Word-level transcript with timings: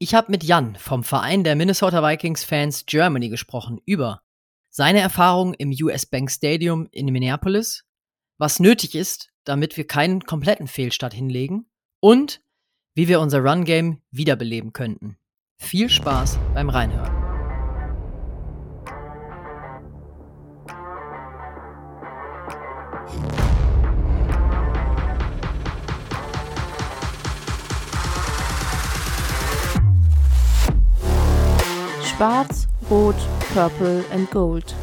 Ich 0.00 0.14
habe 0.14 0.30
mit 0.30 0.44
Jan 0.44 0.76
vom 0.76 1.02
Verein 1.02 1.42
der 1.42 1.56
Minnesota 1.56 2.08
Vikings 2.08 2.44
Fans 2.44 2.86
Germany 2.86 3.28
gesprochen 3.28 3.80
über 3.84 4.22
seine 4.70 5.00
Erfahrungen 5.00 5.54
im 5.54 5.74
US 5.82 6.06
Bank 6.06 6.30
Stadium 6.30 6.86
in 6.92 7.06
Minneapolis, 7.06 7.84
was 8.38 8.60
nötig 8.60 8.94
ist, 8.94 9.30
damit 9.42 9.76
wir 9.76 9.88
keinen 9.88 10.22
kompletten 10.22 10.68
Fehlstart 10.68 11.14
hinlegen 11.14 11.68
und 11.98 12.40
wie 12.94 13.08
wir 13.08 13.18
unser 13.18 13.40
Run 13.40 13.64
Game 13.64 14.00
wiederbeleben 14.12 14.72
könnten. 14.72 15.18
Viel 15.56 15.90
Spaß 15.90 16.38
beim 16.54 16.70
Reinhören. 16.70 17.17
Schwarz, 32.18 32.66
Rot, 32.90 33.14
Purple 33.54 34.04
and 34.10 34.28
Gold. 34.32 34.74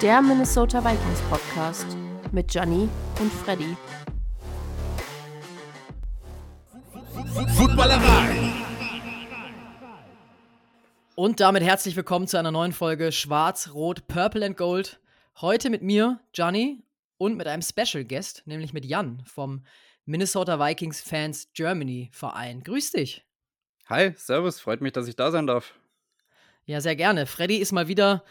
Der 0.00 0.22
Minnesota 0.22 0.82
Vikings 0.82 1.20
Podcast 1.28 1.86
mit 2.32 2.54
Johnny 2.54 2.88
und 3.20 3.30
Freddy. 3.30 3.76
Footballerei. 7.54 8.54
Und 11.16 11.40
damit 11.40 11.64
herzlich 11.64 11.94
willkommen 11.96 12.26
zu 12.26 12.38
einer 12.38 12.50
neuen 12.50 12.72
Folge 12.72 13.12
Schwarz, 13.12 13.74
Rot, 13.74 14.06
Purple 14.06 14.46
and 14.46 14.56
Gold. 14.56 15.00
Heute 15.42 15.68
mit 15.68 15.82
mir, 15.82 16.18
Johnny, 16.32 16.82
und 17.18 17.36
mit 17.36 17.46
einem 17.46 17.60
Special 17.60 18.06
Guest, 18.06 18.44
nämlich 18.46 18.72
mit 18.72 18.86
Jan 18.86 19.22
vom 19.26 19.66
Minnesota 20.06 20.58
Vikings 20.58 21.02
Fans 21.02 21.50
Germany 21.52 22.08
Verein. 22.10 22.62
Grüß 22.62 22.92
dich. 22.92 23.26
Hi, 23.90 24.14
Servus, 24.16 24.60
freut 24.60 24.80
mich, 24.80 24.94
dass 24.94 25.08
ich 25.08 25.16
da 25.16 25.30
sein 25.30 25.46
darf. 25.46 25.74
Ja, 26.68 26.82
sehr 26.82 26.96
gerne. 26.96 27.24
Freddy 27.24 27.56
ist 27.56 27.72
mal 27.72 27.88
wieder 27.88 28.24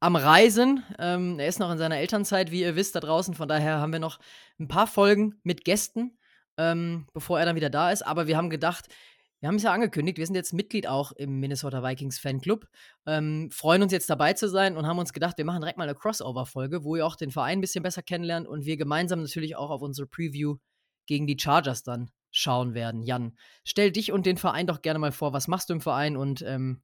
am 0.00 0.16
Reisen. 0.16 0.82
Ähm, 0.98 1.38
er 1.38 1.46
ist 1.46 1.60
noch 1.60 1.70
in 1.70 1.78
seiner 1.78 1.98
Elternzeit, 1.98 2.50
wie 2.50 2.62
ihr 2.62 2.74
wisst, 2.74 2.96
da 2.96 2.98
draußen. 2.98 3.34
Von 3.34 3.46
daher 3.46 3.78
haben 3.78 3.92
wir 3.92 4.00
noch 4.00 4.18
ein 4.58 4.66
paar 4.66 4.88
Folgen 4.88 5.38
mit 5.44 5.64
Gästen, 5.64 6.18
ähm, 6.58 7.06
bevor 7.12 7.38
er 7.38 7.46
dann 7.46 7.54
wieder 7.54 7.70
da 7.70 7.92
ist. 7.92 8.04
Aber 8.04 8.26
wir 8.26 8.36
haben 8.36 8.50
gedacht, 8.50 8.88
wir 9.38 9.46
haben 9.46 9.54
es 9.54 9.62
ja 9.62 9.72
angekündigt, 9.72 10.18
wir 10.18 10.26
sind 10.26 10.34
jetzt 10.34 10.52
Mitglied 10.52 10.88
auch 10.88 11.12
im 11.12 11.38
Minnesota 11.38 11.84
Vikings 11.84 12.18
Fanclub. 12.18 12.66
Ähm, 13.06 13.48
freuen 13.52 13.84
uns 13.84 13.92
jetzt 13.92 14.10
dabei 14.10 14.32
zu 14.32 14.48
sein 14.48 14.76
und 14.76 14.88
haben 14.88 14.98
uns 14.98 15.12
gedacht, 15.12 15.38
wir 15.38 15.44
machen 15.44 15.60
direkt 15.60 15.78
mal 15.78 15.84
eine 15.84 15.94
Crossover-Folge, 15.94 16.82
wo 16.82 16.96
ihr 16.96 17.06
auch 17.06 17.14
den 17.14 17.30
Verein 17.30 17.58
ein 17.58 17.60
bisschen 17.60 17.84
besser 17.84 18.02
kennenlernt 18.02 18.48
und 18.48 18.64
wir 18.64 18.76
gemeinsam 18.76 19.22
natürlich 19.22 19.54
auch 19.54 19.70
auf 19.70 19.82
unsere 19.82 20.08
Preview 20.08 20.56
gegen 21.06 21.28
die 21.28 21.38
Chargers 21.38 21.84
dann 21.84 22.10
schauen 22.32 22.74
werden. 22.74 23.04
Jan, 23.04 23.36
stell 23.64 23.92
dich 23.92 24.10
und 24.10 24.26
den 24.26 24.36
Verein 24.36 24.66
doch 24.66 24.82
gerne 24.82 24.98
mal 24.98 25.12
vor. 25.12 25.32
Was 25.32 25.46
machst 25.46 25.70
du 25.70 25.74
im 25.74 25.80
Verein 25.80 26.16
und 26.16 26.42
ähm, 26.42 26.82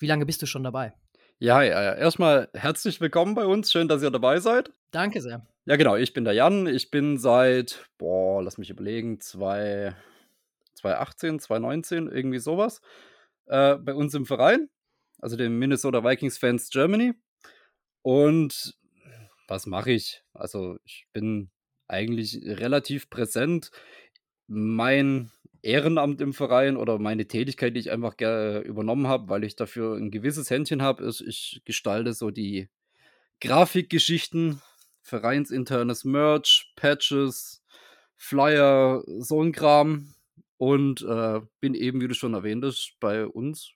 wie 0.00 0.06
lange 0.06 0.26
bist 0.26 0.40
du 0.42 0.46
schon 0.46 0.64
dabei? 0.64 0.94
Ja, 1.38 1.62
ja, 1.62 1.82
ja. 1.82 1.94
Erstmal 1.94 2.48
herzlich 2.54 3.00
willkommen 3.00 3.34
bei 3.34 3.46
uns. 3.46 3.70
Schön, 3.70 3.86
dass 3.86 4.02
ihr 4.02 4.10
dabei 4.10 4.40
seid. 4.40 4.72
Danke 4.90 5.20
sehr. 5.20 5.46
Ja, 5.66 5.76
genau. 5.76 5.96
Ich 5.96 6.14
bin 6.14 6.24
der 6.24 6.32
Jan. 6.32 6.66
Ich 6.66 6.90
bin 6.90 7.18
seit, 7.18 7.86
boah, 7.98 8.42
lass 8.42 8.58
mich 8.58 8.70
überlegen, 8.70 9.20
zwei, 9.20 9.94
2018, 10.74 11.38
2019, 11.38 12.08
irgendwie 12.08 12.38
sowas, 12.38 12.80
äh, 13.46 13.76
bei 13.76 13.94
uns 13.94 14.14
im 14.14 14.24
Verein, 14.24 14.70
also 15.18 15.36
dem 15.36 15.58
Minnesota 15.58 16.02
Vikings 16.02 16.38
Fans 16.38 16.70
Germany. 16.70 17.12
Und 18.02 18.74
was 19.46 19.66
mache 19.66 19.92
ich? 19.92 20.22
Also, 20.32 20.78
ich 20.84 21.06
bin 21.12 21.50
eigentlich 21.88 22.40
relativ 22.42 23.10
präsent. 23.10 23.70
Mein 24.46 25.30
Ehrenamt 25.62 26.20
im 26.20 26.32
Verein 26.32 26.76
oder 26.76 26.98
meine 26.98 27.26
Tätigkeit, 27.26 27.74
die 27.74 27.80
ich 27.80 27.90
einfach 27.90 28.16
gerne 28.16 28.60
übernommen 28.60 29.06
habe, 29.06 29.28
weil 29.28 29.44
ich 29.44 29.56
dafür 29.56 29.96
ein 29.96 30.10
gewisses 30.10 30.50
Händchen 30.50 30.82
habe, 30.82 31.04
ist, 31.04 31.20
ich 31.20 31.62
gestalte 31.64 32.12
so 32.12 32.30
die 32.30 32.68
Grafikgeschichten, 33.40 34.60
vereinsinternes 35.02 36.04
Merch, 36.04 36.72
Patches, 36.76 37.62
Flyer, 38.16 39.02
so 39.18 39.42
ein 39.42 39.52
Kram. 39.52 40.14
Und 40.56 41.00
äh, 41.00 41.40
bin 41.60 41.74
eben, 41.74 42.02
wie 42.02 42.08
du 42.08 42.14
schon 42.14 42.34
erwähnt 42.34 42.62
hast, 42.64 42.96
bei 43.00 43.26
uns 43.26 43.72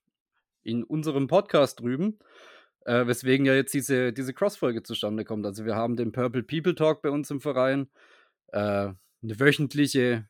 in 0.65 0.85
unserem 0.85 1.29
Podcast 1.29 1.81
drüben. 1.81 2.19
Äh, 2.85 3.07
weswegen 3.07 3.47
ja 3.47 3.55
jetzt 3.55 3.73
diese, 3.73 4.13
diese 4.13 4.35
Cross-Folge 4.35 4.83
zustande 4.83 5.25
kommt. 5.25 5.47
Also 5.47 5.65
wir 5.65 5.75
haben 5.75 5.97
den 5.97 6.13
Purple 6.13 6.43
People 6.43 6.75
Talk 6.75 7.01
bei 7.01 7.09
uns 7.09 7.31
im 7.31 7.41
Verein. 7.41 7.89
Äh, 8.49 8.59
eine 9.23 9.41
wöchentliche 9.41 10.29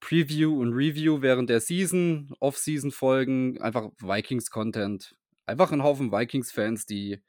Preview 0.00 0.60
und 0.60 0.72
Review 0.72 1.20
während 1.22 1.50
der 1.50 1.60
Season, 1.60 2.34
Off-Season-Folgen, 2.40 3.60
einfach 3.60 3.90
Vikings-Content. 4.00 5.14
Einfach 5.46 5.72
ein 5.72 5.82
Haufen 5.82 6.10
Vikings-Fans, 6.10 6.86
die 6.86 7.22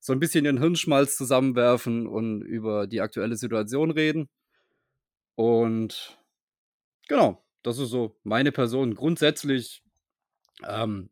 so 0.00 0.12
ein 0.12 0.20
bisschen 0.20 0.44
den 0.44 0.58
Hirnschmalz 0.58 1.16
zusammenwerfen 1.16 2.06
und 2.06 2.42
über 2.42 2.86
die 2.86 3.00
aktuelle 3.00 3.36
Situation 3.36 3.90
reden. 3.90 4.28
Und 5.34 6.18
genau, 7.08 7.44
das 7.62 7.78
ist 7.78 7.90
so 7.90 8.16
meine 8.22 8.52
Person. 8.52 8.94
Grundsätzlich 8.94 9.82
ähm, 10.66 11.10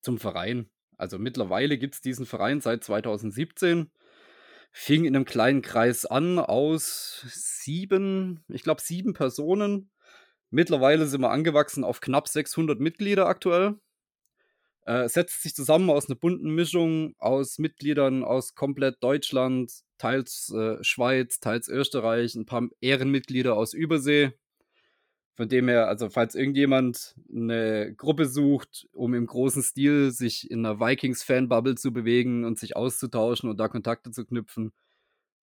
zum 0.00 0.18
Verein. 0.18 0.70
Also 0.96 1.18
mittlerweile 1.18 1.78
gibt 1.78 1.94
es 1.94 2.00
diesen 2.00 2.26
Verein 2.26 2.60
seit 2.60 2.84
2017. 2.84 3.90
Fing 4.72 5.04
in 5.04 5.14
einem 5.14 5.24
kleinen 5.24 5.60
Kreis 5.60 6.06
an 6.06 6.38
aus 6.38 7.24
sieben, 7.28 8.44
ich 8.48 8.62
glaube 8.62 8.80
sieben 8.80 9.12
Personen 9.12 9.90
Mittlerweile 10.52 11.06
sind 11.06 11.22
wir 11.22 11.30
angewachsen 11.30 11.82
auf 11.82 12.02
knapp 12.02 12.28
600 12.28 12.78
Mitglieder 12.78 13.26
aktuell. 13.26 13.78
Äh, 14.84 15.08
setzt 15.08 15.42
sich 15.42 15.54
zusammen 15.54 15.88
aus 15.88 16.08
einer 16.08 16.16
bunten 16.16 16.54
Mischung 16.54 17.14
aus 17.18 17.58
Mitgliedern 17.58 18.22
aus 18.22 18.54
komplett 18.54 19.02
Deutschland, 19.02 19.72
teils 19.96 20.52
äh, 20.54 20.76
Schweiz, 20.84 21.40
teils 21.40 21.68
Österreich, 21.68 22.34
ein 22.34 22.44
paar 22.44 22.68
Ehrenmitglieder 22.82 23.56
aus 23.56 23.72
Übersee. 23.72 24.32
Von 25.34 25.48
dem 25.48 25.68
her, 25.68 25.88
also 25.88 26.10
falls 26.10 26.34
irgendjemand 26.34 27.14
eine 27.34 27.94
Gruppe 27.94 28.26
sucht, 28.26 28.86
um 28.92 29.14
im 29.14 29.26
großen 29.26 29.62
Stil 29.62 30.10
sich 30.10 30.50
in 30.50 30.66
einer 30.66 30.80
Vikings-Fan-Bubble 30.80 31.76
zu 31.76 31.94
bewegen 31.94 32.44
und 32.44 32.58
sich 32.58 32.76
auszutauschen 32.76 33.48
und 33.48 33.58
da 33.58 33.68
Kontakte 33.68 34.10
zu 34.10 34.26
knüpfen, 34.26 34.72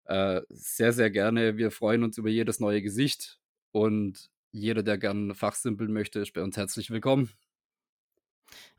äh, 0.04 0.42
sehr, 0.50 0.92
sehr 0.92 1.10
gerne. 1.10 1.56
Wir 1.56 1.70
freuen 1.70 2.02
uns 2.02 2.18
über 2.18 2.28
jedes 2.28 2.60
neue 2.60 2.82
Gesicht 2.82 3.40
und 3.72 4.30
jeder, 4.50 4.82
der 4.82 4.98
gerne 4.98 5.34
fachsimpeln 5.34 5.92
möchte, 5.92 6.20
ist 6.20 6.32
bei 6.32 6.42
uns 6.42 6.56
herzlich 6.56 6.90
willkommen. 6.90 7.30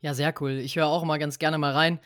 Ja, 0.00 0.14
sehr 0.14 0.34
cool. 0.40 0.52
Ich 0.52 0.76
höre 0.76 0.86
auch 0.86 1.02
immer 1.02 1.18
ganz 1.18 1.38
gerne 1.38 1.58
mal 1.58 1.72
rein, 1.72 2.00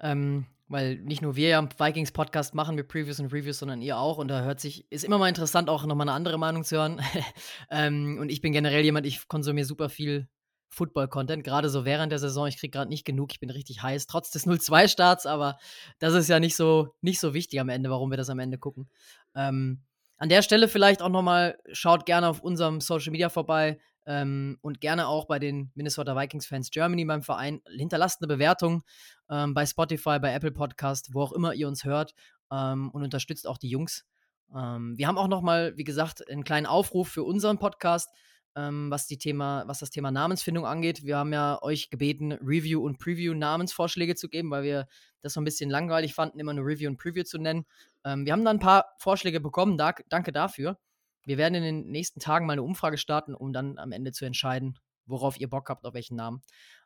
ähm, 0.00 0.46
weil 0.68 0.96
nicht 0.96 1.22
nur 1.22 1.34
wir 1.34 1.48
ja 1.48 1.58
im 1.58 1.68
Vikings-Podcast 1.70 2.54
machen 2.54 2.76
mit 2.76 2.88
Previews 2.88 3.20
und 3.20 3.32
Reviews, 3.32 3.58
sondern 3.58 3.82
ihr 3.82 3.98
auch. 3.98 4.18
Und 4.18 4.28
da 4.28 4.42
hört 4.42 4.60
sich, 4.60 4.90
ist 4.92 5.04
immer 5.04 5.18
mal 5.18 5.28
interessant, 5.28 5.68
auch 5.68 5.84
nochmal 5.84 6.08
eine 6.08 6.14
andere 6.14 6.38
Meinung 6.38 6.64
zu 6.64 6.76
hören. 6.76 7.00
ähm, 7.70 8.18
und 8.20 8.30
ich 8.30 8.40
bin 8.40 8.52
generell 8.52 8.84
jemand, 8.84 9.06
ich 9.06 9.26
konsumiere 9.28 9.66
super 9.66 9.88
viel 9.88 10.28
Football-Content, 10.70 11.44
gerade 11.44 11.70
so 11.70 11.84
während 11.84 12.12
der 12.12 12.18
Saison. 12.18 12.46
Ich 12.46 12.58
kriege 12.58 12.70
gerade 12.70 12.90
nicht 12.90 13.04
genug, 13.04 13.32
ich 13.32 13.40
bin 13.40 13.50
richtig 13.50 13.82
heiß, 13.82 14.06
trotz 14.06 14.30
des 14.30 14.46
0-2-Starts, 14.46 15.26
aber 15.26 15.56
das 15.98 16.14
ist 16.14 16.28
ja 16.28 16.40
nicht 16.40 16.56
so, 16.56 16.94
nicht 17.00 17.20
so 17.20 17.34
wichtig 17.34 17.58
am 17.58 17.70
Ende, 17.70 17.90
warum 17.90 18.10
wir 18.10 18.18
das 18.18 18.30
am 18.30 18.38
Ende 18.38 18.58
gucken. 18.58 18.88
Ähm, 19.34 19.82
an 20.18 20.28
der 20.28 20.42
Stelle 20.42 20.68
vielleicht 20.68 21.00
auch 21.00 21.08
nochmal, 21.08 21.58
schaut 21.72 22.04
gerne 22.04 22.28
auf 22.28 22.40
unserem 22.40 22.80
Social 22.80 23.12
Media 23.12 23.28
vorbei 23.28 23.78
ähm, 24.06 24.58
und 24.62 24.80
gerne 24.80 25.06
auch 25.06 25.26
bei 25.26 25.38
den 25.38 25.70
Minnesota 25.74 26.16
Vikings 26.16 26.46
Fans 26.46 26.70
Germany 26.70 27.04
beim 27.04 27.22
Verein. 27.22 27.60
Hinterlasst 27.76 28.20
eine 28.20 28.26
Bewertung 28.26 28.82
ähm, 29.30 29.54
bei 29.54 29.64
Spotify, 29.64 30.18
bei 30.18 30.32
Apple 30.34 30.50
Podcast, 30.50 31.14
wo 31.14 31.22
auch 31.22 31.32
immer 31.32 31.54
ihr 31.54 31.68
uns 31.68 31.84
hört 31.84 32.14
ähm, 32.50 32.90
und 32.90 33.04
unterstützt 33.04 33.46
auch 33.46 33.58
die 33.58 33.70
Jungs. 33.70 34.06
Ähm, 34.54 34.98
wir 34.98 35.06
haben 35.06 35.18
auch 35.18 35.28
nochmal, 35.28 35.76
wie 35.76 35.84
gesagt, 35.84 36.28
einen 36.28 36.42
kleinen 36.44 36.66
Aufruf 36.66 37.08
für 37.08 37.22
unseren 37.22 37.58
Podcast 37.58 38.10
ähm, 38.58 38.90
was, 38.90 39.06
die 39.06 39.18
Thema, 39.18 39.62
was 39.66 39.78
das 39.78 39.90
Thema 39.90 40.10
Namensfindung 40.10 40.66
angeht. 40.66 41.04
Wir 41.04 41.16
haben 41.16 41.32
ja 41.32 41.62
euch 41.62 41.90
gebeten, 41.90 42.32
Review- 42.32 42.84
und 42.84 42.98
Preview-Namensvorschläge 42.98 44.16
zu 44.16 44.28
geben, 44.28 44.50
weil 44.50 44.64
wir 44.64 44.88
das 45.20 45.34
so 45.34 45.40
ein 45.40 45.44
bisschen 45.44 45.70
langweilig 45.70 46.14
fanden, 46.14 46.40
immer 46.40 46.54
nur 46.54 46.66
Review 46.66 46.90
und 46.90 46.96
Preview 46.96 47.22
zu 47.22 47.38
nennen. 47.38 47.66
Ähm, 48.08 48.24
wir 48.24 48.32
haben 48.32 48.44
da 48.44 48.50
ein 48.50 48.58
paar 48.58 48.94
Vorschläge 48.98 49.40
bekommen, 49.40 49.76
da, 49.76 49.94
danke 50.08 50.32
dafür. 50.32 50.78
Wir 51.24 51.36
werden 51.36 51.54
in 51.56 51.62
den 51.62 51.90
nächsten 51.90 52.20
Tagen 52.20 52.46
mal 52.46 52.54
eine 52.54 52.62
Umfrage 52.62 52.96
starten, 52.96 53.34
um 53.34 53.52
dann 53.52 53.78
am 53.78 53.92
Ende 53.92 54.12
zu 54.12 54.24
entscheiden, 54.24 54.78
worauf 55.04 55.38
ihr 55.38 55.50
Bock 55.50 55.68
habt, 55.68 55.84
auf 55.84 55.94
welchen 55.94 56.16
Namen. 56.16 56.42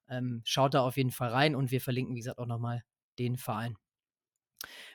Ähm, 0.09 0.43
schaut 0.45 0.75
da 0.75 0.83
auf 0.83 0.97
jeden 0.97 1.13
Fall 1.13 1.29
rein 1.29 1.55
und 1.55 1.71
wir 1.71 1.81
verlinken, 1.81 2.15
wie 2.15 2.21
gesagt, 2.21 2.39
auch 2.39 2.47
nochmal 2.47 2.83
den 3.19 3.37
Verein. 3.37 3.77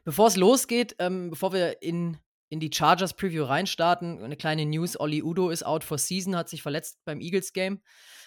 Bevor 0.03 0.27
es 0.27 0.35
losgeht, 0.35 0.95
ähm, 0.99 1.29
bevor 1.29 1.53
wir 1.53 1.81
in 1.81 2.17
in 2.49 2.59
die 2.59 2.71
Chargers 2.73 3.13
Preview 3.13 3.43
reinstarten. 3.43 4.23
Eine 4.23 4.37
kleine 4.37 4.65
News: 4.65 4.99
Oli 4.99 5.21
Udo 5.21 5.49
ist 5.49 5.65
out 5.65 5.83
for 5.83 5.97
season, 5.97 6.35
hat 6.35 6.49
sich 6.49 6.61
verletzt 6.61 6.99
beim 7.05 7.19
Eagles 7.19 7.53
Game. 7.53 7.81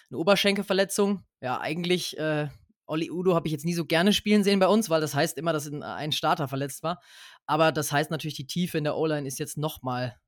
Eine 0.09 0.19
Oberschenkelverletzung. 0.19 1.23
Ja, 1.41 1.59
eigentlich, 1.59 2.17
äh, 2.17 2.49
Oli 2.91 3.09
Udo 3.09 3.35
habe 3.35 3.47
ich 3.47 3.53
jetzt 3.53 3.63
nie 3.63 3.73
so 3.73 3.85
gerne 3.85 4.11
spielen 4.11 4.43
sehen 4.43 4.59
bei 4.59 4.67
uns, 4.67 4.89
weil 4.89 4.99
das 4.99 5.15
heißt 5.15 5.37
immer, 5.37 5.53
dass 5.53 5.71
ein 5.71 6.11
Starter 6.11 6.49
verletzt 6.49 6.83
war. 6.83 7.01
Aber 7.45 7.71
das 7.71 7.93
heißt 7.93 8.11
natürlich, 8.11 8.35
die 8.35 8.47
Tiefe 8.47 8.77
in 8.77 8.83
der 8.83 8.97
O-Line 8.97 9.25
ist 9.25 9.39
jetzt 9.39 9.57
nochmal 9.57 10.19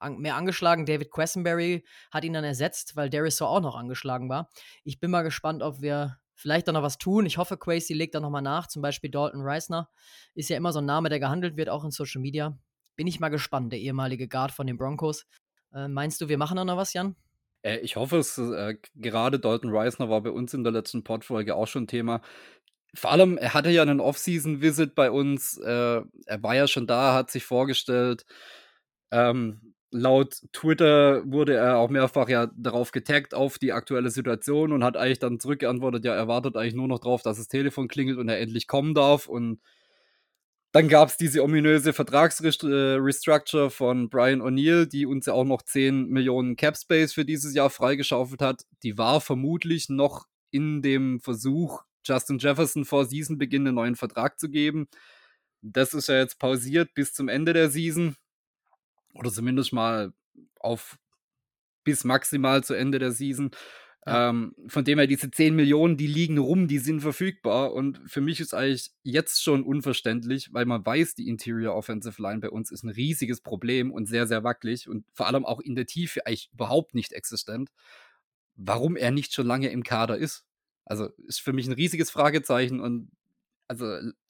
an, 0.00 0.18
mehr 0.18 0.34
angeschlagen. 0.34 0.84
David 0.84 1.12
Quessenberry 1.12 1.86
hat 2.10 2.24
ihn 2.24 2.32
dann 2.32 2.42
ersetzt, 2.42 2.96
weil 2.96 3.08
Darius 3.08 3.40
auch 3.40 3.60
noch 3.60 3.76
angeschlagen 3.76 4.28
war. 4.28 4.50
Ich 4.82 4.98
bin 4.98 5.12
mal 5.12 5.22
gespannt, 5.22 5.62
ob 5.62 5.80
wir 5.80 6.18
vielleicht 6.34 6.66
da 6.66 6.72
noch 6.72 6.82
was 6.82 6.98
tun. 6.98 7.24
Ich 7.24 7.38
hoffe, 7.38 7.56
Quasi 7.56 7.94
legt 7.94 8.16
da 8.16 8.20
nochmal 8.20 8.42
nach. 8.42 8.66
Zum 8.66 8.82
Beispiel 8.82 9.10
Dalton 9.10 9.42
Reisner 9.42 9.88
ist 10.34 10.50
ja 10.50 10.56
immer 10.56 10.72
so 10.72 10.80
ein 10.80 10.86
Name, 10.86 11.10
der 11.10 11.20
gehandelt 11.20 11.56
wird, 11.56 11.68
auch 11.68 11.84
in 11.84 11.92
Social 11.92 12.20
Media. 12.20 12.58
Bin 12.96 13.06
ich 13.06 13.20
mal 13.20 13.28
gespannt, 13.28 13.72
der 13.72 13.78
ehemalige 13.78 14.26
Guard 14.26 14.50
von 14.50 14.66
den 14.66 14.76
Broncos. 14.76 15.24
Äh, 15.72 15.86
meinst 15.86 16.20
du, 16.20 16.28
wir 16.28 16.38
machen 16.38 16.56
da 16.56 16.64
noch 16.64 16.76
was, 16.76 16.94
Jan? 16.94 17.14
Äh, 17.62 17.78
ich 17.78 17.96
hoffe 17.96 18.18
es. 18.18 18.38
Äh, 18.38 18.76
gerade 18.94 19.38
Dalton 19.38 19.70
Reisner 19.74 20.08
war 20.10 20.22
bei 20.22 20.30
uns 20.30 20.54
in 20.54 20.64
der 20.64 20.72
letzten 20.72 21.04
Podfolge 21.04 21.54
auch 21.54 21.66
schon 21.68 21.86
Thema. 21.86 22.20
Vor 22.94 23.12
allem, 23.12 23.38
er 23.38 23.54
hatte 23.54 23.70
ja 23.70 23.82
einen 23.82 24.00
Off-Season-Visit 24.00 24.94
bei 24.94 25.10
uns. 25.10 25.58
Äh, 25.58 26.02
er 26.26 26.42
war 26.42 26.54
ja 26.56 26.66
schon 26.68 26.86
da, 26.86 27.14
hat 27.14 27.30
sich 27.30 27.44
vorgestellt. 27.44 28.24
Ähm, 29.12 29.74
laut 29.90 30.42
Twitter 30.52 31.22
wurde 31.30 31.54
er 31.56 31.78
auch 31.78 31.90
mehrfach 31.90 32.28
ja 32.28 32.48
darauf 32.56 32.92
getaggt 32.92 33.34
auf 33.34 33.58
die 33.58 33.72
aktuelle 33.72 34.10
Situation 34.10 34.72
und 34.72 34.84
hat 34.84 34.96
eigentlich 34.96 35.18
dann 35.18 35.40
zurückgeantwortet, 35.40 36.04
ja, 36.04 36.14
er 36.14 36.28
wartet 36.28 36.56
eigentlich 36.56 36.74
nur 36.74 36.88
noch 36.88 36.98
drauf, 37.00 37.22
dass 37.22 37.38
das 37.38 37.48
Telefon 37.48 37.88
klingelt 37.88 38.18
und 38.18 38.28
er 38.28 38.38
endlich 38.40 38.66
kommen 38.66 38.94
darf. 38.94 39.28
Und 39.28 39.60
dann 40.72 40.88
gab 40.88 41.08
es 41.08 41.16
diese 41.16 41.42
ominöse 41.42 41.92
Vertragsrestructure 41.92 43.70
von 43.70 44.10
Brian 44.10 44.42
O'Neill, 44.42 44.86
die 44.86 45.06
uns 45.06 45.26
ja 45.26 45.32
auch 45.32 45.44
noch 45.44 45.62
10 45.62 46.08
Millionen 46.08 46.56
Cap 46.56 46.76
Space 46.76 47.14
für 47.14 47.24
dieses 47.24 47.54
Jahr 47.54 47.70
freigeschaufelt 47.70 48.42
hat. 48.42 48.64
Die 48.82 48.98
war 48.98 49.20
vermutlich 49.20 49.88
noch 49.88 50.26
in 50.50 50.82
dem 50.82 51.20
Versuch, 51.20 51.82
Justin 52.04 52.38
Jefferson 52.38 52.84
vor 52.84 53.06
Seasonbeginn 53.06 53.66
einen 53.66 53.76
neuen 53.76 53.96
Vertrag 53.96 54.38
zu 54.38 54.50
geben. 54.50 54.88
Das 55.62 55.94
ist 55.94 56.08
ja 56.08 56.18
jetzt 56.18 56.38
pausiert 56.38 56.94
bis 56.94 57.14
zum 57.14 57.28
Ende 57.28 57.52
der 57.54 57.70
Season. 57.70 58.16
Oder 59.14 59.32
zumindest 59.32 59.72
mal 59.72 60.12
auf 60.60 60.98
bis 61.82 62.04
maximal 62.04 62.62
zu 62.62 62.74
Ende 62.74 62.98
der 62.98 63.12
Season. 63.12 63.50
Ja. 64.08 64.30
Ähm, 64.30 64.54
von 64.68 64.84
dem 64.84 64.98
her, 64.98 65.06
diese 65.06 65.30
10 65.30 65.54
Millionen, 65.54 65.98
die 65.98 66.06
liegen 66.06 66.38
rum, 66.38 66.66
die 66.66 66.78
sind 66.78 67.00
verfügbar. 67.00 67.74
Und 67.74 68.00
für 68.06 68.22
mich 68.22 68.40
ist 68.40 68.54
eigentlich 68.54 68.90
jetzt 69.02 69.42
schon 69.42 69.62
unverständlich, 69.62 70.52
weil 70.52 70.64
man 70.64 70.84
weiß, 70.84 71.14
die 71.14 71.28
Interior 71.28 71.74
Offensive 71.74 72.20
Line 72.22 72.40
bei 72.40 72.48
uns 72.48 72.70
ist 72.70 72.84
ein 72.84 72.90
riesiges 72.90 73.42
Problem 73.42 73.90
und 73.90 74.06
sehr, 74.06 74.26
sehr 74.26 74.44
wackelig 74.44 74.88
und 74.88 75.04
vor 75.12 75.26
allem 75.26 75.44
auch 75.44 75.60
in 75.60 75.74
der 75.74 75.86
Tiefe 75.86 76.26
eigentlich 76.26 76.50
überhaupt 76.52 76.94
nicht 76.94 77.12
existent. 77.12 77.70
Warum 78.56 78.96
er 78.96 79.10
nicht 79.10 79.34
schon 79.34 79.46
lange 79.46 79.68
im 79.68 79.82
Kader 79.82 80.16
ist. 80.16 80.44
Also 80.86 81.10
ist 81.26 81.42
für 81.42 81.52
mich 81.52 81.66
ein 81.66 81.74
riesiges 81.74 82.10
Fragezeichen 82.10 82.80
und 82.80 83.10
also 83.68 83.84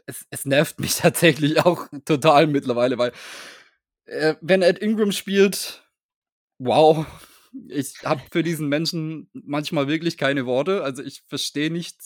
es, 0.06 0.26
es 0.30 0.44
nervt 0.44 0.80
mich 0.80 0.96
tatsächlich 0.96 1.64
auch 1.64 1.86
total 2.04 2.48
mittlerweile, 2.48 2.98
weil 2.98 3.12
äh, 4.06 4.34
wenn 4.40 4.62
Ed 4.62 4.80
Ingram 4.80 5.12
spielt, 5.12 5.84
wow, 6.58 7.06
ich 7.68 8.02
habe 8.04 8.22
für 8.30 8.42
diesen 8.42 8.68
Menschen 8.68 9.30
manchmal 9.32 9.88
wirklich 9.88 10.16
keine 10.16 10.46
Worte. 10.46 10.82
Also 10.82 11.02
ich 11.02 11.22
verstehe 11.26 11.70
nicht. 11.70 11.96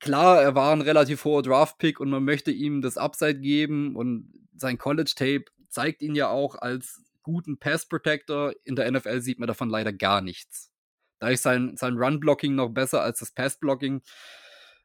Klar, 0.00 0.42
er 0.42 0.54
war 0.54 0.72
ein 0.72 0.80
relativ 0.80 1.24
hoher 1.24 1.42
Draft-Pick 1.42 2.00
und 2.00 2.10
man 2.10 2.24
möchte 2.24 2.50
ihm 2.50 2.80
das 2.80 2.96
Upside 2.96 3.40
geben 3.40 3.94
und 3.96 4.32
sein 4.56 4.78
College-Tape 4.78 5.44
zeigt 5.68 6.02
ihn 6.02 6.14
ja 6.14 6.28
auch 6.28 6.56
als 6.56 7.02
guten 7.22 7.58
Pass-Protector. 7.58 8.52
In 8.64 8.76
der 8.76 8.90
NFL 8.90 9.20
sieht 9.20 9.38
man 9.38 9.46
davon 9.46 9.68
leider 9.68 9.92
gar 9.92 10.20
nichts. 10.20 10.70
Da 11.18 11.28
ist 11.28 11.42
sein, 11.42 11.76
sein 11.76 11.96
Run-Blocking 11.96 12.54
noch 12.54 12.70
besser 12.70 13.02
als 13.02 13.20
das 13.20 13.32
Pass-Blocking. 13.32 14.02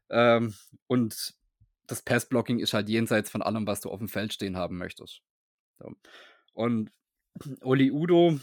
Ähm, 0.09 0.53
und 0.87 1.33
das 1.87 2.01
Pass-Blocking 2.01 2.59
ist 2.59 2.73
halt 2.73 2.89
jenseits 2.89 3.29
von 3.29 3.41
allem, 3.41 3.65
was 3.65 3.81
du 3.81 3.89
auf 3.89 3.99
dem 3.99 4.09
Feld 4.09 4.33
stehen 4.33 4.57
haben 4.57 4.77
möchtest. 4.77 5.21
So. 5.79 5.93
Und 6.53 6.91
Oli 7.61 7.91
Udo, 7.91 8.39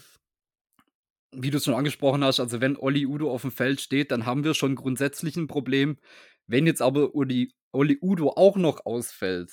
wie 1.31 1.51
du 1.51 1.57
es 1.57 1.65
schon 1.65 1.73
angesprochen 1.73 2.23
hast, 2.23 2.39
also 2.39 2.61
wenn 2.61 2.77
Oli 2.77 3.05
Udo 3.05 3.31
auf 3.31 3.41
dem 3.41 3.51
Feld 3.51 3.81
steht, 3.81 4.11
dann 4.11 4.25
haben 4.25 4.43
wir 4.43 4.53
schon 4.53 4.75
grundsätzlich 4.75 5.35
ein 5.35 5.47
Problem. 5.47 5.97
Wenn 6.47 6.67
jetzt 6.67 6.81
aber 6.81 7.15
Oli 7.15 7.53
Udo 7.73 8.33
auch 8.35 8.55
noch 8.55 8.85
ausfällt, 8.85 9.51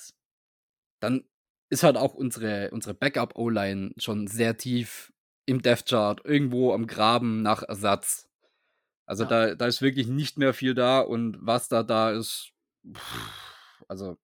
dann 1.00 1.24
ist 1.70 1.82
halt 1.82 1.96
auch 1.96 2.14
unsere, 2.14 2.70
unsere 2.70 2.94
Backup-O-Line 2.94 3.92
schon 3.96 4.26
sehr 4.26 4.56
tief 4.56 5.12
im 5.46 5.62
Death 5.62 5.86
Chart, 5.86 6.20
irgendwo 6.24 6.72
am 6.72 6.86
Graben 6.86 7.42
nach 7.42 7.62
Ersatz. 7.62 8.28
Also 9.06 9.25
ja. 9.25 9.28
da, 9.28 9.54
da 9.54 9.66
ist 9.66 9.82
wirklich 9.82 10.06
nicht 10.06 10.38
mehr 10.38 10.54
viel 10.54 10.75
da 10.75 11.00
und 11.00 11.38
was 11.40 11.68
da 11.68 11.82
da 11.82 12.12
ist, 12.12 12.52
pff, 12.94 13.84
also 13.88 14.16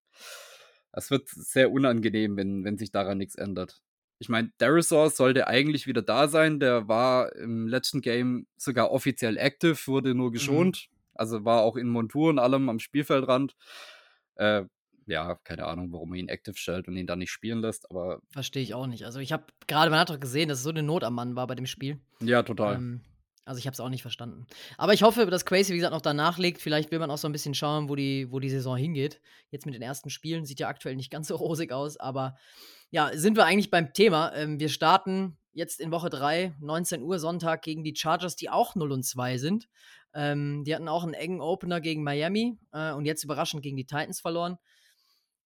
es 0.92 1.10
wird 1.10 1.28
sehr 1.28 1.70
unangenehm, 1.70 2.36
wenn, 2.36 2.64
wenn 2.64 2.78
sich 2.78 2.90
daran 2.90 3.18
nichts 3.18 3.34
ändert. 3.34 3.82
Ich 4.18 4.28
meine, 4.28 4.50
Darisaur 4.58 5.10
sollte 5.10 5.46
eigentlich 5.46 5.86
wieder 5.86 6.02
da 6.02 6.28
sein. 6.28 6.60
Der 6.60 6.88
war 6.88 7.34
im 7.36 7.68
letzten 7.68 8.00
Game 8.00 8.46
sogar 8.56 8.90
offiziell 8.90 9.36
active, 9.36 9.76
wurde 9.86 10.14
nur 10.14 10.28
mhm. 10.28 10.32
geschont. 10.32 10.88
Mhm. 10.90 10.96
Also 11.14 11.44
war 11.44 11.62
auch 11.62 11.76
in 11.76 11.88
Montur 11.88 12.30
und 12.30 12.38
allem 12.38 12.68
am 12.68 12.78
Spielfeldrand. 12.78 13.56
Äh, 14.36 14.64
ja, 15.06 15.36
keine 15.42 15.66
Ahnung, 15.66 15.90
warum 15.92 16.12
er 16.12 16.20
ihn 16.20 16.28
active 16.28 16.56
stellt 16.56 16.86
und 16.86 16.96
ihn 16.96 17.06
dann 17.06 17.18
nicht 17.18 17.30
spielen 17.30 17.60
lässt, 17.60 17.90
aber. 17.90 18.20
Verstehe 18.30 18.62
ich 18.62 18.74
auch 18.74 18.86
nicht. 18.86 19.04
Also 19.04 19.20
ich 19.20 19.32
habe 19.32 19.44
gerade, 19.66 19.90
man 19.90 20.00
hat 20.00 20.10
doch 20.10 20.20
gesehen, 20.20 20.48
dass 20.48 20.58
es 20.58 20.64
so 20.64 20.70
eine 20.70 20.82
Not 20.82 21.02
am 21.02 21.14
Mann 21.14 21.34
war 21.34 21.46
bei 21.46 21.54
dem 21.54 21.66
Spiel. 21.66 21.98
Ja, 22.20 22.42
total. 22.42 22.76
Ähm, 22.76 23.00
also 23.48 23.58
ich 23.58 23.66
habe 23.66 23.72
es 23.72 23.80
auch 23.80 23.88
nicht 23.88 24.02
verstanden. 24.02 24.46
Aber 24.76 24.92
ich 24.92 25.02
hoffe, 25.02 25.24
dass 25.26 25.46
Crazy, 25.46 25.72
wie 25.72 25.78
gesagt, 25.78 25.94
noch 25.94 26.02
danach 26.02 26.36
legt. 26.36 26.60
Vielleicht 26.60 26.90
will 26.90 26.98
man 26.98 27.10
auch 27.10 27.16
so 27.16 27.26
ein 27.26 27.32
bisschen 27.32 27.54
schauen, 27.54 27.88
wo 27.88 27.96
die, 27.96 28.30
wo 28.30 28.40
die 28.40 28.50
Saison 28.50 28.76
hingeht. 28.76 29.22
Jetzt 29.50 29.64
mit 29.64 29.74
den 29.74 29.80
ersten 29.80 30.10
Spielen 30.10 30.44
sieht 30.44 30.60
ja 30.60 30.68
aktuell 30.68 30.96
nicht 30.96 31.10
ganz 31.10 31.28
so 31.28 31.36
rosig 31.36 31.72
aus, 31.72 31.96
aber 31.96 32.36
ja, 32.90 33.10
sind 33.14 33.36
wir 33.36 33.46
eigentlich 33.46 33.70
beim 33.70 33.94
Thema. 33.94 34.34
Ähm, 34.34 34.60
wir 34.60 34.68
starten 34.68 35.38
jetzt 35.54 35.80
in 35.80 35.90
Woche 35.90 36.10
3, 36.10 36.56
19 36.60 37.02
Uhr 37.02 37.18
Sonntag 37.18 37.62
gegen 37.62 37.82
die 37.82 37.96
Chargers, 37.96 38.36
die 38.36 38.50
auch 38.50 38.74
0 38.74 38.92
und 38.92 39.02
2 39.02 39.38
sind. 39.38 39.68
Ähm, 40.14 40.64
die 40.64 40.74
hatten 40.74 40.88
auch 40.88 41.04
einen 41.04 41.14
engen 41.14 41.40
Opener 41.40 41.80
gegen 41.80 42.02
Miami 42.02 42.58
äh, 42.72 42.92
und 42.92 43.06
jetzt 43.06 43.24
überraschend 43.24 43.62
gegen 43.62 43.78
die 43.78 43.86
Titans 43.86 44.20
verloren. 44.20 44.58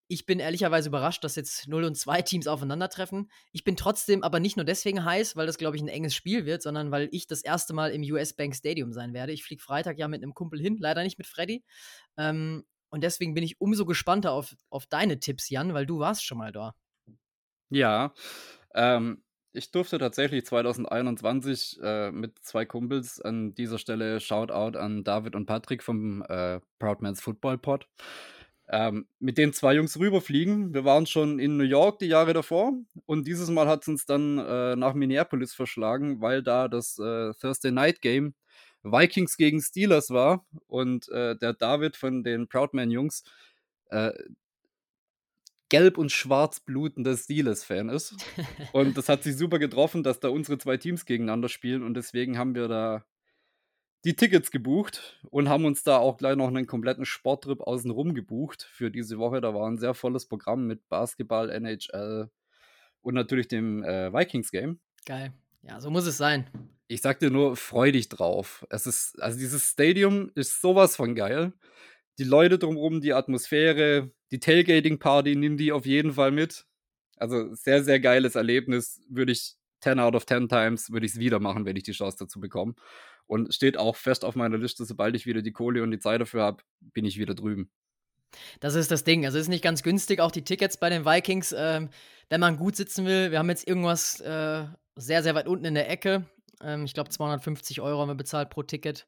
Ich 0.08 0.26
bin 0.26 0.40
ehrlicherweise 0.40 0.88
überrascht, 0.88 1.25
dass 1.25 1.37
jetzt 1.37 1.69
0 1.69 1.84
und 1.84 1.96
2 1.96 2.22
Teams 2.22 2.46
aufeinandertreffen. 2.46 3.31
Ich 3.52 3.64
bin 3.64 3.76
trotzdem 3.76 4.22
aber 4.22 4.40
nicht 4.40 4.56
nur 4.56 4.64
deswegen 4.64 5.04
heiß, 5.04 5.37
weil 5.37 5.46
das, 5.46 5.58
glaube 5.58 5.76
ich, 5.76 5.82
ein 5.82 5.88
enges 5.88 6.14
Spiel 6.14 6.44
wird, 6.44 6.62
sondern 6.62 6.90
weil 6.90 7.08
ich 7.12 7.26
das 7.26 7.43
erste 7.43 7.72
Mal 7.72 7.93
im 7.93 8.02
US 8.12 8.34
Bank 8.34 8.54
Stadium 8.54 8.93
sein 8.93 9.14
werde. 9.14 9.32
Ich 9.32 9.44
fliege 9.44 9.62
Freitag 9.62 9.99
ja 9.99 10.08
mit 10.08 10.22
einem 10.22 10.34
Kumpel 10.34 10.60
hin, 10.60 10.76
leider 10.78 11.02
nicht 11.02 11.19
mit 11.19 11.26
Freddy. 11.26 11.64
Ähm, 12.16 12.64
und 12.90 13.02
deswegen 13.02 13.32
bin 13.32 13.43
ich 13.43 13.60
umso 13.60 13.87
gespannter 13.87 14.32
auf, 14.32 14.54
auf 14.69 14.87
deine 14.87 15.19
Tipps, 15.19 15.49
Jan, 15.49 15.72
weil 15.72 15.87
du 15.87 15.99
warst 15.99 16.25
schon 16.25 16.38
mal 16.38 16.52
da. 16.52 16.75
Ja, 17.70 18.12
ähm, 18.75 19.22
ich 19.55 19.70
durfte 19.70 19.98
tatsächlich 19.98 20.44
2021 20.46 21.78
äh, 21.82 22.10
mit 22.10 22.38
zwei 22.40 22.64
Kumpels 22.64 23.20
an 23.20 23.55
dieser 23.55 23.78
Stelle 23.78 24.20
Shoutout 24.20 24.78
an 24.78 25.05
David 25.05 25.34
und 25.34 25.46
Patrick 25.46 25.82
vom 25.82 26.22
äh, 26.28 26.60
Proudmans 26.78 27.20
Football 27.20 27.58
Pod 27.58 27.88
ähm, 28.72 29.06
mit 29.20 29.36
den 29.36 29.52
zwei 29.52 29.74
Jungs 29.74 29.98
rüberfliegen. 29.98 30.72
Wir 30.72 30.84
waren 30.84 31.06
schon 31.06 31.38
in 31.38 31.58
New 31.58 31.64
York 31.64 31.98
die 31.98 32.06
Jahre 32.06 32.32
davor 32.32 32.72
und 33.05 33.26
dieses 33.26 33.50
Mal 33.50 33.69
hat 33.69 33.82
es 33.82 33.88
uns 33.88 34.06
dann 34.06 34.38
äh, 34.38 34.74
nach 34.76 34.94
Minneapolis 34.94 35.52
verschlagen, 35.52 36.22
weil 36.22 36.43
da 36.43 36.69
das 36.69 36.98
äh, 36.98 37.34
Thursday 37.34 37.70
Night 37.70 38.00
Game 38.00 38.34
Vikings 38.82 39.36
gegen 39.36 39.60
Steelers 39.60 40.10
war 40.10 40.44
und 40.67 41.08
äh, 41.10 41.36
der 41.36 41.52
David 41.52 41.96
von 41.96 42.24
den 42.24 42.48
Proudman 42.48 42.91
Jungs 42.91 43.24
äh, 43.91 44.12
gelb 45.69 45.98
und 45.98 46.10
schwarz 46.10 46.60
blutender 46.60 47.17
Steelers-Fan 47.17 47.88
ist. 47.88 48.14
Und 48.72 48.98
das 48.98 49.08
hat 49.08 49.22
sich 49.22 49.36
super 49.36 49.58
getroffen, 49.58 50.02
dass 50.02 50.20
da 50.20 50.29
unsere 50.29 50.58
zwei 50.58 50.76
Teams 50.76 51.06
gegeneinander 51.06 51.48
spielen 51.48 51.82
und 51.82 51.94
deswegen 51.94 52.36
haben 52.36 52.55
wir 52.55 52.69
da 52.69 53.06
die 54.05 54.17
Tickets 54.17 54.51
gebucht 54.51 55.21
und 55.31 55.49
haben 55.49 55.65
uns 55.65 55.85
da 55.85 55.99
auch 55.99 56.17
gleich 56.17 56.37
noch 56.37 56.49
einen 56.49 56.67
kompletten 56.67 57.05
Sporttrip 57.05 57.61
außenrum 57.61 58.15
gebucht 58.15 58.63
für 58.71 58.91
diese 58.91 59.19
Woche. 59.19 59.41
Da 59.41 59.55
war 59.55 59.69
ein 59.69 59.79
sehr 59.79 59.94
volles 59.94 60.27
Programm 60.27 60.67
mit 60.67 60.89
Basketball, 60.89 61.51
NHL 61.51 62.31
und 63.01 63.15
natürlich 63.15 63.49
dem 63.49 63.85
äh, 63.85 64.13
Vikings-Game. 64.13 64.81
Geil. 65.06 65.32
Ja, 65.63 65.81
so 65.81 65.91
muss 65.91 66.06
es 66.06 66.17
sein. 66.17 66.49
Ich 66.89 67.01
sag 67.01 67.21
dir 67.21 67.31
nur, 67.31 67.56
freu 67.56 67.93
dich 67.93 68.09
drauf. 68.09 68.67
Es 68.71 68.87
ist, 68.87 69.21
also 69.23 69.39
dieses 69.39 69.71
Stadium 69.71 70.31
ist 70.35 70.61
sowas 70.61 70.97
von 70.97 71.15
geil. 71.15 71.53
Die 72.19 72.25
Leute 72.25 72.59
drumherum, 72.59 73.01
die 73.01 73.13
Atmosphäre, 73.13 74.11
die 74.31 74.41
Tailgating-Party, 74.41 75.37
nimm 75.37 75.56
die 75.56 75.73
auf 75.73 75.87
jeden 75.87 76.13
Fall 76.13 76.32
mit. 76.32 76.67
Also 77.17 77.55
sehr, 77.55 77.85
sehr 77.85 78.01
geiles 78.01 78.35
Erlebnis. 78.35 79.01
Würde 79.09 79.32
ich 79.32 79.56
10 79.82 79.98
out 79.98 80.15
of 80.15 80.27
10 80.27 80.48
times, 80.48 80.91
würde 80.91 81.06
ich 81.06 81.12
es 81.12 81.19
wieder 81.19 81.41
machen, 81.41 81.65
wenn 81.65 81.77
ich 81.77 81.82
die 81.82 81.93
Chance 81.93 82.17
dazu 82.20 82.41
bekomme. 82.41 82.74
Und 83.27 83.55
steht 83.55 83.77
auch 83.77 83.96
fest 83.96 84.24
auf 84.24 84.34
meiner 84.34 84.58
Liste, 84.58 84.84
sobald 84.84 85.15
ich 85.17 85.27
wieder 85.27 85.43
die 85.43 85.53
Kohle 85.53 85.82
und 85.82 85.91
die 85.91 85.98
Zeit 85.98 86.20
dafür 86.20 86.43
habe, 86.43 86.62
bin 86.81 87.05
ich 87.05 87.19
wieder 87.19 87.34
drüben. 87.34 87.70
Das 88.60 88.74
ist 88.74 88.91
das 88.91 89.05
Ding. 89.05 89.24
Also 89.24 89.39
ist 89.39 89.48
nicht 89.48 89.65
ganz 89.65 89.82
günstig, 89.82 90.20
auch 90.20 90.31
die 90.31 90.44
Tickets 90.44 90.77
bei 90.77 90.89
den 90.89 91.05
Vikings, 91.05 91.55
ähm, 91.56 91.91
wenn 92.29 92.41
man 92.41 92.56
gut 92.56 92.77
sitzen 92.77 93.05
will. 93.06 93.31
Wir 93.31 93.39
haben 93.39 93.51
jetzt 93.51 93.69
irgendwas 93.69 94.20
äh, 94.20 94.65
sehr, 94.96 95.22
sehr 95.22 95.34
weit 95.34 95.46
unten 95.46 95.65
in 95.65 95.74
der 95.74 95.91
Ecke. 95.91 96.27
Ähm, 96.62 96.84
ich 96.84 96.94
glaube, 96.94 97.10
250 97.10 97.81
Euro 97.81 98.01
haben 98.01 98.08
wir 98.08 98.15
bezahlt 98.15 98.51
pro 98.51 98.62
Ticket. 98.62 99.06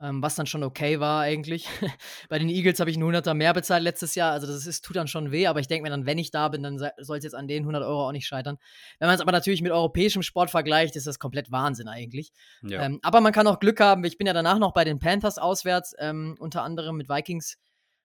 Ähm, 0.00 0.22
was 0.22 0.34
dann 0.34 0.46
schon 0.46 0.64
okay 0.64 1.00
war 1.00 1.22
eigentlich. 1.22 1.68
Bei 2.28 2.38
den 2.38 2.48
Eagles 2.48 2.80
habe 2.80 2.90
ich 2.90 2.96
einen 2.96 3.04
Hunderter 3.04 3.34
mehr 3.34 3.52
bezahlt 3.52 3.82
letztes 3.82 4.14
Jahr, 4.14 4.32
also 4.32 4.46
das 4.46 4.66
ist, 4.66 4.84
tut 4.84 4.96
dann 4.96 5.08
schon 5.08 5.30
weh, 5.30 5.46
aber 5.46 5.60
ich 5.60 5.68
denke 5.68 5.84
mir 5.84 5.90
dann, 5.90 6.06
wenn 6.06 6.18
ich 6.18 6.30
da 6.30 6.48
bin, 6.48 6.62
dann 6.62 6.78
soll 6.78 7.18
es 7.18 7.24
jetzt 7.24 7.34
an 7.34 7.48
den 7.48 7.62
100 7.62 7.82
Euro 7.82 8.08
auch 8.08 8.12
nicht 8.12 8.26
scheitern. 8.26 8.58
Wenn 8.98 9.08
man 9.08 9.14
es 9.14 9.20
aber 9.20 9.32
natürlich 9.32 9.62
mit 9.62 9.72
europäischem 9.72 10.22
Sport 10.22 10.50
vergleicht, 10.50 10.96
ist 10.96 11.06
das 11.06 11.18
komplett 11.18 11.50
Wahnsinn 11.52 11.88
eigentlich. 11.88 12.32
Ja. 12.62 12.82
Ähm, 12.82 12.98
aber 13.02 13.20
man 13.20 13.32
kann 13.32 13.46
auch 13.46 13.60
Glück 13.60 13.80
haben, 13.80 14.04
ich 14.04 14.18
bin 14.18 14.26
ja 14.26 14.32
danach 14.32 14.58
noch 14.58 14.72
bei 14.72 14.84
den 14.84 14.98
Panthers 14.98 15.38
auswärts, 15.38 15.94
ähm, 15.98 16.36
unter 16.38 16.62
anderem 16.62 16.96
mit 16.96 17.08
Vikings, 17.08 17.56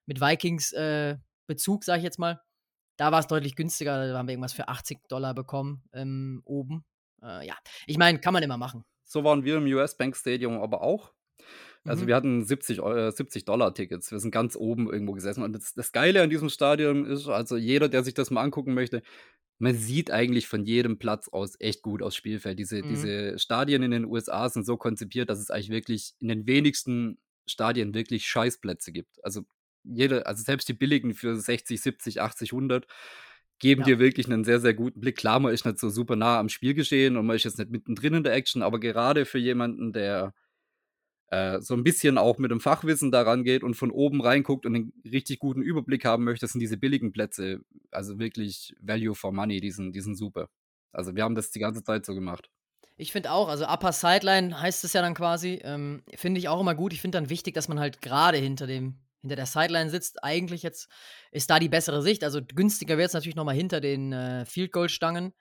mit 0.06 0.22
Vikings 0.22 0.72
äh, 0.74 1.18
Bezug, 1.48 1.84
sage 1.84 2.00
ich 2.00 2.04
jetzt 2.04 2.20
mal. 2.20 2.40
Da 2.98 3.12
war 3.12 3.20
es 3.20 3.28
deutlich 3.28 3.56
günstiger, 3.56 4.08
da 4.08 4.18
haben 4.18 4.28
wir 4.28 4.34
irgendwas 4.34 4.54
für 4.54 4.68
80 4.68 5.08
Dollar 5.08 5.34
bekommen 5.34 5.84
ähm, 5.94 6.42
oben. 6.46 6.86
Äh, 7.24 7.48
ja, 7.48 7.56
ich 7.88 7.98
meine, 7.98 8.20
kann 8.20 8.34
man 8.34 8.44
immer 8.44 8.58
machen. 8.58 8.84
So 9.06 9.24
waren 9.24 9.44
wir 9.44 9.58
im 9.58 9.66
US 9.66 9.98
Bank 9.98 10.16
Stadium 10.16 10.62
aber 10.62 10.82
auch. 10.82 11.14
Also 11.90 12.04
mhm. 12.04 12.08
wir 12.08 12.16
hatten 12.16 12.44
70, 12.44 12.80
äh, 12.80 13.12
70 13.12 13.46
Dollar 13.46 13.74
Tickets. 13.74 14.12
Wir 14.12 14.20
sind 14.20 14.32
ganz 14.32 14.56
oben 14.56 14.92
irgendwo 14.92 15.14
gesessen. 15.14 15.44
Und 15.44 15.54
das, 15.54 15.74
das 15.74 15.92
Geile 15.92 16.22
an 16.22 16.30
diesem 16.30 16.50
Stadion 16.50 17.06
ist, 17.06 17.28
also 17.28 17.58
jeder, 17.58 17.90
der 17.90 18.04
sich 18.04 18.14
das 18.14 18.32
mal 18.32 18.44
angucken 18.44 18.74
möchte, 18.74 19.02
man 19.58 19.76
sieht 19.76 20.12
eigentlich 20.12 20.48
von 20.48 20.64
jedem 20.64 21.00
Platz 21.00 21.28
aus 21.28 21.56
echt 21.60 21.82
gut 21.82 22.02
aus 22.02 22.16
Spielfeld. 22.16 22.60
Diese, 22.60 22.84
mhm. 22.84 22.90
diese 22.90 23.40
Stadien 23.40 23.84
in 23.84 23.92
den 23.92 24.06
USA 24.06 24.48
sind 24.50 24.66
so 24.66 24.78
konzipiert, 24.78 25.30
dass 25.30 25.40
es 25.40 25.52
eigentlich 25.52 25.70
wirklich 25.70 26.14
in 26.20 26.30
den 26.30 26.48
wenigsten 26.48 27.18
Stadien 27.46 27.94
wirklich 27.94 28.28
Scheißplätze 28.28 28.92
gibt. 28.92 29.24
Also 29.24 29.42
jede, 29.84 30.26
also 30.28 30.44
selbst 30.44 30.70
die 30.70 30.74
billigen 30.74 31.14
für 31.14 31.36
60, 31.36 31.82
70, 31.82 32.22
80, 32.22 32.54
100 32.54 32.88
geben 33.60 33.82
ja. 33.82 33.88
dir 33.88 34.00
wirklich 34.00 34.28
einen 34.28 34.44
sehr, 34.44 34.60
sehr 34.60 34.74
guten 34.74 35.02
Blick. 35.02 35.18
Klar, 35.18 35.40
man 35.40 35.54
ist 35.54 35.66
nicht 35.66 35.80
so 35.80 35.90
super 35.90 36.16
nah 36.16 36.40
am 36.40 36.50
Spielgeschehen 36.50 37.18
und 37.18 37.26
man 37.26 37.36
ist 37.36 37.44
jetzt 37.44 37.58
nicht 37.58 37.72
mittendrin 37.72 38.14
in 38.14 38.24
der 38.24 38.34
Action, 38.34 38.62
aber 38.62 38.80
gerade 38.80 39.26
für 39.26 39.40
jemanden, 39.40 39.92
der 39.92 40.34
äh, 41.32 41.60
so 41.62 41.76
ein 41.76 41.84
bisschen 41.84 42.18
auch 42.18 42.38
mit 42.38 42.52
dem 42.52 42.60
Fachwissen 42.60 43.12
daran 43.12 43.44
geht 43.44 43.64
und 43.64 43.76
von 43.76 43.92
oben 43.92 44.22
reinguckt 44.22 44.66
und 44.66 44.76
einen 44.76 44.94
richtig 45.06 45.40
guten 45.40 45.62
Überblick 45.62 46.06
haben 46.06 46.24
möchte, 46.24 46.48
sind 46.48 46.60
diese 46.60 46.78
billigen 46.78 47.12
Plätze, 47.12 47.60
also 47.92 48.18
wirklich 48.20 48.76
Value 48.82 49.16
for 49.16 49.32
Money, 49.32 49.62
die 49.62 49.72
sind, 49.72 49.94
super. 50.18 50.50
Also 50.92 51.16
wir 51.16 51.24
haben 51.24 51.36
das 51.36 51.52
die 51.52 51.60
ganze 51.60 51.84
Zeit 51.84 52.06
so 52.06 52.16
gemacht. 52.16 52.50
Ich 52.98 53.12
finde 53.12 53.32
auch, 53.32 53.48
also 53.48 53.66
Upper 53.66 53.94
Sideline 53.94 54.60
heißt 54.60 54.84
es 54.84 54.94
ja 54.94 55.02
dann 55.02 55.14
quasi, 55.14 55.62
ähm, 55.64 56.04
finde 56.16 56.40
ich 56.40 56.50
auch 56.50 56.60
immer 56.60 56.76
gut. 56.76 56.94
Ich 56.94 57.02
finde 57.02 57.18
dann 57.18 57.30
wichtig, 57.30 57.54
dass 57.54 57.68
man 57.68 57.80
halt 57.80 58.02
gerade 58.02 58.38
hinter 58.38 58.68
dem 58.68 59.00
hinter 59.22 59.36
der 59.36 59.46
Sideline 59.46 59.90
sitzt. 59.90 60.24
Eigentlich 60.24 60.64
jetzt 60.64 60.88
ist 61.32 61.50
da 61.50 61.60
die 61.60 61.70
bessere 61.70 62.02
Sicht. 62.02 62.24
Also 62.24 62.42
günstiger 62.42 62.98
wäre 62.98 63.08
es 63.08 63.14
natürlich 63.14 63.36
nochmal 63.36 63.56
hinter 63.56 63.82
den 63.82 64.14
äh, 64.14 64.46
Field 64.46 64.72
Goal 64.72 64.90
Stangen. 64.90 65.34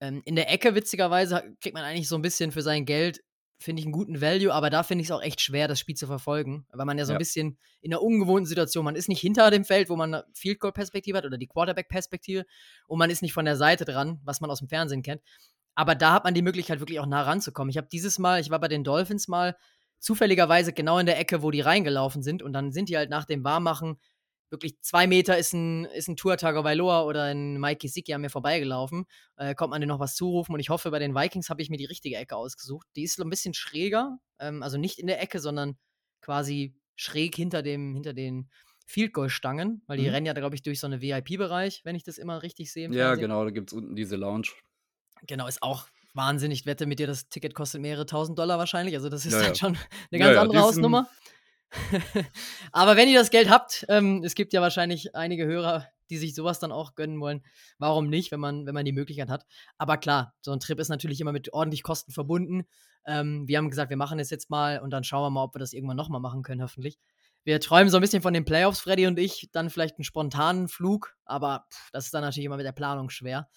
Ähm, 0.00 0.22
in 0.24 0.36
der 0.36 0.50
Ecke, 0.50 0.74
witzigerweise, 0.74 1.42
kriegt 1.60 1.74
man 1.74 1.84
eigentlich 1.84 2.08
so 2.08 2.16
ein 2.16 2.22
bisschen 2.22 2.52
für 2.52 2.62
sein 2.62 2.84
Geld 2.84 3.22
finde 3.64 3.80
ich 3.80 3.86
einen 3.86 3.92
guten 3.92 4.20
Value, 4.20 4.52
aber 4.52 4.70
da 4.70 4.82
finde 4.82 5.02
ich 5.02 5.08
es 5.08 5.12
auch 5.12 5.22
echt 5.22 5.40
schwer, 5.40 5.66
das 5.66 5.80
Spiel 5.80 5.96
zu 5.96 6.06
verfolgen, 6.06 6.66
weil 6.70 6.86
man 6.86 6.98
ja 6.98 7.04
so 7.04 7.12
ein 7.12 7.18
bisschen 7.18 7.58
in 7.80 7.92
einer 7.92 8.02
ungewohnten 8.02 8.46
Situation, 8.46 8.84
man 8.84 8.94
ist 8.94 9.08
nicht 9.08 9.20
hinter 9.20 9.50
dem 9.50 9.64
Feld, 9.64 9.88
wo 9.88 9.96
man 9.96 10.14
eine 10.14 10.24
Field 10.34 10.60
Goal 10.60 10.72
Perspektive 10.72 11.18
hat 11.18 11.24
oder 11.24 11.38
die 11.38 11.46
Quarterback 11.46 11.88
Perspektive 11.88 12.44
und 12.86 12.98
man 12.98 13.10
ist 13.10 13.22
nicht 13.22 13.32
von 13.32 13.44
der 13.44 13.56
Seite 13.56 13.84
dran, 13.84 14.20
was 14.24 14.40
man 14.40 14.50
aus 14.50 14.60
dem 14.60 14.68
Fernsehen 14.68 15.02
kennt. 15.02 15.22
Aber 15.74 15.94
da 15.94 16.12
hat 16.12 16.24
man 16.24 16.34
die 16.34 16.42
Möglichkeit 16.42 16.78
wirklich 16.78 17.00
auch 17.00 17.06
nah 17.06 17.22
ranzukommen. 17.22 17.70
Ich 17.70 17.76
habe 17.76 17.88
dieses 17.90 18.18
Mal, 18.18 18.40
ich 18.40 18.50
war 18.50 18.60
bei 18.60 18.68
den 18.68 18.84
Dolphins 18.84 19.26
mal 19.26 19.56
zufälligerweise 19.98 20.72
genau 20.72 20.98
in 20.98 21.06
der 21.06 21.18
Ecke, 21.18 21.42
wo 21.42 21.50
die 21.50 21.62
reingelaufen 21.62 22.22
sind 22.22 22.42
und 22.42 22.52
dann 22.52 22.70
sind 22.70 22.90
die 22.90 22.96
halt 22.96 23.10
nach 23.10 23.24
dem 23.24 23.42
Warmmachen 23.42 23.98
wirklich 24.50 24.80
zwei 24.80 25.06
Meter 25.06 25.36
ist 25.38 25.52
ein, 25.52 25.84
ist 25.86 26.08
ein 26.08 26.16
Tour 26.16 26.36
Tagovailoa 26.36 27.04
oder 27.04 27.24
ein 27.24 27.58
Mike 27.58 27.78
Gesicki 27.78 28.14
an 28.14 28.20
mir 28.20 28.30
vorbeigelaufen. 28.30 29.04
Äh, 29.36 29.54
kommt 29.54 29.70
man 29.70 29.80
dir 29.80 29.86
noch 29.86 30.00
was 30.00 30.14
zurufen 30.14 30.52
und 30.54 30.60
ich 30.60 30.70
hoffe, 30.70 30.90
bei 30.90 30.98
den 30.98 31.14
Vikings 31.14 31.50
habe 31.50 31.62
ich 31.62 31.70
mir 31.70 31.76
die 31.76 31.84
richtige 31.84 32.16
Ecke 32.16 32.36
ausgesucht. 32.36 32.86
Die 32.96 33.04
ist 33.04 33.16
so 33.16 33.22
ein 33.22 33.30
bisschen 33.30 33.54
schräger, 33.54 34.18
ähm, 34.38 34.62
also 34.62 34.78
nicht 34.78 34.98
in 34.98 35.06
der 35.06 35.20
Ecke, 35.20 35.40
sondern 35.40 35.76
quasi 36.20 36.74
schräg 36.96 37.34
hinter, 37.34 37.62
dem, 37.62 37.94
hinter 37.94 38.12
den 38.12 38.48
Field 38.86 39.12
Goal 39.12 39.30
Stangen, 39.30 39.82
weil 39.86 39.98
die 39.98 40.04
mhm. 40.04 40.10
rennen 40.10 40.26
ja, 40.26 40.32
glaube 40.32 40.54
ich, 40.54 40.62
durch 40.62 40.80
so 40.80 40.86
einen 40.86 41.00
VIP-Bereich, 41.00 41.82
wenn 41.84 41.96
ich 41.96 42.04
das 42.04 42.18
immer 42.18 42.42
richtig 42.42 42.72
sehe. 42.72 42.90
Ja, 42.90 43.14
genau, 43.14 43.44
da 43.44 43.50
gibt 43.50 43.70
es 43.70 43.76
unten 43.76 43.96
diese 43.96 44.16
Lounge. 44.16 44.48
Genau, 45.26 45.46
ist 45.46 45.62
auch 45.62 45.88
Wahnsinn. 46.12 46.50
Ich 46.50 46.66
wette 46.66 46.86
mit 46.86 46.98
dir, 46.98 47.06
das 47.06 47.28
Ticket 47.28 47.54
kostet 47.54 47.80
mehrere 47.80 48.06
tausend 48.06 48.38
Dollar 48.38 48.58
wahrscheinlich. 48.58 48.94
Also, 48.94 49.08
das 49.08 49.24
ist 49.24 49.32
ja, 49.32 49.42
halt 49.42 49.58
schon 49.58 49.76
eine 50.12 50.18
ganz 50.18 50.34
ja, 50.34 50.42
andere 50.42 50.60
Hausnummer. 50.60 51.08
Aber 52.72 52.96
wenn 52.96 53.08
ihr 53.08 53.18
das 53.18 53.30
Geld 53.30 53.50
habt, 53.50 53.84
ähm, 53.88 54.22
es 54.24 54.34
gibt 54.34 54.52
ja 54.52 54.60
wahrscheinlich 54.60 55.14
einige 55.14 55.46
Hörer, 55.46 55.88
die 56.10 56.18
sich 56.18 56.34
sowas 56.34 56.58
dann 56.58 56.72
auch 56.72 56.94
gönnen 56.94 57.20
wollen. 57.20 57.42
Warum 57.78 58.08
nicht, 58.08 58.30
wenn 58.30 58.40
man, 58.40 58.66
wenn 58.66 58.74
man 58.74 58.84
die 58.84 58.92
Möglichkeit 58.92 59.28
hat? 59.28 59.46
Aber 59.78 59.96
klar, 59.96 60.34
so 60.40 60.52
ein 60.52 60.60
Trip 60.60 60.78
ist 60.78 60.88
natürlich 60.88 61.20
immer 61.20 61.32
mit 61.32 61.52
ordentlich 61.52 61.82
Kosten 61.82 62.12
verbunden. 62.12 62.64
Ähm, 63.06 63.46
wir 63.46 63.58
haben 63.58 63.70
gesagt, 63.70 63.90
wir 63.90 63.96
machen 63.96 64.18
es 64.18 64.30
jetzt 64.30 64.50
mal 64.50 64.80
und 64.80 64.90
dann 64.90 65.04
schauen 65.04 65.22
wir 65.22 65.30
mal, 65.30 65.44
ob 65.44 65.54
wir 65.54 65.58
das 65.58 65.72
irgendwann 65.72 65.96
nochmal 65.96 66.20
machen 66.20 66.42
können, 66.42 66.62
hoffentlich. 66.62 66.98
Wir 67.44 67.60
träumen 67.60 67.90
so 67.90 67.98
ein 67.98 68.00
bisschen 68.00 68.22
von 68.22 68.32
den 68.32 68.46
Playoffs, 68.46 68.80
Freddy 68.80 69.06
und 69.06 69.18
ich, 69.18 69.50
dann 69.52 69.68
vielleicht 69.68 69.98
einen 69.98 70.04
spontanen 70.04 70.68
Flug, 70.68 71.14
aber 71.26 71.66
pff, 71.70 71.90
das 71.92 72.06
ist 72.06 72.14
dann 72.14 72.22
natürlich 72.22 72.46
immer 72.46 72.56
mit 72.56 72.64
der 72.64 72.72
Planung 72.72 73.10
schwer. 73.10 73.48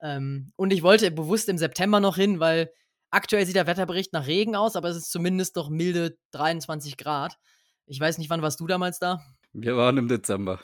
Ähm, 0.00 0.52
und 0.56 0.72
ich 0.72 0.82
wollte 0.82 1.10
bewusst 1.10 1.48
im 1.48 1.58
September 1.58 1.98
noch 1.98 2.16
hin, 2.16 2.38
weil 2.38 2.72
aktuell 3.10 3.44
sieht 3.44 3.56
der 3.56 3.66
Wetterbericht 3.66 4.12
nach 4.12 4.26
Regen 4.26 4.54
aus, 4.54 4.76
aber 4.76 4.88
es 4.88 4.96
ist 4.96 5.10
zumindest 5.10 5.56
noch 5.56 5.70
milde 5.70 6.16
23 6.32 6.96
Grad. 6.96 7.38
Ich 7.86 8.00
weiß 8.00 8.18
nicht, 8.18 8.30
wann 8.30 8.42
warst 8.42 8.60
du 8.60 8.66
damals 8.66 8.98
da? 8.98 9.20
Wir 9.54 9.76
waren 9.76 9.98
im 9.98 10.08
Dezember. 10.08 10.60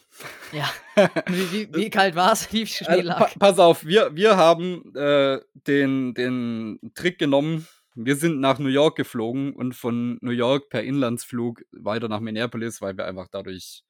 Ja. 0.53 0.71
Wie, 1.27 1.53
wie, 1.53 1.75
wie 1.75 1.91
kalt 1.91 2.17
war 2.17 2.33
es? 2.33 2.51
Wie 2.53 2.65
viel 2.65 2.87
Schnee 2.87 3.03
lag? 3.03 3.21
Also, 3.21 3.39
pa 3.39 3.39
pass 3.39 3.59
auf, 3.59 3.85
wir, 3.85 4.17
wir 4.17 4.37
haben 4.37 4.95
äh, 4.97 5.41
den, 5.53 6.15
den 6.15 6.81
Trick 6.95 7.19
genommen. 7.19 7.69
Wir 7.95 8.17
sind 8.17 8.41
nach 8.41 8.59
New 8.59 8.69
York 8.69 8.97
geflogen 8.97 9.53
und 9.53 9.75
von 9.75 10.19
New 10.23 10.31
York 10.31 10.71
per 10.71 10.83
Inlandsflug 10.83 11.63
weiter 11.73 12.09
nach 12.09 12.21
Minneapolis, 12.21 12.81
weil 12.81 12.97
wir 12.97 13.05
einfach 13.05 13.29
dadurch 13.31 13.85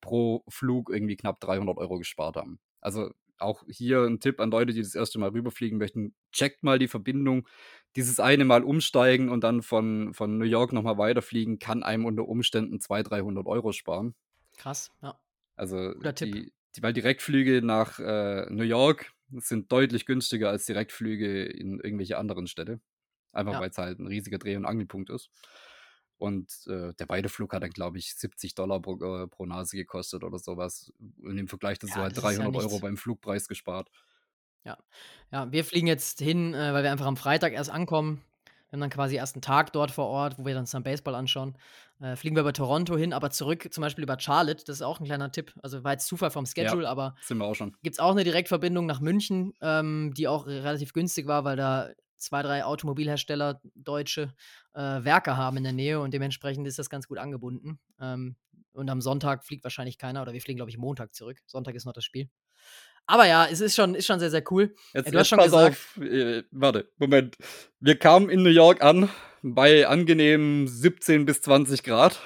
pro 0.00 0.44
Flug 0.48 0.90
irgendwie 0.90 1.16
knapp 1.16 1.40
300 1.40 1.76
Euro 1.78 1.98
gespart 1.98 2.36
haben. 2.36 2.60
Also 2.80 3.10
auch 3.38 3.64
hier 3.68 4.02
ein 4.02 4.20
Tipp 4.20 4.40
an 4.40 4.50
Leute, 4.50 4.72
die 4.72 4.82
das 4.82 4.94
erste 4.94 5.18
Mal 5.18 5.30
rüberfliegen 5.30 5.78
möchten. 5.78 6.14
Checkt 6.32 6.62
mal 6.62 6.78
die 6.78 6.88
Verbindung. 6.88 7.48
Dieses 7.96 8.20
eine 8.20 8.44
Mal 8.44 8.62
umsteigen 8.62 9.28
und 9.28 9.42
dann 9.42 9.62
von, 9.62 10.14
von 10.14 10.38
New 10.38 10.44
York 10.44 10.72
nochmal 10.72 10.98
weiterfliegen, 10.98 11.58
kann 11.58 11.82
einem 11.82 12.04
unter 12.04 12.28
Umständen 12.28 12.80
200, 12.80 13.10
300 13.10 13.46
Euro 13.46 13.72
sparen. 13.72 14.14
Krass, 14.56 14.90
ja. 15.02 15.18
Also, 15.56 15.94
die, 15.94 16.52
die, 16.76 16.82
weil 16.82 16.92
Direktflüge 16.92 17.62
nach 17.62 17.98
äh, 17.98 18.46
New 18.50 18.64
York 18.64 19.12
sind 19.32 19.70
deutlich 19.72 20.06
günstiger 20.06 20.50
als 20.50 20.66
Direktflüge 20.66 21.44
in 21.44 21.80
irgendwelche 21.80 22.16
anderen 22.18 22.46
Städte. 22.46 22.80
Einfach 23.32 23.54
ja. 23.54 23.60
weil 23.60 23.70
es 23.70 23.78
halt 23.78 23.98
ein 23.98 24.06
riesiger 24.06 24.38
Dreh- 24.38 24.56
und 24.56 24.64
Angelpunkt 24.64 25.10
ist. 25.10 25.30
Und 26.20 26.66
äh, 26.66 26.92
der 26.94 27.08
Weideflug 27.08 27.54
hat 27.54 27.62
dann, 27.62 27.70
glaube 27.70 27.98
ich, 27.98 28.14
70 28.14 28.54
Dollar 28.54 28.82
pro, 28.82 29.22
äh, 29.22 29.26
pro, 29.26 29.46
Nase 29.46 29.76
gekostet 29.76 30.22
oder 30.22 30.38
sowas. 30.38 30.92
Und 31.22 31.38
im 31.38 31.48
Vergleich 31.48 31.78
dazu 31.78 31.98
ja, 31.98 32.04
halt 32.04 32.20
300 32.20 32.54
ja 32.54 32.60
Euro 32.60 32.78
beim 32.78 32.98
Flugpreis 32.98 33.48
gespart. 33.48 33.90
Ja, 34.64 34.78
ja 35.32 35.50
wir 35.52 35.64
fliegen 35.64 35.86
jetzt 35.86 36.20
hin, 36.20 36.54
äh, 36.54 36.72
weil 36.72 36.82
wir 36.82 36.92
einfach 36.92 37.06
am 37.06 37.16
Freitag 37.16 37.52
erst 37.52 37.70
ankommen. 37.70 38.22
Wir 38.70 38.76
haben 38.76 38.80
dann 38.82 38.90
quasi 38.90 39.16
erst 39.16 39.34
einen 39.34 39.42
Tag 39.42 39.72
dort 39.72 39.90
vor 39.90 40.06
Ort, 40.06 40.38
wo 40.38 40.46
wir 40.46 40.56
uns 40.56 40.70
dann 40.70 40.84
Baseball 40.84 41.16
anschauen. 41.16 41.56
Äh, 42.00 42.14
fliegen 42.14 42.36
wir 42.36 42.42
über 42.42 42.52
Toronto 42.52 42.96
hin, 42.96 43.12
aber 43.12 43.30
zurück 43.30 43.66
zum 43.72 43.82
Beispiel 43.82 44.04
über 44.04 44.18
Charlotte. 44.18 44.64
Das 44.64 44.76
ist 44.76 44.82
auch 44.82 45.00
ein 45.00 45.06
kleiner 45.06 45.32
Tipp. 45.32 45.52
Also 45.62 45.82
war 45.82 45.92
jetzt 45.92 46.06
Zufall 46.06 46.30
vom 46.30 46.46
Schedule, 46.46 46.84
ja, 46.84 46.90
aber 46.90 47.16
sind 47.20 47.38
wir 47.38 47.46
auch 47.46 47.54
schon. 47.54 47.76
Gibt 47.82 47.96
es 47.96 47.98
auch 48.00 48.12
eine 48.12 48.22
Direktverbindung 48.22 48.86
nach 48.86 49.00
München, 49.00 49.54
ähm, 49.60 50.12
die 50.16 50.28
auch 50.28 50.46
relativ 50.46 50.92
günstig 50.92 51.26
war, 51.26 51.44
weil 51.44 51.56
da 51.56 51.90
zwei, 52.16 52.42
drei 52.42 52.64
Automobilhersteller 52.64 53.60
deutsche 53.74 54.34
äh, 54.74 54.80
Werke 54.80 55.36
haben 55.36 55.56
in 55.56 55.64
der 55.64 55.72
Nähe 55.72 56.00
und 56.00 56.14
dementsprechend 56.14 56.66
ist 56.68 56.78
das 56.78 56.90
ganz 56.90 57.08
gut 57.08 57.18
angebunden. 57.18 57.80
Ähm, 57.98 58.36
und 58.72 58.88
am 58.88 59.00
Sonntag 59.00 59.44
fliegt 59.44 59.64
wahrscheinlich 59.64 59.98
keiner 59.98 60.22
oder 60.22 60.32
wir 60.32 60.40
fliegen, 60.40 60.58
glaube 60.58 60.70
ich, 60.70 60.78
Montag 60.78 61.12
zurück. 61.12 61.38
Sonntag 61.46 61.74
ist 61.74 61.86
noch 61.86 61.92
das 61.92 62.04
Spiel. 62.04 62.30
Aber 63.10 63.26
ja, 63.26 63.44
es 63.44 63.60
ist 63.60 63.74
schon, 63.74 63.96
ist 63.96 64.06
schon 64.06 64.20
sehr, 64.20 64.30
sehr 64.30 64.44
cool. 64.52 64.72
Jetzt, 64.94 65.12
du 65.12 65.18
hast 65.18 65.26
schon 65.26 65.38
pass 65.38 65.46
gesagt, 65.46 65.70
auf, 65.72 65.96
äh, 66.00 66.44
warte, 66.52 66.88
Moment. 66.96 67.36
Wir 67.80 67.98
kamen 67.98 68.30
in 68.30 68.44
New 68.44 68.50
York 68.50 68.82
an 68.82 69.10
bei 69.42 69.88
angenehmen 69.88 70.68
17 70.68 71.24
bis 71.24 71.42
20 71.42 71.82
Grad. 71.82 72.20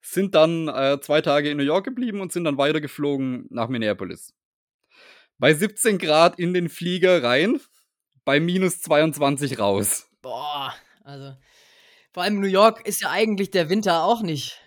Sind 0.00 0.34
dann 0.34 0.68
äh, 0.68 0.98
zwei 1.02 1.20
Tage 1.20 1.50
in 1.50 1.58
New 1.58 1.62
York 1.62 1.84
geblieben 1.84 2.22
und 2.22 2.32
sind 2.32 2.44
dann 2.44 2.56
weitergeflogen 2.56 3.46
nach 3.50 3.68
Minneapolis. 3.68 4.32
Bei 5.36 5.52
17 5.52 5.98
Grad 5.98 6.38
in 6.38 6.54
den 6.54 6.70
Flieger 6.70 7.22
rein, 7.22 7.60
bei 8.24 8.40
minus 8.40 8.80
22 8.80 9.58
raus. 9.58 10.06
Boah, 10.22 10.72
also 11.02 11.36
vor 12.14 12.22
allem 12.22 12.40
New 12.40 12.46
York 12.46 12.86
ist 12.86 13.02
ja 13.02 13.10
eigentlich 13.10 13.50
der 13.50 13.68
Winter 13.68 14.04
auch 14.04 14.22
nicht. 14.22 14.63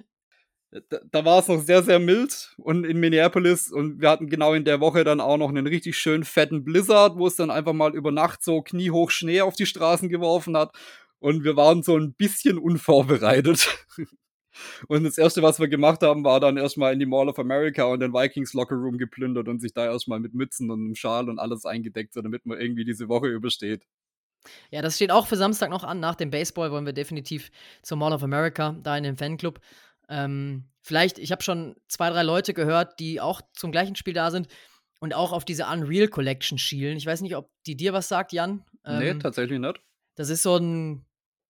Da, 0.89 0.99
da 1.11 1.25
war 1.25 1.39
es 1.39 1.47
noch 1.47 1.61
sehr, 1.61 1.83
sehr 1.83 1.99
mild 1.99 2.55
und 2.57 2.83
in 2.85 2.99
Minneapolis 2.99 3.71
und 3.71 4.01
wir 4.01 4.09
hatten 4.09 4.29
genau 4.29 4.53
in 4.53 4.65
der 4.65 4.79
Woche 4.79 5.03
dann 5.03 5.21
auch 5.21 5.37
noch 5.37 5.49
einen 5.49 5.67
richtig 5.67 5.97
schönen 5.97 6.23
fetten 6.23 6.63
Blizzard, 6.63 7.17
wo 7.17 7.27
es 7.27 7.35
dann 7.35 7.51
einfach 7.51 7.73
mal 7.73 7.95
über 7.95 8.11
Nacht 8.11 8.43
so 8.43 8.61
kniehoch 8.61 9.11
Schnee 9.11 9.41
auf 9.41 9.55
die 9.55 9.65
Straßen 9.65 10.09
geworfen 10.09 10.57
hat 10.57 10.75
und 11.19 11.43
wir 11.43 11.55
waren 11.55 11.83
so 11.83 11.97
ein 11.97 12.13
bisschen 12.13 12.57
unvorbereitet. 12.57 13.67
Und 14.87 15.03
das 15.03 15.19
erste, 15.19 15.43
was 15.43 15.59
wir 15.59 15.67
gemacht 15.67 16.01
haben, 16.01 16.23
war 16.23 16.39
dann 16.39 16.57
erstmal 16.57 16.91
in 16.91 16.97
die 16.97 17.05
Mall 17.05 17.29
of 17.29 17.37
America 17.37 17.83
und 17.85 17.99
den 17.99 18.11
Vikings 18.11 18.53
Locker 18.53 18.75
Room 18.75 18.97
geplündert 18.97 19.47
und 19.47 19.61
sich 19.61 19.71
da 19.71 19.85
erstmal 19.85 20.19
mit 20.19 20.33
Mützen 20.33 20.71
und 20.71 20.79
einem 20.79 20.95
Schal 20.95 21.29
und 21.29 21.37
alles 21.37 21.65
eingedeckt, 21.65 22.13
so 22.13 22.23
damit 22.23 22.47
man 22.47 22.59
irgendwie 22.59 22.83
diese 22.83 23.07
Woche 23.07 23.27
übersteht. 23.27 23.85
Ja, 24.71 24.81
das 24.81 24.95
steht 24.95 25.11
auch 25.11 25.27
für 25.27 25.35
Samstag 25.35 25.69
noch 25.69 25.83
an. 25.83 25.99
Nach 25.99 26.15
dem 26.15 26.29
Baseball 26.29 26.71
wollen 26.71 26.85
wir 26.85 26.93
definitiv 26.93 27.51
zur 27.81 27.97
Mall 27.97 28.13
of 28.13 28.23
America, 28.23 28.75
da 28.81 28.97
in 28.97 29.03
den 29.03 29.17
Fanclub. 29.17 29.59
Ähm, 30.09 30.69
vielleicht, 30.81 31.19
ich 31.19 31.31
habe 31.31 31.43
schon 31.43 31.75
zwei, 31.87 32.09
drei 32.09 32.23
Leute 32.23 32.53
gehört, 32.53 32.99
die 32.99 33.19
auch 33.19 33.41
zum 33.53 33.71
gleichen 33.71 33.95
Spiel 33.95 34.13
da 34.13 34.31
sind 34.31 34.47
und 34.99 35.13
auch 35.13 35.31
auf 35.31 35.45
diese 35.45 35.65
Unreal 35.65 36.07
Collection 36.07 36.57
schielen. 36.57 36.97
Ich 36.97 37.05
weiß 37.05 37.21
nicht, 37.21 37.35
ob 37.35 37.51
die 37.65 37.75
dir 37.75 37.93
was 37.93 38.07
sagt, 38.07 38.31
Jan. 38.33 38.63
Ähm, 38.85 38.99
nee, 38.99 39.13
tatsächlich 39.15 39.59
nicht. 39.59 39.81
Das 40.15 40.29
ist 40.29 40.43
so 40.43 40.57
ein, 40.57 41.05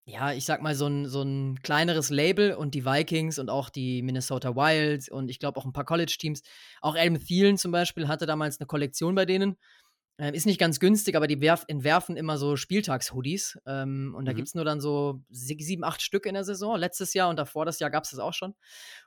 ja, 0.06 0.34
ich 0.34 0.46
sag 0.46 0.62
mal, 0.62 0.76
so 0.76 0.88
ein, 0.88 1.06
so 1.06 1.22
ein 1.22 1.60
kleineres 1.62 2.10
Label 2.10 2.54
und 2.54 2.74
die 2.74 2.86
Vikings 2.86 3.40
und 3.40 3.50
auch 3.50 3.70
die 3.70 4.02
Minnesota 4.02 4.56
Wilds 4.56 5.10
und 5.10 5.30
ich 5.30 5.40
glaube 5.40 5.60
auch 5.60 5.66
ein 5.66 5.74
paar 5.74 5.86
College-Teams. 5.86 6.42
Auch 6.82 6.96
Adam 6.96 7.20
Thielen 7.20 7.58
zum 7.58 7.72
Beispiel 7.72 8.08
hatte 8.08 8.26
damals 8.26 8.60
eine 8.60 8.68
Kollektion 8.68 9.16
bei 9.16 9.26
denen. 9.26 9.58
Ähm, 10.20 10.34
ist 10.34 10.48
nicht 10.48 10.60
ganz 10.60 10.80
günstig, 10.80 11.16
aber 11.16 11.28
die 11.28 11.40
werf 11.42 11.64
entwerfen 11.68 12.18
immer 12.18 12.38
so 12.40 12.56
Spieltags-Hoodies. 12.56 13.60
Ähm, 13.68 14.16
und 14.18 14.26
da 14.26 14.32
mhm. 14.32 14.38
gibt 14.38 14.48
es 14.48 14.56
nur 14.56 14.66
dann 14.66 14.82
so 14.82 15.22
sieben, 15.30 15.84
acht 15.84 16.02
Stück 16.02 16.26
in 16.26 16.34
der 16.34 16.44
Saison. 16.44 16.76
Letztes 16.76 17.14
Jahr 17.14 17.30
und 17.30 17.38
davor 17.38 17.66
das 17.66 17.80
Jahr 17.80 17.92
gab 17.92 18.04
es 18.04 18.10
das 18.10 18.20
auch 18.20 18.34
schon. 18.34 18.56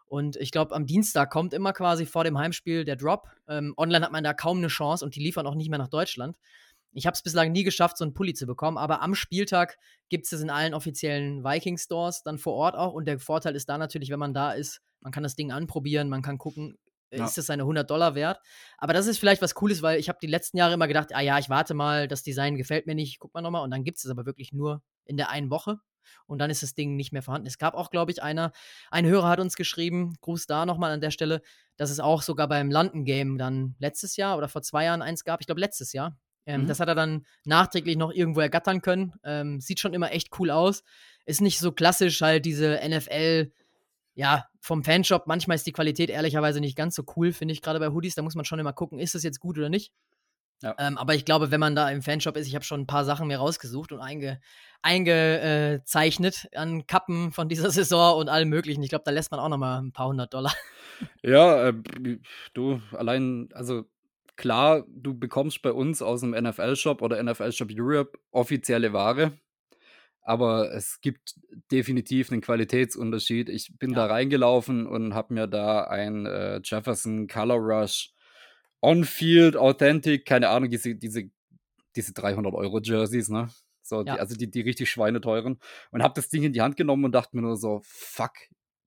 Und 0.07 0.37
ich 0.37 0.53
glaube, 0.53 0.75
am 0.75 0.87
Dienstag 0.87 1.31
kommt 1.31 1.53
immer 1.53 1.73
quasi 1.73 2.07
vor 2.07 2.23
dem 2.23 2.39
Heimspiel 2.39 2.85
der 2.85 2.97
Drop. 2.97 3.29
Ähm, 3.49 3.75
online 3.77 4.05
hat 4.05 4.13
man 4.13 4.23
da 4.23 4.35
kaum 4.35 4.59
eine 4.59 4.69
Chance 4.69 5.05
und 5.05 5.17
die 5.17 5.21
liefern 5.21 5.47
auch 5.47 5.57
nicht 5.57 5.69
mehr 5.69 5.79
nach 5.81 5.89
Deutschland. 5.89 6.37
Ich 6.93 7.07
habe 7.07 7.15
es 7.15 7.23
bislang 7.23 7.53
nie 7.53 7.65
geschafft, 7.65 7.97
so 7.97 8.05
einen 8.05 8.15
Pulli 8.15 8.35
zu 8.35 8.47
bekommen, 8.47 8.77
aber 8.77 9.01
am 9.03 9.15
Spieltag 9.15 9.79
gibt 10.09 10.27
es 10.27 10.33
es 10.33 10.41
in 10.41 10.51
allen 10.51 10.75
offiziellen 10.75 11.45
Viking-Stores 11.45 12.23
dann 12.25 12.39
vor 12.39 12.55
Ort 12.55 12.75
auch. 12.75 12.93
Und 12.93 13.07
der 13.07 13.19
Vorteil 13.21 13.55
ist 13.55 13.69
da 13.69 13.79
natürlich, 13.79 14.11
wenn 14.11 14.19
man 14.19 14.35
da 14.35 14.53
ist, 14.53 14.81
man 15.01 15.13
kann 15.13 15.23
das 15.23 15.37
Ding 15.37 15.53
anprobieren, 15.53 16.09
man 16.09 16.23
kann 16.23 16.39
gucken, 16.39 16.77
ja. 17.19 17.25
ist 17.25 17.37
das 17.37 17.47
seine 17.47 17.63
100 17.63 17.89
Dollar 17.89 18.15
wert. 18.15 18.41
Aber 18.79 18.93
das 18.93 19.07
ist 19.07 19.19
vielleicht 19.19 19.43
was 19.43 19.55
Cooles, 19.55 19.83
weil 19.83 19.99
ich 19.99 20.09
habe 20.09 20.19
die 20.23 20.27
letzten 20.27 20.57
Jahre 20.57 20.75
immer 20.75 20.89
gedacht, 20.89 21.15
ah 21.15 21.21
ja, 21.21 21.39
ich 21.39 21.49
warte 21.49 21.75
mal, 21.75 22.09
das 22.09 22.23
Design 22.23 22.57
gefällt 22.57 22.87
mir 22.87 22.95
nicht, 22.95 23.19
guck 23.19 23.35
mal 23.35 23.43
nochmal. 23.43 23.63
Und 23.63 23.71
dann 23.71 23.85
gibt 23.85 23.99
es 23.99 24.05
es 24.05 24.11
aber 24.11 24.27
wirklich 24.27 24.53
nur 24.53 24.83
in 25.05 25.17
der 25.17 25.31
einen 25.31 25.51
Woche. 25.51 25.79
Und 26.27 26.39
dann 26.39 26.51
ist 26.51 26.63
das 26.63 26.75
Ding 26.75 26.97
nicht 26.97 27.13
mehr 27.13 27.23
vorhanden. 27.23 27.47
Es 27.47 27.59
gab 27.59 27.75
auch, 27.75 27.91
glaube 27.91 28.11
ich, 28.11 28.23
einer, 28.23 28.53
ein 28.91 29.07
Hörer 29.07 29.29
hat 29.29 29.41
uns 29.41 29.57
geschrieben, 29.57 30.15
Gruß 30.21 30.47
da 30.47 30.67
nochmal 30.67 30.93
an 30.93 31.01
der 31.01 31.11
Stelle, 31.11 31.43
dass 31.77 31.91
es 31.91 32.01
auch 32.01 32.23
sogar 32.23 32.49
beim 32.49 32.71
London-Game 32.71 33.39
dann 33.39 33.75
letztes 33.79 34.17
Jahr 34.17 34.37
oder 34.37 34.49
vor 34.49 34.63
zwei 34.63 34.85
Jahren 34.85 35.03
eins 35.03 35.25
gab. 35.25 35.41
Ich 35.41 35.47
glaube, 35.47 35.61
letztes 35.61 35.93
Jahr. 35.93 36.19
Ähm, 36.47 36.63
mhm. 36.63 36.67
Das 36.67 36.81
hat 36.81 36.89
er 36.89 36.95
dann 36.95 37.27
nachträglich 37.45 37.97
noch 37.97 38.13
irgendwo 38.13 38.41
ergattern 38.41 38.81
können. 38.81 39.15
Ähm, 39.25 39.61
sieht 39.61 39.81
schon 39.81 39.95
immer 39.95 40.13
echt 40.13 40.29
cool 40.39 40.51
aus. 40.51 40.83
Ist 41.27 41.41
nicht 41.41 41.59
so 41.59 41.73
klassisch 41.73 42.21
halt 42.23 42.45
diese 42.45 42.81
NFL- 42.83 43.51
ja, 44.21 44.45
vom 44.61 44.85
Fanshop, 44.85 45.27
manchmal 45.27 45.55
ist 45.55 45.67
die 45.67 45.73
Qualität 45.73 46.11
ehrlicherweise 46.11 46.61
nicht 46.61 46.77
ganz 46.77 46.95
so 46.95 47.05
cool, 47.17 47.33
finde 47.33 47.53
ich, 47.53 47.63
gerade 47.63 47.81
bei 47.81 47.89
Hoodies. 47.89 48.17
Da 48.17 48.21
muss 48.21 48.35
man 48.35 48.45
schon 48.45 48.59
immer 48.59 48.75
gucken, 48.75 48.99
ist 48.99 49.15
das 49.15 49.23
jetzt 49.23 49.41
gut 49.41 49.57
oder 49.57 49.71
nicht. 49.71 49.93
Ja. 50.63 50.75
Ähm, 50.79 50.99
aber 50.99 51.15
ich 51.15 51.25
glaube, 51.25 51.51
wenn 51.51 51.59
man 51.59 51.75
da 51.75 51.89
im 51.89 52.03
Fanshop 52.03 52.37
ist, 52.37 52.47
ich 52.47 52.55
habe 52.55 52.65
schon 52.67 52.83
ein 52.83 52.87
paar 52.87 53.07
Sachen 53.07 53.29
mir 53.29 53.39
rausgesucht 53.39 53.93
und 53.93 54.01
einge, 54.01 54.39
eingezeichnet 54.83 56.51
an 56.55 56.87
Kappen 56.87 57.33
von 57.33 57.49
dieser 57.49 57.71
Saison 57.71 58.19
und 58.19 58.29
allem 58.29 58.51
möglichen. 58.51 58.83
Ich 58.83 58.91
glaube, 58.91 59.05
da 59.07 59.11
lässt 59.11 59.31
man 59.31 59.41
auch 59.41 59.49
noch 59.49 59.57
mal 59.57 59.79
ein 59.79 59.93
paar 59.93 60.09
hundert 60.09 60.35
Dollar. 60.35 60.53
Ja, 61.23 61.69
äh, 61.69 61.73
du, 62.53 62.83
allein, 62.93 63.49
also 63.55 63.85
klar, 64.37 64.85
du 64.87 65.19
bekommst 65.19 65.63
bei 65.63 65.73
uns 65.73 66.03
aus 66.03 66.21
dem 66.21 66.33
NFL-Shop 66.33 67.01
oder 67.01 67.23
NFL-Shop 67.23 67.71
Europe 67.73 68.19
offizielle 68.33 68.93
Ware 68.93 69.33
aber 70.23 70.73
es 70.75 71.01
gibt 71.01 71.35
definitiv 71.71 72.31
einen 72.31 72.41
Qualitätsunterschied. 72.41 73.49
Ich 73.49 73.73
bin 73.79 73.91
ja. 73.91 73.97
da 73.97 74.07
reingelaufen 74.07 74.87
und 74.87 75.15
habe 75.15 75.35
mir 75.35 75.47
da 75.47 75.85
ein 75.85 76.27
äh, 76.27 76.61
Jefferson 76.63 77.27
Color 77.27 77.59
Rush 77.59 78.13
On-Field 78.83 79.57
Authentic, 79.57 80.25
keine 80.25 80.49
Ahnung, 80.49 80.71
diese, 80.71 80.95
diese, 80.95 81.31
diese 81.97 82.13
300 82.13 82.55
Euro 82.55 82.81
Jerseys, 82.81 83.29
ne? 83.29 83.51
So, 83.83 84.05
ja. 84.05 84.15
die, 84.15 84.21
also 84.21 84.37
die, 84.37 84.51
die 84.51 84.61
richtig 84.61 84.91
schweineteuren. 84.91 85.59
Und 85.91 86.03
habe 86.03 86.15
das 86.15 86.29
Ding 86.29 86.45
in 86.45 86.53
die 86.53 86.63
Hand 86.63 86.77
genommen 86.77 87.05
und 87.05 87.13
dachte 87.13 87.37
mir 87.37 87.43
nur 87.43 87.57
so, 87.57 87.81
fuck, 87.85 88.33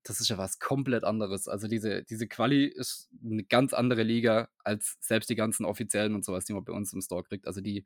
das 0.04 0.20
ist 0.20 0.30
ja 0.30 0.38
was 0.38 0.60
komplett 0.60 1.04
anderes. 1.04 1.48
Also 1.48 1.68
diese, 1.68 2.04
diese 2.04 2.28
Quali 2.28 2.66
ist 2.66 3.10
eine 3.24 3.44
ganz 3.44 3.74
andere 3.74 4.04
Liga 4.04 4.50
als 4.64 4.98
selbst 5.00 5.30
die 5.30 5.36
ganzen 5.36 5.66
offiziellen 5.66 6.16
und 6.16 6.26
sowas, 6.26 6.46
die 6.46 6.54
man 6.54 6.64
bei 6.64 6.74
uns 6.74 6.94
im 6.94 7.02
Store 7.02 7.24
kriegt. 7.24 7.48
Also 7.48 7.62
die, 7.62 7.86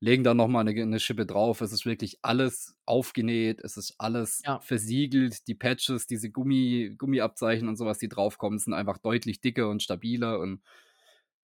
legen 0.00 0.24
da 0.24 0.34
nochmal 0.34 0.66
eine, 0.66 0.80
eine 0.80 1.00
Schippe 1.00 1.26
drauf. 1.26 1.60
Es 1.60 1.72
ist 1.72 1.84
wirklich 1.84 2.18
alles 2.22 2.76
aufgenäht, 2.86 3.60
es 3.62 3.76
ist 3.76 3.94
alles 3.98 4.42
ja. 4.44 4.60
versiegelt. 4.60 5.46
Die 5.48 5.54
Patches, 5.54 6.06
diese 6.06 6.30
Gummi, 6.30 6.94
Gummiabzeichen 6.96 7.68
und 7.68 7.76
sowas, 7.76 7.98
die 7.98 8.08
draufkommen, 8.08 8.58
sind 8.58 8.74
einfach 8.74 8.98
deutlich 8.98 9.40
dicker 9.40 9.68
und 9.68 9.82
stabiler. 9.82 10.38
Und 10.38 10.62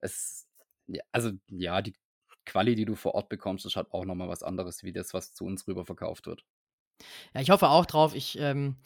es, 0.01 0.47
ja, 0.87 1.03
also 1.13 1.33
ja, 1.51 1.83
die 1.83 1.95
Quali, 2.47 2.75
die 2.75 2.85
du 2.85 2.95
vor 2.95 3.15
Ort 3.15 3.29
bekommst, 3.29 3.67
ist 3.67 3.77
halt 3.77 3.91
auch 3.93 4.05
nochmal 4.05 4.29
was 4.29 4.43
anderes, 4.43 4.83
wie 4.85 4.93
das, 4.93 5.15
was 5.15 5.33
zu 5.33 5.45
uns 5.45 5.67
rüber 5.67 5.85
verkauft 5.85 6.27
wird. 6.27 6.45
Ja, 7.33 7.41
ich 7.41 7.51
hoffe 7.51 7.69
auch 7.69 7.87
drauf. 7.87 8.15
Ich 8.15 8.39
ähm, 8.39 8.77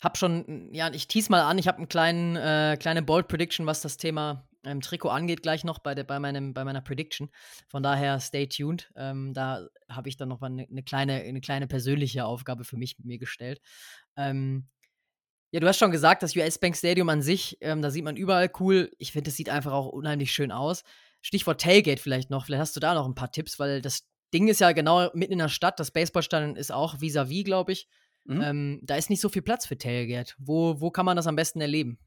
habe 0.00 0.18
schon, 0.18 0.68
ja, 0.72 0.92
ich 0.92 1.08
tease 1.08 1.30
mal 1.30 1.42
an, 1.42 1.58
ich 1.58 1.68
habe 1.68 1.86
eine 1.98 2.72
äh, 2.72 2.76
kleine 2.76 3.02
Bold 3.02 3.28
Prediction, 3.28 3.66
was 3.66 3.80
das 3.80 3.96
Thema 3.96 4.47
ähm, 4.64 4.80
Trikot 4.80 5.08
angeht, 5.08 5.42
gleich 5.42 5.64
noch 5.64 5.78
bei, 5.78 5.94
der, 5.94 6.04
bei, 6.04 6.18
meinem, 6.18 6.54
bei 6.54 6.64
meiner 6.64 6.80
Prediction. 6.80 7.30
Von 7.68 7.82
daher 7.82 8.20
stay 8.20 8.46
tuned. 8.46 8.92
Ähm, 8.96 9.32
da 9.34 9.66
habe 9.88 10.08
ich 10.08 10.16
dann 10.16 10.28
noch 10.28 10.40
mal 10.40 10.48
eine, 10.48 10.66
eine, 10.68 10.82
kleine, 10.82 11.14
eine 11.14 11.40
kleine 11.40 11.66
persönliche 11.66 12.24
Aufgabe 12.24 12.64
für 12.64 12.76
mich 12.76 12.96
mir 12.98 13.18
gestellt. 13.18 13.60
Ähm, 14.16 14.68
ja, 15.50 15.60
du 15.60 15.66
hast 15.66 15.78
schon 15.78 15.90
gesagt, 15.90 16.22
das 16.22 16.36
US 16.36 16.58
Bank 16.58 16.76
Stadium 16.76 17.08
an 17.08 17.22
sich, 17.22 17.56
ähm, 17.60 17.80
da 17.80 17.90
sieht 17.90 18.04
man 18.04 18.16
überall 18.16 18.50
cool. 18.60 18.90
Ich 18.98 19.12
finde, 19.12 19.30
das 19.30 19.36
sieht 19.36 19.48
einfach 19.48 19.72
auch 19.72 19.86
unheimlich 19.86 20.32
schön 20.32 20.52
aus. 20.52 20.84
Stichwort 21.22 21.60
Tailgate 21.60 22.00
vielleicht 22.00 22.30
noch. 22.30 22.44
Vielleicht 22.44 22.60
hast 22.60 22.76
du 22.76 22.80
da 22.80 22.94
noch 22.94 23.06
ein 23.06 23.14
paar 23.14 23.32
Tipps, 23.32 23.58
weil 23.58 23.80
das 23.80 24.06
Ding 24.34 24.48
ist 24.48 24.60
ja 24.60 24.72
genau 24.72 25.08
mitten 25.14 25.32
in 25.32 25.38
der 25.38 25.48
Stadt. 25.48 25.80
Das 25.80 25.90
Baseballstadion 25.90 26.56
ist 26.56 26.70
auch 26.70 26.96
vis-à-vis, 27.00 27.40
-vis, 27.40 27.44
glaube 27.44 27.72
ich. 27.72 27.88
Mhm. 28.24 28.42
Ähm, 28.42 28.80
da 28.82 28.96
ist 28.96 29.08
nicht 29.08 29.22
so 29.22 29.30
viel 29.30 29.40
Platz 29.42 29.66
für 29.66 29.78
Tailgate. 29.78 30.34
Wo, 30.38 30.80
wo 30.80 30.90
kann 30.90 31.06
man 31.06 31.16
das 31.16 31.26
am 31.26 31.36
besten 31.36 31.62
erleben? 31.62 31.98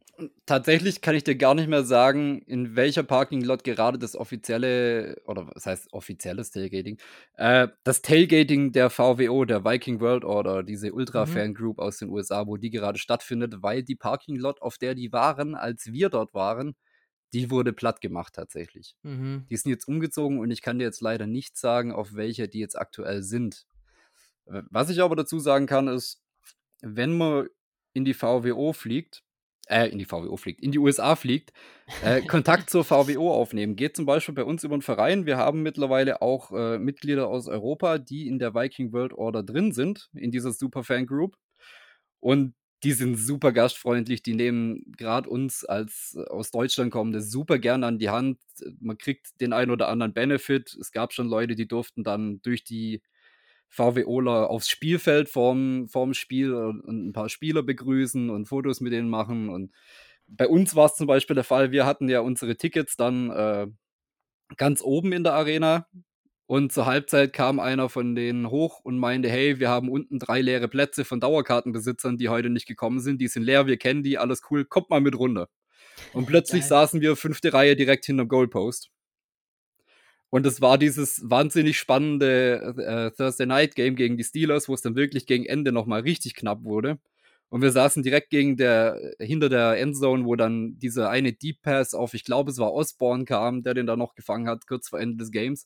Tatsächlich 0.46 1.02
kann 1.02 1.16
ich 1.16 1.24
dir 1.24 1.36
gar 1.36 1.56
nicht 1.56 1.68
mehr 1.68 1.84
sagen, 1.84 2.42
in 2.44 2.76
welcher 2.76 3.04
Parking-Lot 3.04 3.64
gerade 3.64 3.98
das 3.98 4.16
offizielle, 4.16 5.22
oder 5.26 5.48
was 5.54 5.66
heißt 5.66 5.94
offizielles 5.94 6.52
Tailgating, 6.52 6.98
äh, 7.36 7.68
das 7.84 8.02
Tailgating 8.02 8.72
der 8.72 8.90
VWO, 8.90 9.46
der 9.46 9.64
Viking 9.64 10.00
World 10.00 10.24
Order, 10.24 10.64
diese 10.64 10.94
Ultra-Fan-Group 10.94 11.78
mhm. 11.78 11.84
aus 11.84 11.98
den 11.98 12.10
USA, 12.10 12.48
wo 12.48 12.58
die 12.58 12.70
gerade 12.70 13.00
stattfindet, 13.00 13.56
weil 13.62 13.84
die 13.84 13.96
Parking-Lot, 13.96 14.62
auf 14.62 14.78
der 14.78 14.96
die 14.96 15.12
waren, 15.12 15.56
als 15.56 15.92
wir 15.92 16.10
dort 16.10 16.34
waren, 16.34 16.76
die 17.34 17.50
wurde 17.50 17.74
platt 17.74 18.02
gemacht 18.02 18.34
tatsächlich. 18.36 18.96
Mhm. 19.04 19.46
Die 19.50 19.58
sind 19.58 19.72
jetzt 19.72 19.88
umgezogen 19.88 20.40
und 20.40 20.52
ich 20.52 20.62
kann 20.62 20.80
dir 20.80 20.86
jetzt 20.86 21.02
leider 21.02 21.28
nicht 21.28 21.58
sagen, 21.58 21.92
auf 21.92 22.14
welcher 22.14 22.48
die 22.48 22.60
jetzt 22.60 22.78
aktuell 22.78 23.24
sind. 23.24 23.66
Was 24.46 24.90
ich 24.90 25.02
aber 25.02 25.16
dazu 25.16 25.40
sagen 25.40 25.66
kann, 25.66 25.88
ist, 25.88 26.22
wenn 26.82 27.18
man 27.18 27.48
in 27.94 28.06
die 28.06 28.14
VWO 28.14 28.74
fliegt, 28.74 29.24
äh, 29.72 29.88
in 29.88 29.98
die 29.98 30.06
VWO 30.06 30.38
fliegt, 30.38 30.62
in 30.62 30.72
die 30.72 30.80
USA 30.80 31.16
fliegt, 31.16 31.54
äh, 32.04 32.22
Kontakt 32.28 32.70
zur 32.70 32.84
VWO 32.84 33.34
aufnehmen. 33.34 33.76
Geht 33.76 33.96
zum 33.96 34.06
Beispiel 34.06 34.36
bei 34.36 34.44
uns 34.44 34.64
über 34.64 34.76
einen 34.76 34.82
Verein. 34.82 35.26
Wir 35.26 35.38
haben 35.38 35.64
mittlerweile 35.64 36.22
auch 36.22 36.52
äh, 36.52 36.78
Mitglieder 36.78 37.28
aus 37.28 37.48
Europa, 37.48 37.98
die 37.98 38.28
in 38.28 38.40
der 38.40 38.54
Viking 38.54 38.92
World 38.94 39.14
Order 39.14 39.44
drin 39.44 39.72
sind, 39.72 40.10
in 40.14 40.32
dieser 40.32 40.52
Superfan 40.52 41.08
Group. 41.08 41.36
Und 42.20 42.54
die 42.84 42.94
sind 42.94 43.16
super 43.16 43.52
gastfreundlich, 43.52 44.24
die 44.24 44.34
nehmen 44.34 44.92
gerade 44.98 45.30
uns 45.30 45.64
als 45.66 46.18
äh, 46.18 46.28
aus 46.30 46.52
Deutschland 46.52 46.92
kommende 46.92 47.22
super 47.22 47.60
gern 47.60 47.84
an 47.84 48.00
die 48.00 48.10
Hand. 48.10 48.40
Man 48.80 48.98
kriegt 48.98 49.40
den 49.40 49.54
einen 49.54 49.72
oder 49.72 49.88
anderen 49.88 50.14
Benefit. 50.14 50.76
Es 50.80 50.92
gab 50.92 51.14
schon 51.14 51.28
Leute, 51.28 51.56
die 51.56 51.68
durften 51.68 52.04
dann 52.04 52.42
durch 52.42 52.64
die 52.64 53.02
VWOler 53.72 54.50
aufs 54.50 54.70
Spielfeld 54.70 55.30
vorm, 55.30 55.88
vorm 55.88 56.14
Spiel 56.14 56.54
und 56.54 57.08
ein 57.08 57.14
paar 57.14 57.30
Spieler 57.30 57.64
begrüßen 57.64 58.30
und 58.30 58.48
Fotos 58.48 58.82
mit 58.82 58.92
denen 58.92 59.10
machen. 59.10 59.50
Und 59.50 59.72
bei 60.28 60.48
uns 60.48 60.76
war 60.76 60.88
es 60.88 60.96
zum 60.96 61.08
Beispiel 61.08 61.36
der 61.36 61.46
Fall, 61.46 61.72
wir 61.72 61.86
hatten 61.86 62.10
ja 62.10 62.20
unsere 62.20 62.58
Tickets 62.58 62.98
dann 62.98 63.30
äh, 63.30 63.68
ganz 64.58 64.82
oben 64.82 65.14
in 65.14 65.24
der 65.24 65.34
Arena. 65.34 65.88
Und 66.48 66.74
zur 66.74 66.86
Halbzeit 66.86 67.32
kam 67.32 67.62
einer 67.62 67.88
von 67.88 68.14
denen 68.14 68.50
hoch 68.50 68.82
und 68.84 68.98
meinte, 68.98 69.30
hey, 69.30 69.62
wir 69.62 69.70
haben 69.70 69.90
unten 69.90 70.20
drei 70.20 70.42
leere 70.42 70.68
Plätze 70.68 71.06
von 71.06 71.22
Dauerkartenbesitzern, 71.22 72.18
die 72.18 72.28
heute 72.28 72.50
nicht 72.50 72.68
gekommen 72.68 73.00
sind. 73.00 73.22
Die 73.22 73.30
sind 73.30 73.44
leer, 73.44 73.68
wir 73.68 73.78
kennen 73.78 74.04
die, 74.04 74.18
alles 74.18 74.42
cool, 74.52 74.66
kommt 74.66 74.90
mal 74.90 75.00
mit 75.00 75.18
runter. 75.18 75.48
Und 76.12 76.26
plötzlich 76.26 76.64
Geil. 76.64 76.70
saßen 76.70 77.00
wir 77.00 77.16
fünfte 77.16 77.54
Reihe 77.54 77.78
direkt 77.78 78.06
hinterm 78.06 78.28
Goalpost. 78.28 78.92
Und 80.32 80.46
es 80.46 80.62
war 80.62 80.78
dieses 80.78 81.30
wahnsinnig 81.30 81.78
spannende 81.78 82.74
äh, 82.78 83.12
Thursday 83.12 83.46
Night 83.46 83.76
Game 83.76 83.96
gegen 83.98 84.16
die 84.18 84.24
Steelers, 84.24 84.70
wo 84.70 84.74
es 84.74 84.82
dann 84.82 84.96
wirklich 84.96 85.26
gegen 85.26 85.46
Ende 85.46 85.74
nochmal 85.74 86.02
richtig 86.02 86.36
knapp 86.36 86.64
wurde. 86.64 87.00
Und 87.50 87.62
wir 87.62 87.72
saßen 87.72 88.02
direkt 88.02 88.30
gegen 88.30 88.56
der, 88.56 88.98
hinter 89.20 89.50
der 89.50 89.78
Endzone, 89.78 90.24
wo 90.26 90.38
dann 90.38 90.80
dieser 90.80 91.10
eine 91.10 91.34
Deep 91.34 91.62
Pass 91.62 91.94
auf, 91.94 92.14
ich 92.14 92.24
glaube, 92.24 92.50
es 92.50 92.60
war 92.60 92.72
Osborne 92.72 93.26
kam, 93.26 93.62
der 93.62 93.74
den 93.74 93.86
da 93.86 93.98
noch 93.98 94.16
gefangen 94.16 94.48
hat, 94.48 94.68
kurz 94.68 94.88
vor 94.88 95.02
Ende 95.02 95.18
des 95.18 95.32
Games. 95.32 95.66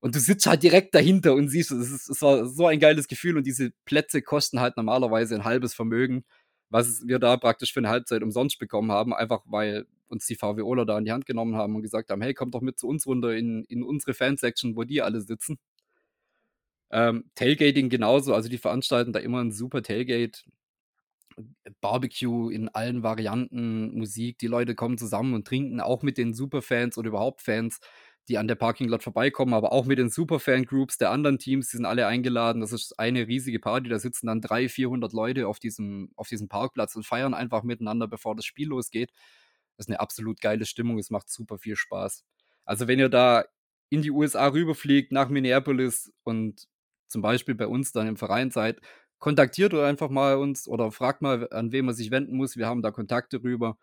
Und 0.00 0.16
du 0.16 0.18
sitzt 0.18 0.46
halt 0.46 0.64
direkt 0.64 0.92
dahinter 0.94 1.34
und 1.34 1.48
siehst, 1.48 1.70
es, 1.70 1.92
ist, 1.92 2.10
es 2.10 2.20
war 2.20 2.46
so 2.46 2.66
ein 2.66 2.80
geiles 2.80 3.06
Gefühl 3.06 3.36
und 3.36 3.46
diese 3.46 3.70
Plätze 3.84 4.22
kosten 4.22 4.58
halt 4.60 4.76
normalerweise 4.76 5.36
ein 5.36 5.44
halbes 5.44 5.72
Vermögen, 5.72 6.24
was 6.70 7.06
wir 7.06 7.18
da 7.18 7.36
praktisch 7.36 7.72
für 7.72 7.80
eine 7.80 7.90
Halbzeit 7.90 8.22
umsonst 8.22 8.58
bekommen 8.58 8.92
haben, 8.92 9.12
einfach 9.14 9.42
weil 9.46 9.86
uns 10.08 10.26
die 10.26 10.36
VWOler 10.36 10.86
da 10.86 10.98
in 10.98 11.04
die 11.04 11.12
Hand 11.12 11.26
genommen 11.26 11.56
haben 11.56 11.76
und 11.76 11.82
gesagt 11.82 12.10
haben, 12.10 12.22
hey, 12.22 12.34
kommt 12.34 12.54
doch 12.54 12.62
mit 12.62 12.78
zu 12.78 12.88
uns 12.88 13.06
runter 13.06 13.34
in, 13.36 13.64
in 13.64 13.82
unsere 13.82 14.14
Fansection, 14.14 14.76
wo 14.76 14.84
die 14.84 15.02
alle 15.02 15.20
sitzen. 15.20 15.58
Ähm, 16.92 17.30
Tailgating 17.36 17.88
genauso, 17.88 18.34
also 18.34 18.48
die 18.48 18.58
veranstalten 18.58 19.12
da 19.12 19.20
immer 19.20 19.40
ein 19.42 19.52
super 19.52 19.82
Tailgate. 19.82 20.44
Barbecue 21.80 22.50
in 22.50 22.68
allen 22.68 23.02
Varianten, 23.02 23.96
Musik, 23.96 24.38
die 24.38 24.46
Leute 24.46 24.74
kommen 24.74 24.98
zusammen 24.98 25.34
und 25.34 25.46
trinken 25.46 25.80
auch 25.80 26.02
mit 26.02 26.18
den 26.18 26.34
Superfans 26.34 26.98
oder 26.98 27.08
überhaupt 27.08 27.40
Fans, 27.42 27.80
die 28.28 28.38
an 28.38 28.48
der 28.48 28.54
Parking 28.54 28.88
Lot 28.88 29.02
vorbeikommen, 29.02 29.54
aber 29.54 29.72
auch 29.72 29.86
mit 29.86 29.98
den 29.98 30.08
Superfan-Groups 30.08 30.98
der 30.98 31.10
anderen 31.10 31.38
Teams, 31.38 31.70
die 31.70 31.78
sind 31.78 31.86
alle 31.86 32.06
eingeladen. 32.06 32.60
Das 32.60 32.72
ist 32.72 32.98
eine 32.98 33.26
riesige 33.26 33.58
Party, 33.58 33.88
da 33.88 33.98
sitzen 33.98 34.26
dann 34.26 34.40
300, 34.40 34.70
400 34.70 35.12
Leute 35.12 35.48
auf 35.48 35.58
diesem, 35.58 36.12
auf 36.16 36.28
diesem 36.28 36.48
Parkplatz 36.48 36.94
und 36.96 37.04
feiern 37.04 37.34
einfach 37.34 37.62
miteinander, 37.62 38.06
bevor 38.06 38.36
das 38.36 38.44
Spiel 38.44 38.68
losgeht. 38.68 39.10
Das 39.76 39.86
ist 39.86 39.90
eine 39.90 40.00
absolut 40.00 40.40
geile 40.40 40.66
Stimmung, 40.66 40.98
es 40.98 41.10
macht 41.10 41.30
super 41.30 41.58
viel 41.58 41.76
Spaß. 41.76 42.24
Also 42.64 42.86
wenn 42.86 42.98
ihr 42.98 43.08
da 43.08 43.44
in 43.88 44.02
die 44.02 44.10
USA 44.10 44.46
rüberfliegt, 44.48 45.12
nach 45.12 45.28
Minneapolis 45.28 46.12
und 46.22 46.68
zum 47.08 47.22
Beispiel 47.22 47.54
bei 47.56 47.66
uns 47.66 47.90
dann 47.92 48.06
im 48.06 48.16
Verein 48.16 48.50
seid, 48.50 48.80
kontaktiert 49.18 49.74
einfach 49.74 50.08
mal 50.08 50.36
uns 50.36 50.68
oder 50.68 50.92
fragt 50.92 51.22
mal, 51.22 51.48
an 51.52 51.72
wen 51.72 51.84
man 51.86 51.94
sich 51.94 52.10
wenden 52.10 52.36
muss. 52.36 52.56
Wir 52.56 52.66
haben 52.66 52.82
da 52.82 52.90
Kontakte 52.90 53.42
rüber. 53.42 53.76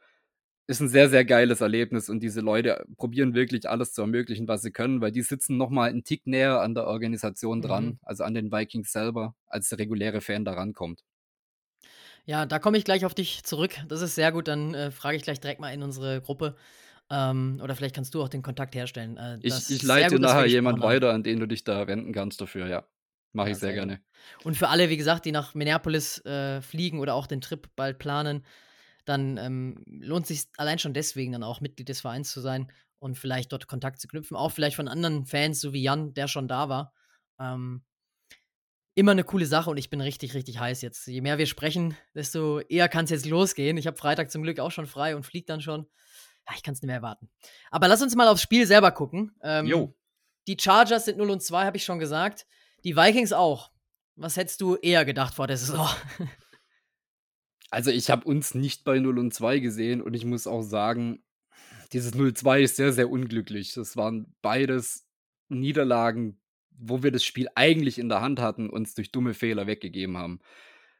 Ist 0.69 0.81
ein 0.81 0.89
sehr, 0.89 1.09
sehr 1.09 1.23
geiles 1.23 1.61
Erlebnis 1.61 2.09
und 2.09 2.19
diese 2.19 2.41
Leute 2.41 2.85
probieren 2.97 3.33
wirklich 3.33 3.69
alles 3.69 3.93
zu 3.93 4.01
ermöglichen, 4.01 4.49
was 4.49 4.61
sie 4.61 4.71
können, 4.71 4.99
weil 4.99 5.13
die 5.13 5.21
sitzen 5.21 5.55
nochmal 5.55 5.89
einen 5.89 6.03
Tick 6.03 6.27
näher 6.27 6.59
an 6.59 6.75
der 6.75 6.87
Organisation 6.87 7.61
dran, 7.61 7.85
mhm. 7.85 7.99
also 8.01 8.25
an 8.25 8.33
den 8.33 8.51
Vikings 8.51 8.91
selber, 8.91 9.33
als 9.47 9.69
der 9.69 9.79
reguläre 9.79 10.19
Fan 10.19 10.43
da 10.43 10.53
rankommt. 10.53 11.03
Ja, 12.25 12.45
da 12.45 12.59
komme 12.59 12.77
ich 12.77 12.83
gleich 12.83 13.05
auf 13.05 13.13
dich 13.13 13.43
zurück. 13.43 13.75
Das 13.87 14.01
ist 14.01 14.15
sehr 14.15 14.33
gut. 14.33 14.49
Dann 14.49 14.73
äh, 14.73 14.91
frage 14.91 15.15
ich 15.15 15.23
gleich 15.23 15.39
direkt 15.39 15.61
mal 15.61 15.73
in 15.73 15.81
unsere 15.81 16.19
Gruppe. 16.19 16.57
Ähm, 17.09 17.61
oder 17.63 17.73
vielleicht 17.73 17.95
kannst 17.95 18.13
du 18.13 18.21
auch 18.21 18.27
den 18.27 18.41
Kontakt 18.41 18.75
herstellen. 18.75 19.15
Äh, 19.15 19.39
ich, 19.41 19.69
ich 19.69 19.83
leite 19.83 20.15
gut, 20.15 20.21
nachher 20.21 20.45
jemand 20.45 20.81
weiter, 20.81 21.13
an 21.13 21.23
den 21.23 21.39
du 21.39 21.47
dich 21.47 21.63
da 21.63 21.87
wenden 21.87 22.11
kannst 22.11 22.41
dafür, 22.41 22.67
ja. 22.67 22.85
Mache 23.31 23.47
ja, 23.47 23.51
ich 23.53 23.59
sehr, 23.59 23.69
sehr 23.69 23.75
gerne. 23.75 24.01
Und 24.43 24.57
für 24.57 24.67
alle, 24.67 24.89
wie 24.89 24.97
gesagt, 24.97 25.23
die 25.23 25.31
nach 25.31 25.55
Minneapolis 25.55 26.23
äh, 26.25 26.61
fliegen 26.61 26.99
oder 26.99 27.13
auch 27.13 27.27
den 27.27 27.39
Trip 27.39 27.69
bald 27.77 27.97
planen, 27.97 28.43
dann 29.07 29.37
ähm, 29.37 29.83
lohnt 29.87 30.27
sich 30.27 30.45
allein 30.57 30.79
schon 30.79 30.93
deswegen 30.93 31.31
dann 31.31 31.43
auch 31.43 31.61
Mitglied 31.61 31.89
des 31.89 32.01
Vereins 32.01 32.31
zu 32.31 32.41
sein 32.41 32.71
und 32.99 33.17
vielleicht 33.17 33.51
dort 33.51 33.67
Kontakt 33.67 34.01
zu 34.01 34.07
knüpfen. 34.07 34.35
Auch 34.35 34.51
vielleicht 34.51 34.75
von 34.75 34.87
anderen 34.87 35.25
Fans, 35.25 35.61
so 35.61 35.73
wie 35.73 35.81
Jan, 35.81 36.13
der 36.13 36.27
schon 36.27 36.47
da 36.47 36.67
war. 36.67 36.93
Ähm, 37.39 37.83
immer 38.95 39.11
eine 39.11 39.23
coole 39.23 39.45
Sache 39.45 39.69
und 39.69 39.77
ich 39.77 39.89
bin 39.89 40.01
richtig, 40.01 40.33
richtig 40.33 40.59
heiß 40.59 40.81
jetzt. 40.81 41.07
Je 41.07 41.21
mehr 41.21 41.37
wir 41.37 41.45
sprechen, 41.45 41.95
desto 42.15 42.59
eher 42.59 42.89
kann 42.89 43.05
es 43.05 43.11
jetzt 43.11 43.25
losgehen. 43.25 43.77
Ich 43.77 43.87
habe 43.87 43.95
Freitag 43.95 44.31
zum 44.31 44.43
Glück 44.43 44.59
auch 44.59 44.71
schon 44.71 44.87
frei 44.87 45.15
und 45.15 45.23
fliege 45.23 45.45
dann 45.45 45.61
schon. 45.61 45.87
Ja, 46.47 46.55
ich 46.55 46.63
kann 46.63 46.73
es 46.73 46.81
nicht 46.81 46.87
mehr 46.87 46.97
erwarten. 46.97 47.29
Aber 47.71 47.87
lass 47.87 48.01
uns 48.01 48.15
mal 48.15 48.27
aufs 48.27 48.41
Spiel 48.41 48.65
selber 48.65 48.91
gucken. 48.91 49.35
Ähm, 49.41 49.67
jo. 49.67 49.95
Die 50.47 50.57
Chargers 50.59 51.05
sind 51.05 51.17
0 51.17 51.29
und 51.29 51.43
2, 51.43 51.65
habe 51.65 51.77
ich 51.77 51.83
schon 51.83 51.99
gesagt. 51.99 52.47
Die 52.83 52.95
Vikings 52.95 53.33
auch. 53.33 53.71
Was 54.15 54.35
hättest 54.35 54.61
du 54.61 54.75
eher 54.75 55.05
gedacht 55.05 55.33
vor 55.33 55.47
der 55.47 55.57
Saison? 55.57 55.87
Also, 57.69 57.91
ich 57.91 58.09
habe 58.09 58.25
uns 58.25 58.55
nicht 58.55 58.83
bei 58.83 58.99
0 58.99 59.19
und 59.19 59.33
2 59.33 59.59
gesehen 59.59 60.01
und 60.01 60.13
ich 60.13 60.25
muss 60.25 60.47
auch 60.47 60.61
sagen, 60.61 61.23
dieses 61.93 62.13
0-2 62.13 62.61
ist 62.61 62.75
sehr, 62.75 62.93
sehr 62.93 63.09
unglücklich. 63.09 63.73
Das 63.73 63.97
waren 63.97 64.35
beides 64.41 65.07
Niederlagen, 65.49 66.39
wo 66.71 67.03
wir 67.03 67.11
das 67.11 67.23
Spiel 67.23 67.47
eigentlich 67.55 67.99
in 67.99 68.09
der 68.09 68.21
Hand 68.21 68.39
hatten, 68.39 68.69
uns 68.69 68.93
durch 68.93 69.11
dumme 69.11 69.33
Fehler 69.33 69.67
weggegeben 69.67 70.17
haben. 70.17 70.39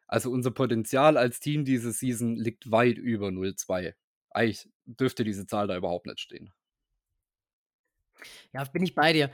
Also 0.07 0.31
unser 0.31 0.51
Potenzial 0.51 1.17
als 1.17 1.39
Team 1.39 1.65
diese 1.65 1.91
Season 1.91 2.35
liegt 2.35 2.71
weit 2.71 2.97
über 2.97 3.27
0-2. 3.27 3.93
Eigentlich 4.29 4.69
dürfte 4.85 5.23
diese 5.23 5.45
Zahl 5.47 5.67
da 5.67 5.75
überhaupt 5.75 6.05
nicht 6.05 6.19
stehen. 6.19 6.53
Ja, 8.53 8.63
bin 8.63 8.83
ich 8.83 8.95
bei 8.95 9.13
dir. 9.13 9.29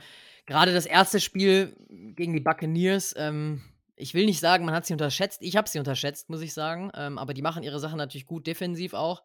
Gerade 0.46 0.72
das 0.72 0.86
erste 0.86 1.20
Spiel 1.20 1.76
gegen 1.88 2.34
die 2.34 2.40
Buccaneers, 2.40 3.14
ähm, 3.16 3.62
ich 3.96 4.14
will 4.14 4.26
nicht 4.26 4.40
sagen, 4.40 4.64
man 4.64 4.74
hat 4.74 4.86
sie 4.86 4.92
unterschätzt. 4.92 5.40
Ich 5.42 5.56
habe 5.56 5.68
sie 5.68 5.78
unterschätzt, 5.78 6.28
muss 6.28 6.40
ich 6.40 6.54
sagen. 6.54 6.90
Ähm, 6.94 7.18
aber 7.18 7.34
die 7.34 7.42
machen 7.42 7.62
ihre 7.62 7.80
Sachen 7.80 7.98
natürlich 7.98 8.26
gut, 8.26 8.46
defensiv 8.46 8.94
auch. 8.94 9.22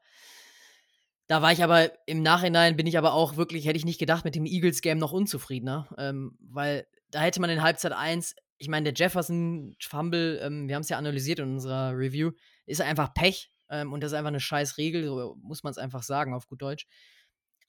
Da 1.27 1.41
war 1.41 1.51
ich 1.51 1.63
aber 1.63 1.91
im 2.07 2.23
Nachhinein, 2.23 2.75
bin 2.75 2.87
ich 2.87 2.97
aber 2.97 3.13
auch 3.13 3.35
wirklich, 3.35 3.65
hätte 3.65 3.77
ich 3.77 3.85
nicht 3.85 3.99
gedacht, 3.99 4.25
mit 4.25 4.35
dem 4.35 4.45
Eagles-Game 4.45 4.97
noch 4.97 5.11
unzufriedener. 5.11 5.87
Ähm, 5.97 6.37
weil 6.39 6.87
da 7.11 7.21
hätte 7.21 7.41
man 7.41 7.49
in 7.49 7.61
Halbzeit 7.61 7.91
1, 7.91 8.35
ich 8.57 8.67
meine, 8.67 8.91
der 8.91 9.05
Jefferson-Fumble, 9.05 10.39
ähm, 10.41 10.67
wir 10.67 10.75
haben 10.75 10.81
es 10.81 10.89
ja 10.89 10.97
analysiert 10.97 11.39
in 11.39 11.53
unserer 11.53 11.91
Review, 11.95 12.31
ist 12.65 12.81
einfach 12.81 13.13
Pech. 13.13 13.51
Ähm, 13.69 13.93
und 13.93 14.01
das 14.01 14.11
ist 14.11 14.17
einfach 14.17 14.29
eine 14.29 14.39
scheiß 14.39 14.77
Regel, 14.77 15.03
so 15.03 15.35
muss 15.41 15.63
man 15.63 15.71
es 15.71 15.77
einfach 15.77 16.03
sagen, 16.03 16.33
auf 16.33 16.47
gut 16.47 16.61
Deutsch. 16.61 16.87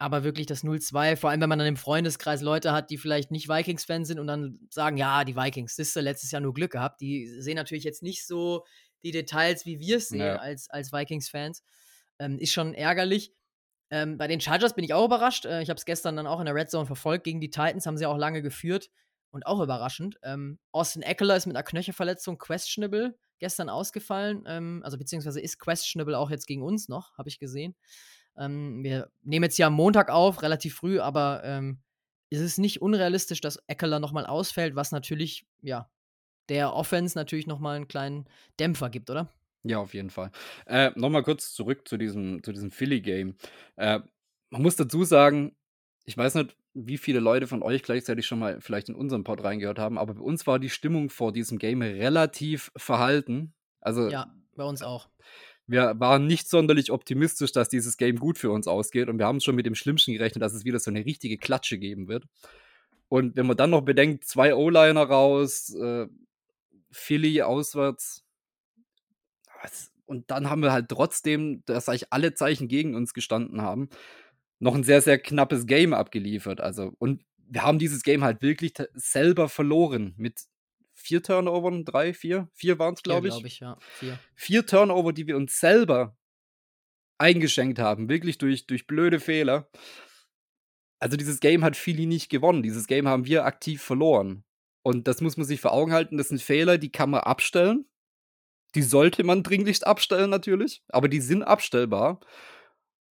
Aber 0.00 0.24
wirklich 0.24 0.46
das 0.46 0.64
0-2, 0.64 1.16
vor 1.16 1.28
allem 1.28 1.42
wenn 1.42 1.50
man 1.50 1.58
dann 1.58 1.68
im 1.68 1.76
Freundeskreis 1.76 2.40
Leute 2.40 2.72
hat, 2.72 2.88
die 2.88 2.96
vielleicht 2.96 3.30
nicht 3.30 3.50
Vikings-Fans 3.50 4.08
sind 4.08 4.18
und 4.18 4.26
dann 4.26 4.58
sagen, 4.70 4.96
ja, 4.96 5.24
die 5.24 5.36
Vikings, 5.36 5.76
das 5.76 5.88
ist 5.88 5.94
letztes 5.96 6.30
Jahr 6.30 6.40
nur 6.40 6.54
Glück 6.54 6.72
gehabt. 6.72 7.02
Die 7.02 7.26
sehen 7.26 7.56
natürlich 7.56 7.84
jetzt 7.84 8.02
nicht 8.02 8.26
so 8.26 8.64
die 9.04 9.10
Details, 9.10 9.66
wie 9.66 9.78
wir 9.78 9.98
es 9.98 10.08
sehen 10.08 10.20
ja. 10.20 10.36
als, 10.36 10.70
als 10.70 10.90
Vikings-Fans. 10.90 11.62
Ähm, 12.18 12.38
ist 12.38 12.52
schon 12.52 12.72
ärgerlich. 12.72 13.34
Ähm, 13.90 14.16
bei 14.16 14.26
den 14.26 14.40
Chargers 14.40 14.74
bin 14.74 14.84
ich 14.84 14.94
auch 14.94 15.04
überrascht. 15.04 15.44
Äh, 15.44 15.60
ich 15.60 15.68
habe 15.68 15.76
es 15.76 15.84
gestern 15.84 16.16
dann 16.16 16.26
auch 16.26 16.40
in 16.40 16.46
der 16.46 16.54
Red 16.54 16.70
Zone 16.70 16.86
verfolgt. 16.86 17.24
Gegen 17.24 17.42
die 17.42 17.50
Titans 17.50 17.84
haben 17.84 17.98
sie 17.98 18.06
auch 18.06 18.16
lange 18.16 18.40
geführt. 18.40 18.88
Und 19.32 19.46
auch 19.46 19.60
überraschend. 19.60 20.18
Ähm, 20.22 20.58
Austin 20.72 21.02
Eckler 21.02 21.36
ist 21.36 21.46
mit 21.46 21.54
einer 21.54 21.62
Knöchelverletzung 21.62 22.38
questionable 22.38 23.16
gestern 23.38 23.68
ausgefallen. 23.68 24.44
Ähm, 24.46 24.80
also 24.82 24.96
beziehungsweise 24.96 25.40
ist 25.40 25.58
questionable 25.58 26.18
auch 26.18 26.30
jetzt 26.30 26.46
gegen 26.46 26.62
uns 26.62 26.88
noch, 26.88 27.16
habe 27.18 27.28
ich 27.28 27.38
gesehen. 27.38 27.76
Ähm, 28.40 28.82
wir 28.82 29.10
nehmen 29.22 29.44
jetzt 29.44 29.58
ja 29.58 29.66
am 29.66 29.74
Montag 29.74 30.10
auf, 30.10 30.42
relativ 30.42 30.74
früh, 30.74 30.98
aber 30.98 31.42
ähm, 31.44 31.78
ist 32.30 32.40
es 32.40 32.58
nicht 32.58 32.80
unrealistisch, 32.80 33.40
dass 33.40 33.62
Eckler 33.66 34.00
nochmal 34.00 34.26
ausfällt, 34.26 34.74
was 34.74 34.92
natürlich, 34.92 35.46
ja, 35.62 35.90
der 36.48 36.74
Offense 36.74 37.16
natürlich 37.16 37.46
nochmal 37.46 37.76
einen 37.76 37.88
kleinen 37.88 38.26
Dämpfer 38.58 38.88
gibt, 38.88 39.10
oder? 39.10 39.28
Ja, 39.62 39.78
auf 39.78 39.92
jeden 39.92 40.10
Fall. 40.10 40.30
Äh, 40.66 40.90
nochmal 40.96 41.22
kurz 41.22 41.52
zurück 41.52 41.86
zu 41.86 41.98
diesem, 41.98 42.42
zu 42.42 42.52
diesem 42.52 42.70
Philly-Game. 42.70 43.36
Äh, 43.76 44.00
man 44.48 44.62
muss 44.62 44.76
dazu 44.76 45.04
sagen, 45.04 45.54
ich 46.06 46.16
weiß 46.16 46.36
nicht, 46.36 46.56
wie 46.72 46.98
viele 46.98 47.20
Leute 47.20 47.46
von 47.46 47.62
euch 47.62 47.82
gleichzeitig 47.82 48.26
schon 48.26 48.38
mal 48.38 48.60
vielleicht 48.60 48.88
in 48.88 48.94
unseren 48.94 49.22
Pod 49.22 49.44
reingehört 49.44 49.78
haben, 49.78 49.98
aber 49.98 50.14
bei 50.14 50.22
uns 50.22 50.46
war 50.46 50.58
die 50.58 50.70
Stimmung 50.70 51.10
vor 51.10 51.32
diesem 51.32 51.58
Game 51.58 51.82
relativ 51.82 52.72
verhalten. 52.76 53.52
Also, 53.80 54.08
ja, 54.08 54.32
bei 54.56 54.64
uns 54.64 54.82
auch 54.82 55.08
wir 55.70 55.94
waren 56.00 56.26
nicht 56.26 56.48
sonderlich 56.48 56.90
optimistisch, 56.90 57.52
dass 57.52 57.68
dieses 57.68 57.96
Game 57.96 58.16
gut 58.16 58.38
für 58.38 58.50
uns 58.50 58.66
ausgeht 58.66 59.08
und 59.08 59.18
wir 59.18 59.26
haben 59.26 59.40
schon 59.40 59.54
mit 59.54 59.66
dem 59.66 59.76
Schlimmsten 59.76 60.12
gerechnet, 60.12 60.42
dass 60.42 60.52
es 60.52 60.64
wieder 60.64 60.80
so 60.80 60.90
eine 60.90 61.04
richtige 61.04 61.38
Klatsche 61.38 61.78
geben 61.78 62.08
wird. 62.08 62.24
Und 63.08 63.36
wenn 63.36 63.46
man 63.46 63.56
dann 63.56 63.70
noch 63.70 63.82
bedenkt, 63.82 64.24
zwei 64.24 64.54
O-Liner 64.54 65.04
raus, 65.04 65.72
äh, 65.74 66.06
Philly 66.90 67.42
auswärts, 67.42 68.24
und 70.06 70.30
dann 70.32 70.50
haben 70.50 70.62
wir 70.62 70.72
halt 70.72 70.88
trotzdem, 70.88 71.62
dass 71.66 71.88
eigentlich 71.88 72.12
alle 72.12 72.34
Zeichen 72.34 72.66
gegen 72.66 72.96
uns 72.96 73.14
gestanden 73.14 73.62
haben, 73.62 73.90
noch 74.58 74.74
ein 74.74 74.82
sehr, 74.82 75.02
sehr 75.02 75.18
knappes 75.18 75.66
Game 75.66 75.94
abgeliefert. 75.94 76.60
Also, 76.60 76.92
und 76.98 77.22
wir 77.46 77.62
haben 77.62 77.78
dieses 77.78 78.02
Game 78.02 78.24
halt 78.24 78.42
wirklich 78.42 78.72
selber 78.94 79.48
verloren 79.48 80.14
mit 80.16 80.40
vier 81.00 81.22
Turnover, 81.22 81.82
drei, 81.84 82.14
vier, 82.14 82.48
vier 82.54 82.78
waren 82.78 82.94
es, 82.94 83.02
glaube 83.02 83.28
ich. 83.28 83.34
glaube 83.34 83.46
ich, 83.48 83.60
ja. 83.60 83.76
Vier. 83.94 84.18
Vier 84.34 84.66
Turnover, 84.66 85.12
die 85.12 85.26
wir 85.26 85.36
uns 85.36 85.58
selber 85.58 86.16
eingeschenkt 87.18 87.78
haben, 87.78 88.08
wirklich 88.08 88.38
durch, 88.38 88.66
durch 88.66 88.86
blöde 88.86 89.20
Fehler. 89.20 89.70
Also 90.98 91.16
dieses 91.16 91.40
Game 91.40 91.64
hat 91.64 91.76
Philly 91.76 92.06
nicht 92.06 92.28
gewonnen. 92.28 92.62
Dieses 92.62 92.86
Game 92.86 93.08
haben 93.08 93.26
wir 93.26 93.44
aktiv 93.44 93.82
verloren. 93.82 94.44
Und 94.82 95.08
das 95.08 95.20
muss 95.20 95.36
man 95.36 95.46
sich 95.46 95.60
vor 95.60 95.72
Augen 95.72 95.92
halten. 95.92 96.16
Das 96.16 96.28
sind 96.28 96.40
Fehler, 96.40 96.78
die 96.78 96.92
kann 96.92 97.10
man 97.10 97.20
abstellen. 97.20 97.86
Die 98.74 98.82
sollte 98.82 99.24
man 99.24 99.42
dringlichst 99.42 99.86
abstellen 99.86 100.30
natürlich, 100.30 100.82
aber 100.88 101.08
die 101.08 101.20
sind 101.20 101.42
abstellbar. 101.42 102.20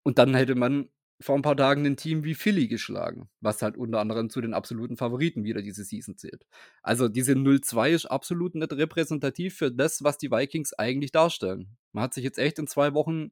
Und 0.04 0.20
dann 0.20 0.36
hätte 0.36 0.56
man 0.56 0.90
vor 1.22 1.36
ein 1.36 1.42
paar 1.42 1.56
Tagen 1.56 1.86
ein 1.86 1.98
Team 1.98 2.24
wie 2.24 2.36
Philly 2.36 2.68
geschlagen, 2.68 3.30
was 3.40 3.62
halt 3.62 3.78
unter 3.78 4.00
anderem 4.00 4.30
zu 4.30 4.42
den 4.42 4.54
absoluten 4.54 4.98
Favoriten 4.98 5.44
wieder 5.44 5.62
diese 5.62 5.84
Season 5.84 6.18
zählt. 6.18 6.46
Also 6.84 7.08
diese 7.08 7.34
0-2 7.34 7.90
ist 7.92 8.06
absolut 8.06 8.56
nicht 8.56 8.74
repräsentativ 8.74 9.56
für 9.56 9.72
das, 9.72 10.04
was 10.04 10.18
die 10.18 10.32
Vikings 10.32 10.74
eigentlich 10.74 11.12
darstellen. 11.12 11.78
Man 11.94 12.04
hat 12.04 12.14
sich 12.14 12.24
jetzt 12.24 12.38
echt 12.38 12.60
in 12.60 12.68
zwei 12.68 12.94
Wochen 12.94 13.32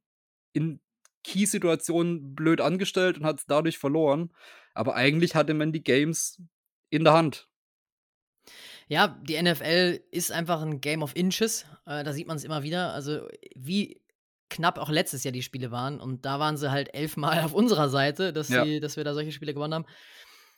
in 0.53 0.79
Key-Situationen 1.23 2.35
blöd 2.35 2.61
angestellt 2.61 3.17
und 3.17 3.25
hat 3.25 3.39
es 3.39 3.45
dadurch 3.45 3.77
verloren. 3.77 4.31
Aber 4.73 4.95
eigentlich 4.95 5.35
hatte 5.35 5.53
man 5.53 5.71
die 5.71 5.83
Games 5.83 6.41
in 6.89 7.03
der 7.03 7.13
Hand. 7.13 7.47
Ja, 8.87 9.07
die 9.07 9.41
NFL 9.41 10.01
ist 10.11 10.31
einfach 10.31 10.61
ein 10.61 10.81
Game 10.81 11.03
of 11.03 11.15
Inches. 11.15 11.65
Äh, 11.85 12.03
da 12.03 12.13
sieht 12.13 12.27
man 12.27 12.37
es 12.37 12.43
immer 12.43 12.63
wieder. 12.63 12.93
Also, 12.93 13.27
wie 13.55 14.01
knapp 14.49 14.77
auch 14.77 14.89
letztes 14.89 15.23
Jahr 15.23 15.31
die 15.31 15.43
Spiele 15.43 15.71
waren. 15.71 15.99
Und 15.99 16.25
da 16.25 16.39
waren 16.39 16.57
sie 16.57 16.71
halt 16.71 16.93
elfmal 16.93 17.39
auf 17.43 17.53
unserer 17.53 17.89
Seite, 17.89 18.33
dass, 18.33 18.49
ja. 18.49 18.65
sie, 18.65 18.79
dass 18.79 18.97
wir 18.97 19.03
da 19.03 19.13
solche 19.13 19.31
Spiele 19.31 19.53
gewonnen 19.53 19.73
haben. 19.73 19.85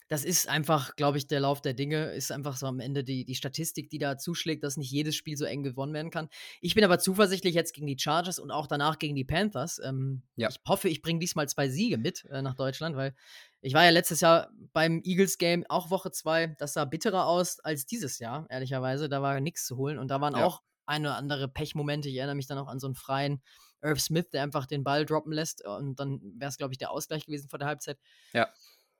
das 0.07 0.23
ist 0.23 0.47
einfach, 0.47 0.95
glaube 0.95 1.17
ich, 1.17 1.27
der 1.27 1.39
Lauf 1.39 1.61
der 1.61 1.73
Dinge, 1.73 2.11
ist 2.11 2.31
einfach 2.31 2.57
so 2.57 2.67
am 2.67 2.79
Ende 2.79 3.03
die, 3.03 3.25
die 3.25 3.33
Statistik, 3.33 3.89
die 3.89 3.97
da 3.97 4.17
zuschlägt, 4.17 4.63
dass 4.63 4.77
nicht 4.77 4.91
jedes 4.91 5.15
Spiel 5.15 5.35
so 5.35 5.45
eng 5.45 5.63
gewonnen 5.63 5.93
werden 5.93 6.11
kann. 6.11 6.29
Ich 6.61 6.75
bin 6.75 6.83
aber 6.83 6.99
zuversichtlich 6.99 7.55
jetzt 7.55 7.73
gegen 7.73 7.87
die 7.87 7.97
Chargers 7.97 8.37
und 8.37 8.51
auch 8.51 8.67
danach 8.67 8.99
gegen 8.99 9.15
die 9.15 9.25
Panthers. 9.25 9.79
Ähm, 9.83 10.21
ja. 10.35 10.49
Ich 10.49 10.59
hoffe, 10.67 10.89
ich 10.89 11.01
bringe 11.01 11.19
diesmal 11.19 11.49
zwei 11.49 11.69
Siege 11.69 11.97
mit 11.97 12.25
äh, 12.25 12.43
nach 12.43 12.53
Deutschland, 12.53 12.95
weil 12.95 13.15
ich 13.61 13.73
war 13.73 13.83
ja 13.83 13.89
letztes 13.89 14.21
Jahr 14.21 14.51
beim 14.73 15.01
Eagles-Game 15.03 15.65
auch 15.69 15.89
Woche 15.89 16.11
zwei. 16.11 16.55
Das 16.59 16.73
sah 16.73 16.85
bitterer 16.85 17.25
aus 17.25 17.59
als 17.61 17.87
dieses 17.87 18.19
Jahr, 18.19 18.45
ehrlicherweise. 18.49 19.09
Da 19.09 19.23
war 19.23 19.39
nichts 19.39 19.65
zu 19.65 19.75
holen 19.77 19.97
und 19.97 20.09
da 20.09 20.21
waren 20.21 20.35
ja. 20.35 20.45
auch 20.45 20.61
eine 20.85 21.07
oder 21.09 21.17
andere 21.17 21.47
Pechmomente. 21.47 22.09
Ich 22.09 22.17
erinnere 22.17 22.35
mich 22.35 22.47
dann 22.47 22.59
auch 22.59 22.67
an 22.67 22.79
so 22.79 22.85
einen 22.85 22.95
freien 22.95 23.41
Irv 23.85 24.01
Smith, 24.01 24.29
der 24.31 24.43
einfach 24.43 24.65
den 24.65 24.83
Ball 24.83 25.05
droppen 25.05 25.31
lässt 25.31 25.65
und 25.65 25.99
dann 25.99 26.19
wäre 26.37 26.49
es, 26.49 26.57
glaube 26.57 26.73
ich, 26.73 26.77
der 26.77 26.91
Ausgleich 26.91 27.25
gewesen 27.25 27.49
vor 27.49 27.59
der 27.59 27.67
Halbzeit. 27.67 27.97
Ja. 28.33 28.49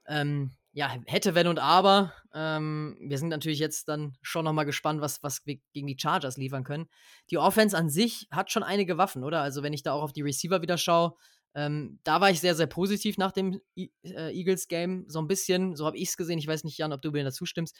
Ähm, 0.07 0.51
ja, 0.71 0.93
hätte, 1.05 1.35
wenn 1.35 1.47
und 1.47 1.57
aber. 1.57 2.13
Ähm, 2.33 2.97
wir 2.99 3.17
sind 3.17 3.29
natürlich 3.29 3.59
jetzt 3.59 3.87
dann 3.87 4.17
schon 4.21 4.43
nochmal 4.43 4.65
gespannt, 4.65 5.01
was, 5.01 5.23
was 5.23 5.45
wir 5.45 5.57
gegen 5.73 5.87
die 5.87 5.97
Chargers 5.97 6.37
liefern 6.37 6.65
können. 6.65 6.89
Die 7.31 7.37
Offense 7.37 7.77
an 7.77 7.89
sich 7.89 8.27
hat 8.29 8.51
schon 8.51 8.61
einige 8.61 8.97
Waffen, 8.97 9.23
oder? 9.23 9.41
Also, 9.41 9.63
wenn 9.63 9.73
ich 9.73 9.83
da 9.83 9.93
auch 9.93 10.03
auf 10.03 10.13
die 10.13 10.21
Receiver 10.21 10.61
wieder 10.61 10.77
schaue, 10.77 11.15
ähm, 11.55 11.99
da 12.03 12.19
war 12.19 12.29
ich 12.29 12.41
sehr, 12.41 12.55
sehr 12.55 12.67
positiv 12.67 13.17
nach 13.17 13.31
dem 13.31 13.61
e 13.75 13.87
äh, 14.03 14.37
Eagles-Game. 14.37 15.05
So 15.07 15.19
ein 15.19 15.27
bisschen, 15.27 15.77
so 15.77 15.85
habe 15.85 15.97
ich 15.97 16.09
es 16.09 16.17
gesehen. 16.17 16.39
Ich 16.39 16.47
weiß 16.47 16.65
nicht, 16.65 16.77
Jan, 16.77 16.91
ob 16.91 17.01
du 17.01 17.11
mir 17.11 17.23
dazu 17.23 17.45
stimmst. 17.45 17.77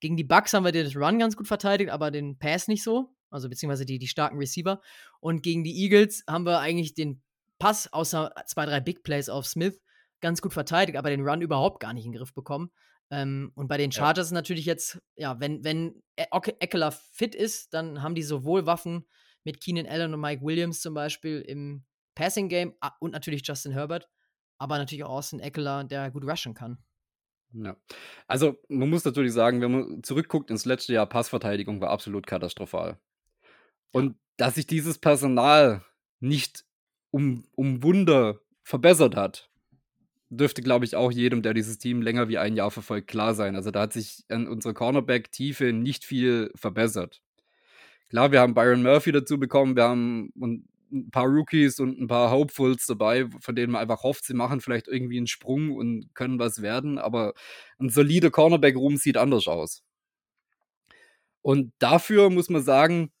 Gegen 0.00 0.16
die 0.16 0.24
Bucks 0.24 0.54
haben 0.54 0.64
wir 0.64 0.72
den 0.72 0.90
Run 0.96 1.18
ganz 1.18 1.36
gut 1.36 1.46
verteidigt, 1.46 1.90
aber 1.90 2.10
den 2.10 2.38
Pass 2.38 2.68
nicht 2.68 2.82
so. 2.82 3.14
Also, 3.30 3.48
beziehungsweise 3.48 3.86
die, 3.86 3.98
die 3.98 4.08
starken 4.08 4.38
Receiver. 4.38 4.80
Und 5.20 5.42
gegen 5.42 5.64
die 5.64 5.76
Eagles 5.82 6.24
haben 6.28 6.44
wir 6.44 6.60
eigentlich 6.60 6.94
den 6.94 7.22
Pass, 7.58 7.92
außer 7.92 8.32
zwei, 8.46 8.66
drei 8.66 8.80
Big 8.80 9.02
Plays 9.02 9.28
auf 9.28 9.46
Smith, 9.46 9.80
ganz 10.20 10.42
gut 10.42 10.52
verteidigt, 10.52 10.98
aber 10.98 11.10
den 11.10 11.26
Run 11.26 11.42
überhaupt 11.42 11.80
gar 11.80 11.92
nicht 11.92 12.06
in 12.06 12.12
den 12.12 12.18
Griff 12.18 12.34
bekommen. 12.34 12.70
Ähm, 13.10 13.52
und 13.54 13.68
bei 13.68 13.76
den 13.76 13.92
Chargers 13.92 14.30
ja. 14.30 14.34
natürlich 14.34 14.64
jetzt, 14.64 15.00
ja, 15.16 15.40
wenn, 15.40 15.64
wenn 15.64 16.02
e-, 16.16 16.26
Eckler 16.60 16.92
fit 16.92 17.34
ist, 17.34 17.74
dann 17.74 18.02
haben 18.02 18.14
die 18.14 18.22
sowohl 18.22 18.66
Waffen 18.66 19.06
mit 19.44 19.60
Keenan 19.60 19.86
Allen 19.86 20.14
und 20.14 20.20
Mike 20.20 20.42
Williams 20.42 20.80
zum 20.80 20.94
Beispiel 20.94 21.40
im 21.40 21.84
Passing 22.14 22.48
Game 22.48 22.74
und 23.00 23.12
natürlich 23.12 23.46
Justin 23.46 23.72
Herbert, 23.72 24.08
aber 24.58 24.78
natürlich 24.78 25.04
auch 25.04 25.10
Austin 25.10 25.40
Eckler, 25.40 25.84
der 25.84 26.10
gut 26.10 26.24
rushen 26.24 26.54
kann. 26.54 26.78
Ja. 27.52 27.76
Also, 28.28 28.60
man 28.68 28.88
muss 28.88 29.04
natürlich 29.04 29.32
sagen, 29.32 29.60
wenn 29.60 29.72
man 29.72 30.02
zurückguckt 30.04 30.50
ins 30.50 30.66
letzte 30.66 30.92
Jahr, 30.92 31.06
Passverteidigung 31.06 31.80
war 31.80 31.90
absolut 31.90 32.26
katastrophal. 32.26 33.00
Und 33.92 34.16
dass 34.36 34.54
sich 34.54 34.66
dieses 34.66 34.98
Personal 34.98 35.84
nicht 36.20 36.64
um, 37.10 37.44
um 37.54 37.82
Wunder 37.82 38.40
verbessert 38.62 39.16
hat, 39.16 39.50
dürfte, 40.30 40.62
glaube 40.62 40.84
ich, 40.84 40.94
auch 40.94 41.10
jedem, 41.10 41.42
der 41.42 41.54
dieses 41.54 41.78
Team 41.78 42.02
länger 42.02 42.28
wie 42.28 42.38
ein 42.38 42.54
Jahr 42.54 42.70
verfolgt, 42.70 43.08
klar 43.08 43.34
sein. 43.34 43.56
Also 43.56 43.70
da 43.70 43.82
hat 43.82 43.92
sich 43.92 44.24
an 44.28 44.46
unserer 44.46 44.74
Cornerback-Tiefe 44.74 45.72
nicht 45.72 46.04
viel 46.04 46.52
verbessert. 46.54 47.20
Klar, 48.08 48.32
wir 48.32 48.40
haben 48.40 48.54
Byron 48.54 48.82
Murphy 48.82 49.12
dazu 49.12 49.38
bekommen, 49.38 49.76
wir 49.76 49.84
haben 49.84 50.32
ein 50.92 51.10
paar 51.10 51.26
Rookies 51.26 51.78
und 51.80 52.00
ein 52.00 52.06
paar 52.08 52.30
Hopefuls 52.30 52.86
dabei, 52.86 53.28
von 53.40 53.54
denen 53.54 53.72
man 53.72 53.82
einfach 53.82 54.02
hofft, 54.02 54.24
sie 54.24 54.34
machen 54.34 54.60
vielleicht 54.60 54.88
irgendwie 54.88 55.18
einen 55.18 55.26
Sprung 55.26 55.72
und 55.72 56.14
können 56.14 56.38
was 56.38 56.62
werden, 56.62 56.98
aber 56.98 57.34
ein 57.78 57.88
solider 57.88 58.30
Cornerback-Room 58.30 58.96
sieht 58.96 59.16
anders 59.16 59.46
aus. 59.46 59.82
Und 61.42 61.72
dafür 61.78 62.30
muss 62.30 62.50
man 62.50 62.62
sagen, 62.62 63.12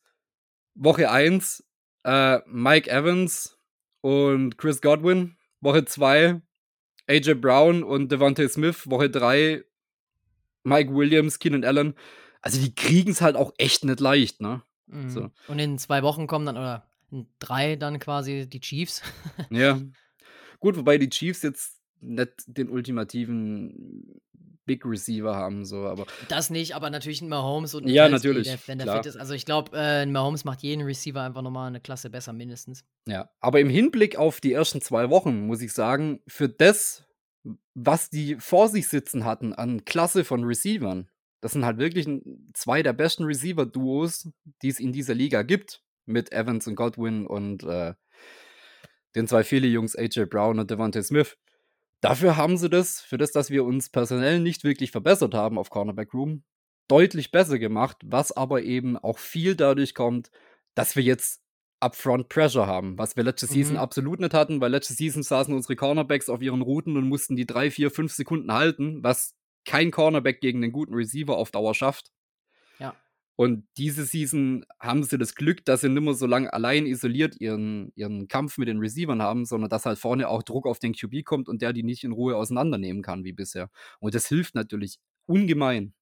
Woche 0.80 1.10
1 1.10 1.62
äh, 2.04 2.38
Mike 2.46 2.90
Evans 2.90 3.58
und 4.00 4.56
Chris 4.56 4.80
Godwin, 4.80 5.36
Woche 5.60 5.84
2 5.84 6.40
AJ 7.06 7.34
Brown 7.34 7.82
und 7.82 8.10
Devontae 8.10 8.48
Smith, 8.48 8.88
Woche 8.88 9.10
3 9.10 9.62
Mike 10.64 10.94
Williams, 10.94 11.38
Keenan 11.38 11.64
Allen. 11.64 11.94
Also 12.40 12.60
die 12.60 12.74
kriegen 12.74 13.10
es 13.10 13.20
halt 13.20 13.36
auch 13.36 13.52
echt 13.58 13.84
nicht 13.84 14.00
leicht, 14.00 14.40
ne? 14.40 14.62
Mhm. 14.86 15.10
So. 15.10 15.30
Und 15.48 15.58
in 15.58 15.78
zwei 15.78 16.02
Wochen 16.02 16.26
kommen 16.26 16.46
dann, 16.46 16.56
oder 16.56 16.86
in 17.10 17.26
drei 17.38 17.76
dann 17.76 17.98
quasi 17.98 18.48
die 18.48 18.60
Chiefs. 18.60 19.02
ja. 19.50 19.78
Gut, 20.60 20.76
wobei 20.76 20.96
die 20.96 21.10
Chiefs 21.10 21.42
jetzt 21.42 21.78
nicht 22.00 22.32
den 22.46 22.70
ultimativen 22.70 24.20
Big 24.70 24.86
Receiver 24.86 25.34
haben, 25.34 25.64
so, 25.64 25.78
aber. 25.86 26.06
Das 26.28 26.48
nicht, 26.48 26.76
aber 26.76 26.90
natürlich 26.90 27.20
ein 27.22 27.28
Mahomes 27.28 27.74
und 27.74 27.86
ein 27.86 27.88
Ja, 27.88 28.08
Kelsey, 28.08 28.28
natürlich. 28.28 28.46
Der, 28.46 28.58
wenn 28.66 28.78
der 28.78 28.96
fit 28.96 29.06
ist. 29.06 29.16
Also 29.16 29.34
ich 29.34 29.44
glaube, 29.44 29.76
äh, 29.76 30.02
ein 30.02 30.12
Mahomes 30.12 30.44
macht 30.44 30.62
jeden 30.62 30.82
Receiver 30.82 31.20
einfach 31.20 31.42
nochmal 31.42 31.66
eine 31.66 31.80
Klasse 31.80 32.08
besser, 32.08 32.32
mindestens. 32.32 32.84
Ja, 33.08 33.28
aber 33.40 33.58
im 33.58 33.68
Hinblick 33.68 34.14
auf 34.14 34.40
die 34.40 34.52
ersten 34.52 34.80
zwei 34.80 35.10
Wochen, 35.10 35.48
muss 35.48 35.60
ich 35.60 35.72
sagen, 35.72 36.20
für 36.28 36.48
das, 36.48 37.04
was 37.74 38.10
die 38.10 38.36
vor 38.36 38.68
sich 38.68 38.86
sitzen 38.86 39.24
hatten 39.24 39.52
an 39.54 39.84
Klasse 39.84 40.22
von 40.22 40.44
Receivern, 40.44 41.08
das 41.40 41.52
sind 41.52 41.64
halt 41.64 41.78
wirklich 41.78 42.06
zwei 42.54 42.84
der 42.84 42.92
besten 42.92 43.24
Receiver-Duos, 43.24 44.28
die 44.62 44.68
es 44.68 44.78
in 44.78 44.92
dieser 44.92 45.14
Liga 45.14 45.42
gibt. 45.42 45.82
Mit 46.06 46.32
Evans 46.32 46.66
und 46.68 46.76
Godwin 46.76 47.26
und 47.26 47.64
äh, 47.64 47.94
den 49.16 49.26
zwei 49.26 49.42
Philly-Jungs 49.42 49.96
AJ 49.96 50.26
Brown 50.26 50.60
und 50.60 50.70
Devontae 50.70 51.02
Smith. 51.02 51.36
Dafür 52.00 52.36
haben 52.36 52.56
sie 52.56 52.70
das, 52.70 53.00
für 53.00 53.18
das, 53.18 53.32
dass 53.32 53.50
wir 53.50 53.64
uns 53.64 53.90
personell 53.90 54.40
nicht 54.40 54.64
wirklich 54.64 54.90
verbessert 54.90 55.34
haben 55.34 55.58
auf 55.58 55.70
Cornerback 55.70 56.14
Room, 56.14 56.44
deutlich 56.88 57.30
besser 57.30 57.58
gemacht, 57.58 57.98
was 58.04 58.32
aber 58.32 58.62
eben 58.62 58.96
auch 58.96 59.18
viel 59.18 59.54
dadurch 59.54 59.94
kommt, 59.94 60.30
dass 60.74 60.96
wir 60.96 61.02
jetzt 61.02 61.42
Upfront 61.80 62.28
Pressure 62.28 62.66
haben, 62.66 62.98
was 62.98 63.16
wir 63.16 63.24
letzte 63.24 63.46
mhm. 63.46 63.50
Season 63.50 63.76
absolut 63.76 64.20
nicht 64.20 64.34
hatten, 64.34 64.60
weil 64.60 64.70
letzte 64.70 64.94
Season 64.94 65.22
saßen 65.22 65.54
unsere 65.54 65.76
Cornerbacks 65.76 66.28
auf 66.28 66.42
ihren 66.42 66.62
Routen 66.62 66.96
und 66.96 67.08
mussten 67.08 67.36
die 67.36 67.46
drei, 67.46 67.70
vier, 67.70 67.90
fünf 67.90 68.12
Sekunden 68.12 68.52
halten, 68.52 69.02
was 69.02 69.34
kein 69.64 69.90
Cornerback 69.90 70.40
gegen 70.40 70.62
einen 70.62 70.72
guten 70.72 70.94
Receiver 70.94 71.36
auf 71.36 71.50
Dauer 71.50 71.74
schafft. 71.74 72.12
Und 73.40 73.66
diese 73.78 74.04
Season 74.04 74.66
haben 74.78 75.02
sie 75.02 75.16
das 75.16 75.34
Glück, 75.34 75.64
dass 75.64 75.80
sie 75.80 75.88
nicht 75.88 76.02
mehr 76.02 76.12
so 76.12 76.26
lange 76.26 76.52
allein 76.52 76.84
isoliert 76.84 77.40
ihren, 77.40 77.90
ihren 77.94 78.28
Kampf 78.28 78.58
mit 78.58 78.68
den 78.68 78.80
Receivern 78.80 79.22
haben, 79.22 79.46
sondern 79.46 79.70
dass 79.70 79.86
halt 79.86 79.98
vorne 79.98 80.28
auch 80.28 80.42
Druck 80.42 80.66
auf 80.66 80.78
den 80.78 80.92
QB 80.92 81.24
kommt 81.24 81.48
und 81.48 81.62
der 81.62 81.72
die 81.72 81.82
nicht 81.82 82.04
in 82.04 82.12
Ruhe 82.12 82.36
auseinandernehmen 82.36 83.02
kann 83.02 83.24
wie 83.24 83.32
bisher. 83.32 83.70
Und 83.98 84.14
das 84.14 84.26
hilft 84.26 84.54
natürlich 84.54 84.98
ungemein. 85.24 85.94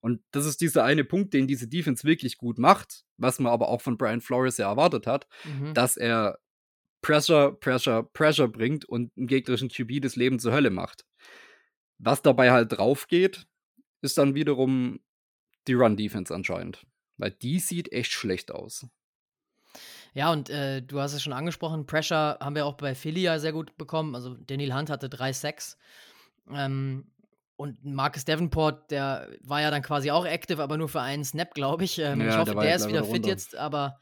Und 0.00 0.20
das 0.32 0.44
ist 0.44 0.60
dieser 0.60 0.84
eine 0.84 1.02
Punkt, 1.02 1.32
den 1.32 1.46
diese 1.46 1.66
Defense 1.66 2.04
wirklich 2.04 2.36
gut 2.36 2.58
macht, 2.58 3.06
was 3.16 3.38
man 3.38 3.54
aber 3.54 3.68
auch 3.68 3.80
von 3.80 3.96
Brian 3.96 4.20
Flores 4.20 4.58
ja 4.58 4.68
erwartet 4.68 5.06
hat, 5.06 5.28
mhm. 5.44 5.72
dass 5.72 5.96
er 5.96 6.40
Pressure, 7.00 7.58
Pressure, 7.58 8.02
Pressure 8.12 8.48
bringt 8.48 8.84
und 8.84 9.12
im 9.16 9.28
gegnerischen 9.28 9.70
QB 9.70 10.02
das 10.02 10.14
Leben 10.14 10.38
zur 10.38 10.52
Hölle 10.52 10.68
macht. 10.68 11.06
Was 11.96 12.20
dabei 12.20 12.50
halt 12.50 12.76
drauf 12.76 13.06
geht, 13.06 13.46
ist 14.02 14.18
dann 14.18 14.34
wiederum 14.34 15.00
die 15.70 15.74
Run-Defense 15.74 16.34
anscheinend. 16.34 16.84
Weil 17.16 17.30
die 17.30 17.60
sieht 17.60 17.92
echt 17.92 18.12
schlecht 18.12 18.50
aus. 18.50 18.86
Ja, 20.12 20.32
und 20.32 20.50
äh, 20.50 20.82
du 20.82 21.00
hast 21.00 21.12
es 21.12 21.22
schon 21.22 21.32
angesprochen, 21.32 21.86
Pressure 21.86 22.38
haben 22.40 22.56
wir 22.56 22.66
auch 22.66 22.76
bei 22.76 22.94
Philly 22.94 23.22
ja 23.22 23.38
sehr 23.38 23.52
gut 23.52 23.76
bekommen. 23.78 24.14
Also 24.14 24.34
Daniel 24.34 24.74
Hunt 24.74 24.90
hatte 24.90 25.08
drei 25.08 25.32
Sacks. 25.32 25.78
Ähm, 26.50 27.12
und 27.56 27.84
Marcus 27.84 28.24
Davenport, 28.24 28.90
der 28.90 29.28
war 29.42 29.60
ja 29.60 29.70
dann 29.70 29.82
quasi 29.82 30.10
auch 30.10 30.24
active, 30.24 30.62
aber 30.62 30.78
nur 30.78 30.88
für 30.88 31.02
einen 31.02 31.24
Snap, 31.24 31.54
glaube 31.54 31.84
ich. 31.84 31.98
Ähm, 31.98 32.20
ja, 32.20 32.30
ich 32.30 32.36
hoffe, 32.36 32.52
der, 32.52 32.62
der 32.62 32.76
ist 32.76 32.88
wieder 32.88 33.04
fit 33.04 33.26
jetzt, 33.26 33.54
aber 33.54 34.00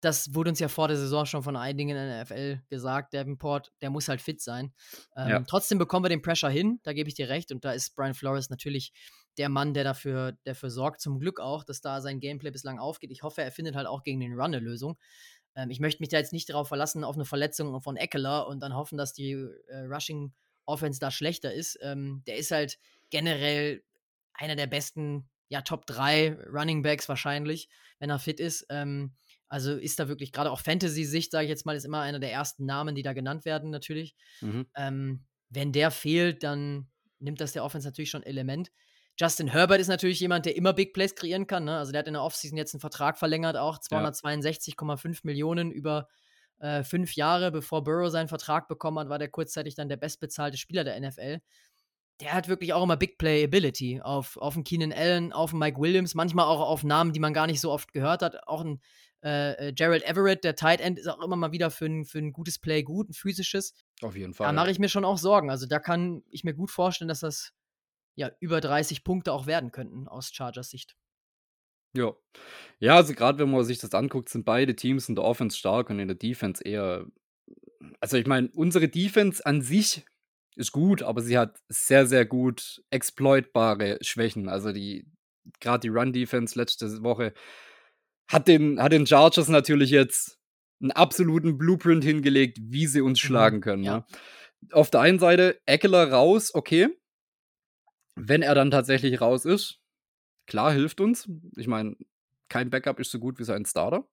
das 0.00 0.34
wurde 0.34 0.50
uns 0.50 0.58
ja 0.58 0.68
vor 0.68 0.88
der 0.88 0.96
Saison 0.96 1.24
schon 1.24 1.42
von 1.42 1.56
einigen 1.56 1.90
in 1.90 1.96
der 1.96 2.24
NFL 2.24 2.60
gesagt. 2.68 3.14
Davenport, 3.14 3.72
der 3.80 3.90
muss 3.90 4.08
halt 4.08 4.20
fit 4.20 4.42
sein. 4.42 4.74
Ähm, 5.16 5.28
ja. 5.28 5.40
Trotzdem 5.40 5.78
bekommen 5.78 6.04
wir 6.04 6.08
den 6.08 6.20
Pressure 6.20 6.50
hin, 6.50 6.80
da 6.82 6.92
gebe 6.92 7.08
ich 7.08 7.14
dir 7.14 7.28
recht. 7.28 7.52
Und 7.52 7.64
da 7.64 7.72
ist 7.72 7.94
Brian 7.94 8.14
Flores 8.14 8.50
natürlich 8.50 8.92
der 9.38 9.48
Mann, 9.48 9.74
der 9.74 9.84
dafür, 9.84 10.36
dafür 10.44 10.70
sorgt, 10.70 11.00
zum 11.00 11.18
Glück 11.18 11.40
auch, 11.40 11.64
dass 11.64 11.80
da 11.80 12.00
sein 12.00 12.20
Gameplay 12.20 12.50
bislang 12.50 12.78
aufgeht. 12.78 13.10
Ich 13.10 13.22
hoffe, 13.22 13.42
er 13.42 13.52
findet 13.52 13.76
halt 13.76 13.86
auch 13.86 14.02
gegen 14.02 14.20
den 14.20 14.32
Run 14.32 14.46
eine 14.46 14.60
Lösung. 14.60 14.98
Ähm, 15.54 15.70
ich 15.70 15.80
möchte 15.80 16.02
mich 16.02 16.08
da 16.08 16.18
jetzt 16.18 16.32
nicht 16.32 16.48
darauf 16.48 16.68
verlassen, 16.68 17.04
auf 17.04 17.16
eine 17.16 17.24
Verletzung 17.24 17.80
von 17.80 17.96
Eckler 17.96 18.46
und 18.46 18.60
dann 18.60 18.74
hoffen, 18.74 18.98
dass 18.98 19.12
die 19.12 19.32
äh, 19.32 19.78
Rushing 19.80 20.32
Offense 20.66 21.00
da 21.00 21.10
schlechter 21.10 21.52
ist. 21.52 21.78
Ähm, 21.82 22.22
der 22.26 22.36
ist 22.36 22.50
halt 22.50 22.78
generell 23.10 23.82
einer 24.34 24.56
der 24.56 24.66
besten, 24.66 25.28
ja, 25.48 25.62
Top 25.62 25.86
3 25.86 26.36
Running 26.52 26.82
Backs 26.82 27.08
wahrscheinlich, 27.08 27.68
wenn 27.98 28.10
er 28.10 28.18
fit 28.18 28.40
ist. 28.40 28.66
Ähm, 28.68 29.14
also 29.48 29.76
ist 29.76 29.98
da 30.00 30.08
wirklich, 30.08 30.32
gerade 30.32 30.50
auch 30.50 30.60
Fantasy-Sicht, 30.60 31.30
sage 31.30 31.44
ich 31.44 31.50
jetzt 31.50 31.66
mal, 31.66 31.76
ist 31.76 31.84
immer 31.84 32.00
einer 32.00 32.18
der 32.18 32.32
ersten 32.32 32.66
Namen, 32.66 32.94
die 32.94 33.02
da 33.02 33.12
genannt 33.12 33.44
werden, 33.44 33.70
natürlich. 33.70 34.16
Mhm. 34.40 34.66
Ähm, 34.74 35.24
wenn 35.48 35.72
der 35.72 35.92
fehlt, 35.92 36.42
dann 36.42 36.88
nimmt 37.20 37.40
das 37.40 37.52
der 37.52 37.64
Offense 37.64 37.86
natürlich 37.86 38.10
schon 38.10 38.24
Element. 38.24 38.72
Justin 39.18 39.48
Herbert 39.48 39.80
ist 39.80 39.88
natürlich 39.88 40.20
jemand, 40.20 40.44
der 40.44 40.56
immer 40.56 40.74
Big 40.74 40.92
Plays 40.92 41.14
kreieren 41.14 41.46
kann. 41.46 41.64
Ne? 41.64 41.78
Also 41.78 41.92
der 41.92 42.00
hat 42.00 42.06
in 42.06 42.14
der 42.14 42.22
Offseason 42.22 42.58
jetzt 42.58 42.74
einen 42.74 42.80
Vertrag 42.80 43.18
verlängert, 43.18 43.56
auch 43.56 43.78
262,5 43.78 45.06
ja. 45.06 45.20
Millionen 45.22 45.70
über 45.70 46.08
äh, 46.58 46.82
fünf 46.84 47.14
Jahre, 47.14 47.50
bevor 47.50 47.84
Burrow 47.84 48.10
seinen 48.10 48.28
Vertrag 48.28 48.68
bekommen 48.68 48.98
hat, 48.98 49.08
war 49.08 49.18
der 49.18 49.28
kurzzeitig 49.28 49.74
dann 49.74 49.88
der 49.88 49.96
bestbezahlte 49.96 50.58
Spieler 50.58 50.84
der 50.84 51.00
NFL. 51.00 51.40
Der 52.20 52.32
hat 52.32 52.48
wirklich 52.48 52.72
auch 52.72 52.82
immer 52.82 52.96
Big 52.96 53.18
Play 53.18 53.44
Ability 53.44 54.00
auf, 54.00 54.38
auf 54.38 54.54
einen 54.54 54.64
Keenan 54.64 54.92
Allen, 54.92 55.32
auf 55.32 55.50
einen 55.50 55.58
Mike 55.58 55.78
Williams, 55.78 56.14
manchmal 56.14 56.46
auch 56.46 56.60
auf 56.60 56.82
Namen, 56.82 57.12
die 57.12 57.20
man 57.20 57.34
gar 57.34 57.46
nicht 57.46 57.60
so 57.60 57.70
oft 57.70 57.92
gehört 57.92 58.22
hat. 58.22 58.48
Auch 58.48 58.62
ein 58.62 58.80
äh, 59.22 59.68
äh 59.68 59.72
Gerald 59.72 60.02
Everett, 60.04 60.42
der 60.44 60.56
Tight 60.56 60.80
End, 60.80 60.98
ist 60.98 61.08
auch 61.08 61.22
immer 61.22 61.36
mal 61.36 61.52
wieder 61.52 61.70
für 61.70 61.86
ein, 61.86 62.06
für 62.06 62.18
ein 62.18 62.32
gutes 62.32 62.58
Play 62.58 62.82
gut, 62.82 63.10
ein 63.10 63.12
physisches. 63.12 63.74
Auf 64.00 64.16
jeden 64.16 64.32
Fall. 64.32 64.46
Da 64.46 64.52
mache 64.54 64.70
ich 64.70 64.78
mir 64.78 64.88
schon 64.88 65.04
auch 65.04 65.18
Sorgen. 65.18 65.50
Also 65.50 65.66
da 65.66 65.78
kann 65.78 66.22
ich 66.30 66.42
mir 66.42 66.54
gut 66.54 66.70
vorstellen, 66.70 67.08
dass 67.08 67.20
das 67.20 67.52
ja 68.16 68.30
über 68.40 68.60
30 68.60 69.04
Punkte 69.04 69.32
auch 69.32 69.46
werden 69.46 69.70
könnten 69.72 70.08
aus 70.08 70.30
Chargers 70.32 70.70
Sicht. 70.70 70.96
Ja. 71.96 72.14
Ja, 72.80 72.96
also 72.96 73.14
gerade 73.14 73.38
wenn 73.38 73.50
man 73.50 73.64
sich 73.64 73.78
das 73.78 73.94
anguckt, 73.94 74.28
sind 74.28 74.44
beide 74.44 74.76
Teams 74.76 75.08
in 75.08 75.14
der 75.14 75.24
Offense 75.24 75.56
stark 75.56 75.88
und 75.90 75.98
in 75.98 76.08
der 76.08 76.16
Defense 76.16 76.62
eher 76.62 77.06
also 78.00 78.16
ich 78.16 78.26
meine, 78.26 78.50
unsere 78.54 78.88
Defense 78.88 79.44
an 79.44 79.62
sich 79.62 80.04
ist 80.56 80.72
gut, 80.72 81.02
aber 81.02 81.20
sie 81.22 81.38
hat 81.38 81.60
sehr, 81.68 82.06
sehr 82.06 82.24
gut 82.24 82.82
exploitbare 82.90 83.98
Schwächen. 84.00 84.48
Also 84.48 84.72
die 84.72 85.06
gerade 85.60 85.80
die 85.80 85.88
Run-Defense 85.88 86.58
letzte 86.58 87.02
Woche 87.02 87.32
hat 88.28 88.48
den, 88.48 88.80
hat 88.82 88.92
den 88.92 89.06
Chargers 89.06 89.48
natürlich 89.48 89.90
jetzt 89.90 90.38
einen 90.80 90.90
absoluten 90.90 91.58
Blueprint 91.58 92.02
hingelegt, 92.02 92.58
wie 92.60 92.86
sie 92.86 93.00
uns 93.00 93.22
Mhm, 93.22 93.26
schlagen 93.26 93.60
können. 93.60 93.82
ja. 93.84 93.98
Ne? 93.98 94.04
Auf 94.72 94.90
der 94.90 95.00
einen 95.00 95.18
Seite 95.18 95.60
Eckler 95.66 96.10
raus, 96.10 96.54
okay. 96.54 96.88
Wenn 98.16 98.42
er 98.42 98.54
dann 98.54 98.70
tatsächlich 98.70 99.20
raus 99.20 99.44
ist, 99.44 99.78
klar, 100.46 100.72
hilft 100.72 101.00
uns. 101.00 101.28
Ich 101.56 101.68
meine, 101.68 101.96
kein 102.48 102.70
Backup 102.70 102.98
ist 102.98 103.10
so 103.10 103.18
gut 103.18 103.38
wie 103.38 103.44
sein 103.44 103.64
Starter. 103.64 104.08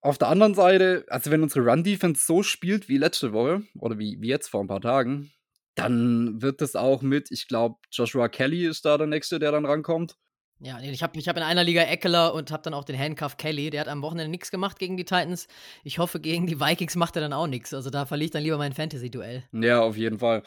Auf 0.00 0.18
der 0.18 0.28
anderen 0.28 0.54
Seite, 0.54 1.04
also 1.08 1.30
wenn 1.30 1.42
unsere 1.42 1.64
Run-Defense 1.64 2.24
so 2.24 2.42
spielt 2.42 2.88
wie 2.88 2.98
letzte 2.98 3.32
Woche 3.32 3.62
oder 3.78 3.98
wie, 3.98 4.20
wie 4.20 4.28
jetzt 4.28 4.48
vor 4.48 4.62
ein 4.62 4.68
paar 4.68 4.80
Tagen, 4.80 5.32
dann 5.74 6.42
wird 6.42 6.60
es 6.60 6.76
auch 6.76 7.02
mit, 7.02 7.30
ich 7.30 7.48
glaube, 7.48 7.76
Joshua 7.90 8.28
Kelly 8.28 8.66
ist 8.66 8.84
da 8.84 8.98
der 8.98 9.06
Nächste, 9.06 9.38
der 9.38 9.52
dann 9.52 9.64
rankommt. 9.64 10.16
Ja, 10.64 10.78
ich 10.80 11.02
habe 11.02 11.18
ich 11.18 11.28
hab 11.28 11.36
in 11.36 11.42
einer 11.42 11.64
Liga 11.64 11.82
Eckler 11.82 12.34
und 12.34 12.52
habe 12.52 12.62
dann 12.62 12.74
auch 12.74 12.84
den 12.84 12.96
Handcuff 12.96 13.36
Kelly. 13.36 13.70
Der 13.70 13.80
hat 13.80 13.88
am 13.88 14.02
Wochenende 14.02 14.30
nichts 14.30 14.50
gemacht 14.52 14.78
gegen 14.78 14.96
die 14.96 15.04
Titans. 15.04 15.48
Ich 15.82 15.98
hoffe, 15.98 16.20
gegen 16.20 16.46
die 16.46 16.60
Vikings 16.60 16.94
macht 16.94 17.16
er 17.16 17.22
dann 17.22 17.32
auch 17.32 17.48
nichts. 17.48 17.74
Also 17.74 17.90
da 17.90 18.06
verliere 18.06 18.26
ich 18.26 18.30
dann 18.30 18.44
lieber 18.44 18.58
mein 18.58 18.72
Fantasy-Duell. 18.72 19.44
Ja, 19.52 19.80
auf 19.80 19.96
jeden 19.96 20.20
Fall. 20.20 20.44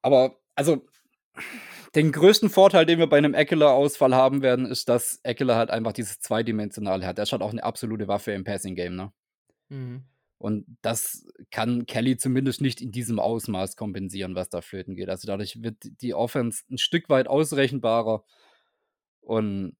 Aber, 0.00 0.36
also, 0.54 0.86
den 1.94 2.12
größten 2.12 2.50
Vorteil, 2.50 2.86
den 2.86 2.98
wir 2.98 3.06
bei 3.06 3.18
einem 3.18 3.34
Eckler-Ausfall 3.34 4.14
haben 4.14 4.42
werden, 4.42 4.66
ist, 4.66 4.88
dass 4.88 5.20
Eckler 5.22 5.56
halt 5.56 5.70
einfach 5.70 5.92
dieses 5.92 6.20
Zweidimensionale 6.20 7.06
hat. 7.06 7.18
Er 7.18 7.24
ist 7.24 7.32
halt 7.32 7.42
auch 7.42 7.52
eine 7.52 7.62
absolute 7.62 8.08
Waffe 8.08 8.32
im 8.32 8.44
Passing-Game, 8.44 8.94
ne? 8.94 9.12
Mhm. 9.68 10.04
Und 10.38 10.66
das 10.82 11.26
kann 11.50 11.86
Kelly 11.86 12.16
zumindest 12.16 12.60
nicht 12.60 12.80
in 12.80 12.92
diesem 12.92 13.18
Ausmaß 13.18 13.74
kompensieren, 13.74 14.36
was 14.36 14.48
da 14.48 14.60
flöten 14.60 14.94
geht. 14.94 15.08
Also 15.08 15.26
dadurch 15.26 15.62
wird 15.62 15.76
die 16.00 16.14
Offense 16.14 16.62
ein 16.70 16.78
Stück 16.78 17.08
weit 17.08 17.26
ausrechenbarer. 17.26 18.22
Und 19.20 19.76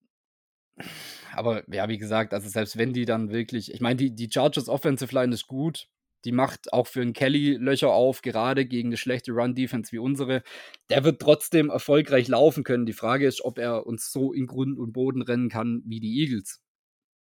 aber 1.33 1.63
ja, 1.73 1.89
wie 1.89 1.99
gesagt, 1.99 2.35
also 2.35 2.49
selbst 2.49 2.77
wenn 2.77 2.93
die 2.93 3.05
dann 3.05 3.31
wirklich, 3.31 3.73
ich 3.73 3.81
meine, 3.81 3.97
die, 3.97 4.15
die 4.15 4.29
Chargers 4.33 4.69
Offensive 4.69 5.15
Line 5.15 5.33
ist 5.33 5.47
gut. 5.47 5.89
Die 6.29 6.33
macht 6.33 6.75
auch 6.75 6.87
für 6.87 7.01
einen 7.01 7.15
Kelly 7.15 7.55
Löcher 7.55 7.89
auf, 7.89 8.21
gerade 8.21 8.67
gegen 8.67 8.91
eine 8.91 8.99
schlechte 8.99 9.33
Run-Defense 9.33 9.93
wie 9.93 9.99
unsere. 9.99 10.43
Der 10.91 11.03
wird 11.03 11.23
trotzdem 11.23 11.71
erfolgreich 11.71 12.29
laufen 12.29 12.65
können. 12.65 12.85
Die 12.85 12.93
Frage 12.93 13.27
ist, 13.27 13.43
ob 13.43 13.59
er 13.59 13.87
uns 13.87 14.13
so 14.13 14.35
in 14.35 14.47
Grund 14.47 14.79
und 14.79 14.93
Boden 14.93 15.23
rennen 15.23 15.49
kann 15.49 15.81
wie 15.87 16.01
die 16.01 16.21
Eagles. 16.21 16.61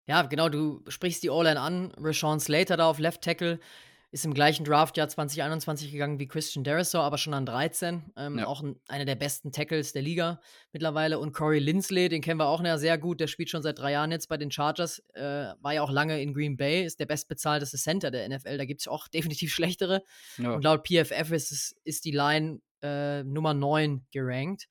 Ja, 0.09 0.23
genau, 0.23 0.49
du 0.49 0.83
sprichst 0.88 1.23
die 1.23 1.31
O-Line 1.31 1.61
an. 1.61 1.92
Rashawn 1.97 2.40
Slater 2.40 2.77
da 2.77 2.90
auf 2.90 2.99
Left 2.99 3.23
Tackle 3.23 3.61
ist 4.16 4.24
im 4.24 4.33
gleichen 4.33 4.64
Draftjahr 4.64 5.09
2021 5.11 5.92
gegangen 5.92 6.18
wie 6.18 6.26
Christian 6.26 6.64
Derisor, 6.64 7.02
aber 7.02 7.18
schon 7.18 7.35
an 7.35 7.44
13. 7.44 8.12
Ähm, 8.16 8.38
Ja. 8.38 8.46
Auch 8.46 8.62
ein, 8.62 8.81
einer 8.88 9.05
der 9.05 9.14
besten 9.14 9.52
Tackles 9.52 9.92
der 9.92 10.00
Liga 10.00 10.40
mittlerweile. 10.72 11.18
Und 11.18 11.33
Corey 11.35 11.59
Lindsley, 11.59 12.09
den 12.09 12.22
kennen 12.22 12.40
wir 12.40 12.46
auch 12.46 12.62
ja, 12.64 12.79
sehr 12.79 12.96
gut. 12.96 13.20
Der 13.20 13.26
spielt 13.26 13.50
schon 13.50 13.62
seit 13.62 13.79
drei 13.79 13.92
Jahren 13.92 14.11
jetzt 14.11 14.29
bei 14.29 14.38
den 14.38 14.50
Chargers. 14.50 15.00
Äh, 15.12 15.20
war 15.61 15.74
ja 15.74 15.83
auch 15.83 15.90
lange 15.90 16.20
in 16.22 16.33
Green 16.33 16.57
Bay, 16.57 16.83
ist 16.87 16.98
der 16.98 17.05
bestbezahlteste 17.05 17.76
Center 17.76 18.11
der 18.11 18.26
NFL. 18.29 18.57
Da 18.57 18.64
gibt 18.64 18.81
es 18.81 18.88
auch 18.88 19.07
definitiv 19.14 19.52
schlechtere. 19.52 20.02
Ja. 20.38 20.52
Und 20.55 20.64
laut 20.64 20.87
PFF 20.88 21.31
ist, 21.33 21.52
es- 21.52 21.76
ist 21.85 22.07
die 22.07 22.12
Line 22.12 22.61
äh, 22.83 23.22
Nummer 23.22 23.52
9 23.52 24.07
gerankt 24.12 24.66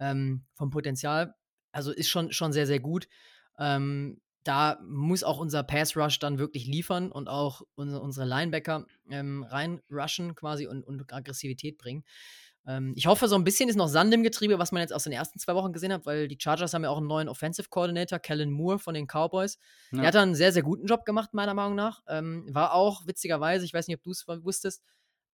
ähm, 0.00 0.44
vom 0.54 0.68
Potenzial. 0.68 1.34
Also 1.72 1.92
ist 1.92 2.10
schon, 2.10 2.30
schon 2.30 2.52
sehr, 2.52 2.66
sehr 2.66 2.80
gut. 2.80 3.08
Ähm, 3.58 4.20
da 4.44 4.78
muss 4.86 5.24
auch 5.24 5.38
unser 5.38 5.62
Pass 5.62 5.96
Rush 5.96 6.18
dann 6.18 6.38
wirklich 6.38 6.66
liefern 6.66 7.12
und 7.12 7.28
auch 7.28 7.62
unsere, 7.74 8.00
unsere 8.02 8.26
Linebacker 8.26 8.86
ähm, 9.10 9.44
reinrushen 9.44 10.34
quasi 10.34 10.66
und, 10.66 10.82
und 10.84 11.12
Aggressivität 11.12 11.78
bringen. 11.78 12.04
Ähm, 12.66 12.92
ich 12.96 13.06
hoffe, 13.06 13.28
so 13.28 13.34
ein 13.34 13.44
bisschen 13.44 13.68
ist 13.68 13.76
noch 13.76 13.88
Sand 13.88 14.12
im 14.14 14.22
Getriebe, 14.22 14.58
was 14.58 14.72
man 14.72 14.82
jetzt 14.82 14.92
aus 14.92 15.04
den 15.04 15.12
ersten 15.12 15.38
zwei 15.38 15.54
Wochen 15.54 15.72
gesehen 15.72 15.92
hat, 15.92 16.06
weil 16.06 16.28
die 16.28 16.38
Chargers 16.40 16.74
haben 16.74 16.84
ja 16.84 16.90
auch 16.90 16.98
einen 16.98 17.06
neuen 17.06 17.28
Offensive 17.28 17.68
Coordinator, 17.68 18.18
Kellen 18.18 18.50
Moore 18.50 18.78
von 18.78 18.94
den 18.94 19.06
Cowboys. 19.06 19.58
Ja. 19.90 19.98
Der 19.98 20.06
hat 20.08 20.14
da 20.14 20.22
einen 20.22 20.34
sehr, 20.34 20.52
sehr 20.52 20.62
guten 20.62 20.86
Job 20.86 21.04
gemacht, 21.04 21.34
meiner 21.34 21.54
Meinung 21.54 21.74
nach. 21.74 22.02
Ähm, 22.08 22.46
war 22.52 22.74
auch 22.74 23.06
witzigerweise, 23.06 23.64
ich 23.64 23.74
weiß 23.74 23.88
nicht, 23.88 23.96
ob 23.96 24.02
du 24.02 24.10
es 24.10 24.26
wusstest, 24.26 24.82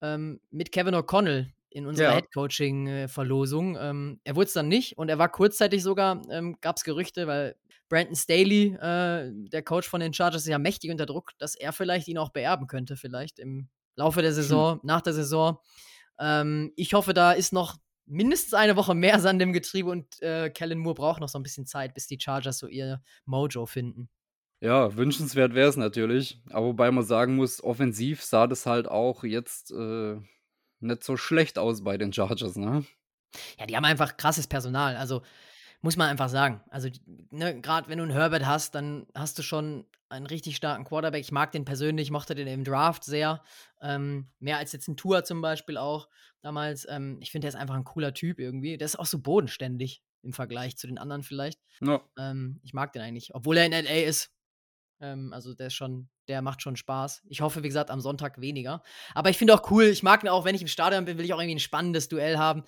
ähm, 0.00 0.40
mit 0.50 0.72
Kevin 0.72 0.94
O'Connell 0.94 1.48
in 1.78 1.86
unserer 1.86 2.08
Ja. 2.10 2.14
Headcoaching-Verlosung. 2.16 3.76
Ähm, 3.80 4.20
er 4.24 4.36
wurde 4.36 4.46
es 4.46 4.52
dann 4.52 4.68
nicht 4.68 4.98
und 4.98 5.08
er 5.08 5.18
war 5.18 5.30
kurzzeitig 5.30 5.82
sogar, 5.82 6.20
ähm, 6.30 6.56
gab 6.60 6.76
es 6.76 6.84
Gerüchte, 6.84 7.26
weil 7.26 7.56
Brandon 7.88 8.14
Staley, 8.16 8.74
äh, 8.74 9.30
der 9.32 9.62
Coach 9.62 9.88
von 9.88 10.00
den 10.00 10.12
Chargers, 10.12 10.42
ist 10.42 10.48
ja 10.48 10.58
mächtig 10.58 10.90
unter 10.90 11.06
Druck, 11.06 11.32
dass 11.38 11.54
er 11.54 11.72
vielleicht 11.72 12.08
ihn 12.08 12.18
auch 12.18 12.30
beerben 12.30 12.66
könnte, 12.66 12.96
vielleicht 12.96 13.38
im 13.38 13.68
Laufe 13.96 14.20
der 14.22 14.32
Saison, 14.34 14.78
nach 14.82 15.00
der 15.00 15.14
Saison. 15.14 15.58
Ähm, 16.20 16.72
ich 16.76 16.92
hoffe, 16.94 17.14
da 17.14 17.32
ist 17.32 17.52
noch 17.52 17.76
mindestens 18.06 18.54
eine 18.54 18.76
Woche 18.76 18.94
mehr 18.94 19.20
Sand 19.20 19.40
im 19.42 19.52
Getriebe 19.52 19.90
und 19.90 20.20
äh, 20.22 20.50
Kellen 20.50 20.78
Moore 20.78 20.94
braucht 20.94 21.20
noch 21.20 21.28
so 21.28 21.38
ein 21.38 21.42
bisschen 21.42 21.66
Zeit, 21.66 21.94
bis 21.94 22.06
die 22.06 22.18
Chargers 22.20 22.58
so 22.58 22.66
ihr 22.66 23.02
Mojo 23.24 23.66
finden. 23.66 24.08
Ja, 24.60 24.96
wünschenswert 24.96 25.54
wäre 25.54 25.68
es 25.68 25.76
natürlich. 25.76 26.40
Aber 26.50 26.66
wobei 26.66 26.90
man 26.90 27.04
sagen 27.04 27.36
muss, 27.36 27.62
offensiv 27.62 28.22
sah 28.24 28.46
das 28.46 28.66
halt 28.66 28.88
auch 28.88 29.22
jetzt 29.24 29.70
äh, 29.70 30.16
nicht 30.80 31.04
so 31.04 31.16
schlecht 31.16 31.58
aus 31.58 31.82
bei 31.82 31.98
den 31.98 32.12
Chargers, 32.12 32.56
ne? 32.56 32.84
Ja, 33.58 33.66
die 33.66 33.76
haben 33.76 33.84
einfach 33.84 34.16
krasses 34.16 34.46
Personal. 34.46 34.96
Also 34.96 35.22
muss 35.80 35.96
man 35.96 36.08
einfach 36.08 36.28
sagen. 36.28 36.60
Also, 36.70 36.88
ne, 37.30 37.60
gerade 37.60 37.88
wenn 37.88 37.98
du 37.98 38.04
einen 38.04 38.12
Herbert 38.12 38.46
hast, 38.46 38.74
dann 38.74 39.06
hast 39.14 39.38
du 39.38 39.42
schon 39.42 39.86
einen 40.08 40.26
richtig 40.26 40.56
starken 40.56 40.84
Quarterback. 40.84 41.20
Ich 41.20 41.32
mag 41.32 41.52
den 41.52 41.64
persönlich, 41.64 42.10
mochte 42.10 42.34
den 42.34 42.48
im 42.48 42.64
Draft 42.64 43.04
sehr. 43.04 43.42
Ähm, 43.80 44.28
mehr 44.40 44.58
als 44.58 44.72
jetzt 44.72 44.88
ein 44.88 44.96
Tour 44.96 45.24
zum 45.24 45.40
Beispiel 45.40 45.76
auch 45.76 46.08
damals. 46.40 46.86
Ähm, 46.88 47.18
ich 47.20 47.30
finde, 47.30 47.44
der 47.44 47.50
ist 47.50 47.60
einfach 47.60 47.74
ein 47.74 47.84
cooler 47.84 48.14
Typ 48.14 48.40
irgendwie. 48.40 48.76
Der 48.78 48.86
ist 48.86 48.98
auch 48.98 49.06
so 49.06 49.20
bodenständig 49.20 50.02
im 50.22 50.32
Vergleich 50.32 50.76
zu 50.76 50.86
den 50.86 50.98
anderen 50.98 51.22
vielleicht. 51.22 51.60
Ja. 51.80 52.02
Ähm, 52.18 52.60
ich 52.64 52.72
mag 52.72 52.92
den 52.92 53.02
eigentlich, 53.02 53.34
obwohl 53.34 53.56
er 53.58 53.66
in 53.66 53.72
LA 53.72 54.06
ist. 54.06 54.32
Ähm, 55.00 55.32
also 55.32 55.54
der 55.54 55.68
ist 55.68 55.74
schon, 55.74 56.08
der 56.28 56.42
macht 56.42 56.62
schon 56.62 56.76
Spaß. 56.76 57.22
Ich 57.28 57.40
hoffe, 57.40 57.62
wie 57.62 57.68
gesagt, 57.68 57.90
am 57.90 58.00
Sonntag 58.00 58.40
weniger. 58.40 58.82
Aber 59.14 59.30
ich 59.30 59.38
finde 59.38 59.54
auch 59.54 59.70
cool, 59.70 59.84
ich 59.84 60.02
mag 60.02 60.22
ihn 60.22 60.28
auch, 60.28 60.44
wenn 60.44 60.54
ich 60.54 60.62
im 60.62 60.68
Stadion 60.68 61.04
bin, 61.04 61.18
will 61.18 61.24
ich 61.24 61.32
auch 61.32 61.40
irgendwie 61.40 61.56
ein 61.56 61.60
spannendes 61.60 62.08
Duell 62.08 62.38
haben. 62.38 62.64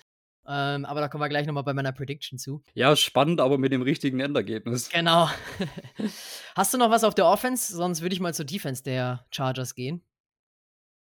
Ähm, 0.47 0.85
aber 0.85 1.01
da 1.01 1.07
kommen 1.07 1.21
wir 1.21 1.29
gleich 1.29 1.45
nochmal 1.45 1.63
bei 1.63 1.73
meiner 1.73 1.91
Prediction 1.91 2.39
zu. 2.39 2.63
ja, 2.73 2.95
spannend, 2.95 3.39
aber 3.39 3.57
mit 3.57 3.71
dem 3.71 3.83
richtigen 3.83 4.19
Endergebnis. 4.19 4.89
Genau. 4.89 5.29
Hast 6.55 6.73
du 6.73 6.77
noch 6.77 6.89
was 6.89 7.03
auf 7.03 7.13
der 7.13 7.27
Offense? 7.27 7.75
Sonst 7.75 8.01
würde 8.01 8.13
ich 8.13 8.19
mal 8.19 8.33
zur 8.33 8.45
Defense 8.45 8.81
der 8.81 9.25
Chargers 9.31 9.75
gehen. 9.75 10.03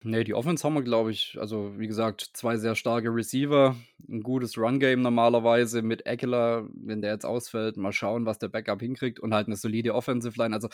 Nee, 0.05 0.25
die 0.25 0.33
Offense 0.33 0.65
haben 0.65 0.73
wir, 0.73 0.83
glaube 0.83 1.11
ich, 1.11 1.37
also 1.39 1.79
wie 1.79 1.87
gesagt, 1.87 2.31
zwei 2.33 2.57
sehr 2.57 2.75
starke 2.75 3.07
Receiver, 3.07 3.77
ein 4.09 4.21
gutes 4.21 4.57
Run-Game 4.57 5.01
normalerweise 5.01 5.81
mit 5.81 6.05
Eckler, 6.05 6.67
wenn 6.73 7.01
der 7.01 7.13
jetzt 7.13 7.25
ausfällt, 7.25 7.77
mal 7.77 7.93
schauen, 7.93 8.25
was 8.25 8.37
der 8.37 8.49
Backup 8.49 8.81
hinkriegt 8.81 9.21
und 9.21 9.33
halt 9.33 9.47
eine 9.47 9.55
solide 9.55 9.95
Offensive-Line. 9.95 10.53
Also 10.53 10.67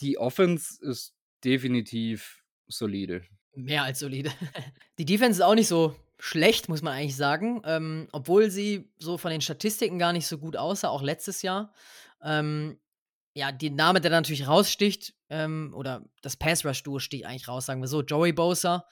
die 0.00 0.18
Offense 0.18 0.82
ist 0.82 1.14
definitiv 1.44 2.44
solide. 2.66 3.22
Mehr 3.54 3.84
als 3.84 3.98
solide. 3.98 4.30
Die 4.98 5.04
Defense 5.04 5.40
ist 5.40 5.44
auch 5.44 5.54
nicht 5.54 5.68
so 5.68 5.96
schlecht, 6.18 6.68
muss 6.68 6.82
man 6.82 6.92
eigentlich 6.92 7.16
sagen. 7.16 7.62
Ähm, 7.64 8.08
obwohl 8.12 8.50
sie 8.50 8.90
so 8.98 9.18
von 9.18 9.30
den 9.30 9.40
Statistiken 9.40 9.98
gar 9.98 10.12
nicht 10.12 10.26
so 10.26 10.38
gut 10.38 10.56
aussah, 10.56 10.88
auch 10.88 11.02
letztes 11.02 11.42
Jahr. 11.42 11.72
Ähm, 12.22 12.78
ja, 13.34 13.52
der 13.52 13.70
Name, 13.70 14.00
der 14.00 14.10
natürlich 14.10 14.46
raussticht, 14.46 15.14
ähm, 15.30 15.72
oder 15.74 16.04
das 16.22 16.36
Pass-Rush-Duo 16.36 16.98
sticht 16.98 17.24
eigentlich 17.24 17.48
raus, 17.48 17.66
sagen 17.66 17.80
wir 17.80 17.88
so. 17.88 18.02
Joey 18.02 18.32
Bosa 18.32 18.86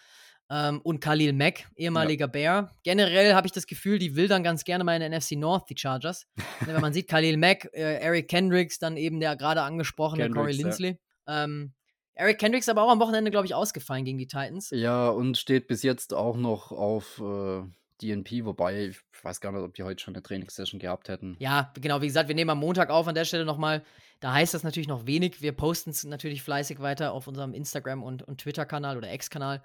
ähm, 0.50 0.80
und 0.82 1.00
Khalil 1.00 1.32
Mack, 1.32 1.66
ehemaliger 1.76 2.28
Bear. 2.28 2.72
Generell 2.82 3.35
habe 3.35 3.46
ich 3.46 3.52
das 3.52 3.66
Gefühl, 3.66 3.98
die 3.98 4.14
will 4.16 4.28
dann 4.28 4.42
ganz 4.42 4.64
gerne 4.64 4.85
mal 4.85 5.00
in 5.00 5.00
der 5.00 5.18
NFC 5.18 5.32
North, 5.32 5.68
die 5.68 5.76
Chargers. 5.76 6.26
Ne, 6.37 6.74
Wenn 6.74 6.80
man 6.80 6.92
sieht, 6.92 7.09
Khalil 7.09 7.37
Mack, 7.37 7.68
äh, 7.72 8.00
Eric 8.00 8.28
Kendricks, 8.28 8.78
dann 8.78 8.96
eben 8.96 9.20
der 9.20 9.37
gerade 9.37 9.62
angesprochene 9.62 10.30
Corey 10.30 10.54
Kendricks, 10.54 10.59
ja. 10.59 10.64
Lindsley. 10.64 10.98
Ähm, 11.26 11.72
Eric 12.14 12.38
Kendricks 12.38 12.68
aber 12.68 12.82
auch 12.82 12.90
am 12.90 13.00
Wochenende, 13.00 13.30
glaube 13.30 13.46
ich, 13.46 13.54
ausgefallen 13.54 14.04
gegen 14.04 14.18
die 14.18 14.26
Titans. 14.26 14.70
Ja, 14.70 15.09
und 15.09 15.37
steht 15.37 15.66
bis 15.66 15.82
jetzt 15.82 16.14
auch 16.14 16.37
noch 16.37 16.72
auf 16.72 17.20
äh, 17.20 17.62
DNP, 18.02 18.44
wobei 18.44 18.87
ich 18.87 19.00
weiß 19.22 19.40
gar 19.40 19.52
nicht, 19.52 19.62
ob 19.62 19.74
die 19.74 19.82
heute 19.82 20.02
schon 20.02 20.14
eine 20.14 20.22
Trainingssession 20.22 20.78
gehabt 20.78 21.09
hätten. 21.09 21.37
Ja, 21.38 21.72
genau, 21.74 22.00
wie 22.00 22.06
gesagt, 22.06 22.28
wir 22.28 22.35
nehmen 22.35 22.50
am 22.50 22.59
Montag 22.59 22.90
auf 22.90 23.06
an 23.06 23.14
der 23.14 23.24
Stelle 23.24 23.44
nochmal. 23.44 23.82
Da 24.20 24.32
heißt 24.32 24.54
das 24.54 24.62
natürlich 24.62 24.88
noch 24.88 25.06
wenig. 25.06 25.42
Wir 25.42 25.52
posten 25.52 25.90
es 25.90 26.04
natürlich 26.04 26.42
fleißig 26.42 26.80
weiter 26.80 27.12
auf 27.12 27.26
unserem 27.26 27.52
Instagram- 27.52 28.02
und, 28.02 28.22
und 28.22 28.40
Twitter-Kanal 28.40 28.96
oder 28.96 29.11
Ex-Kanal. 29.11 29.62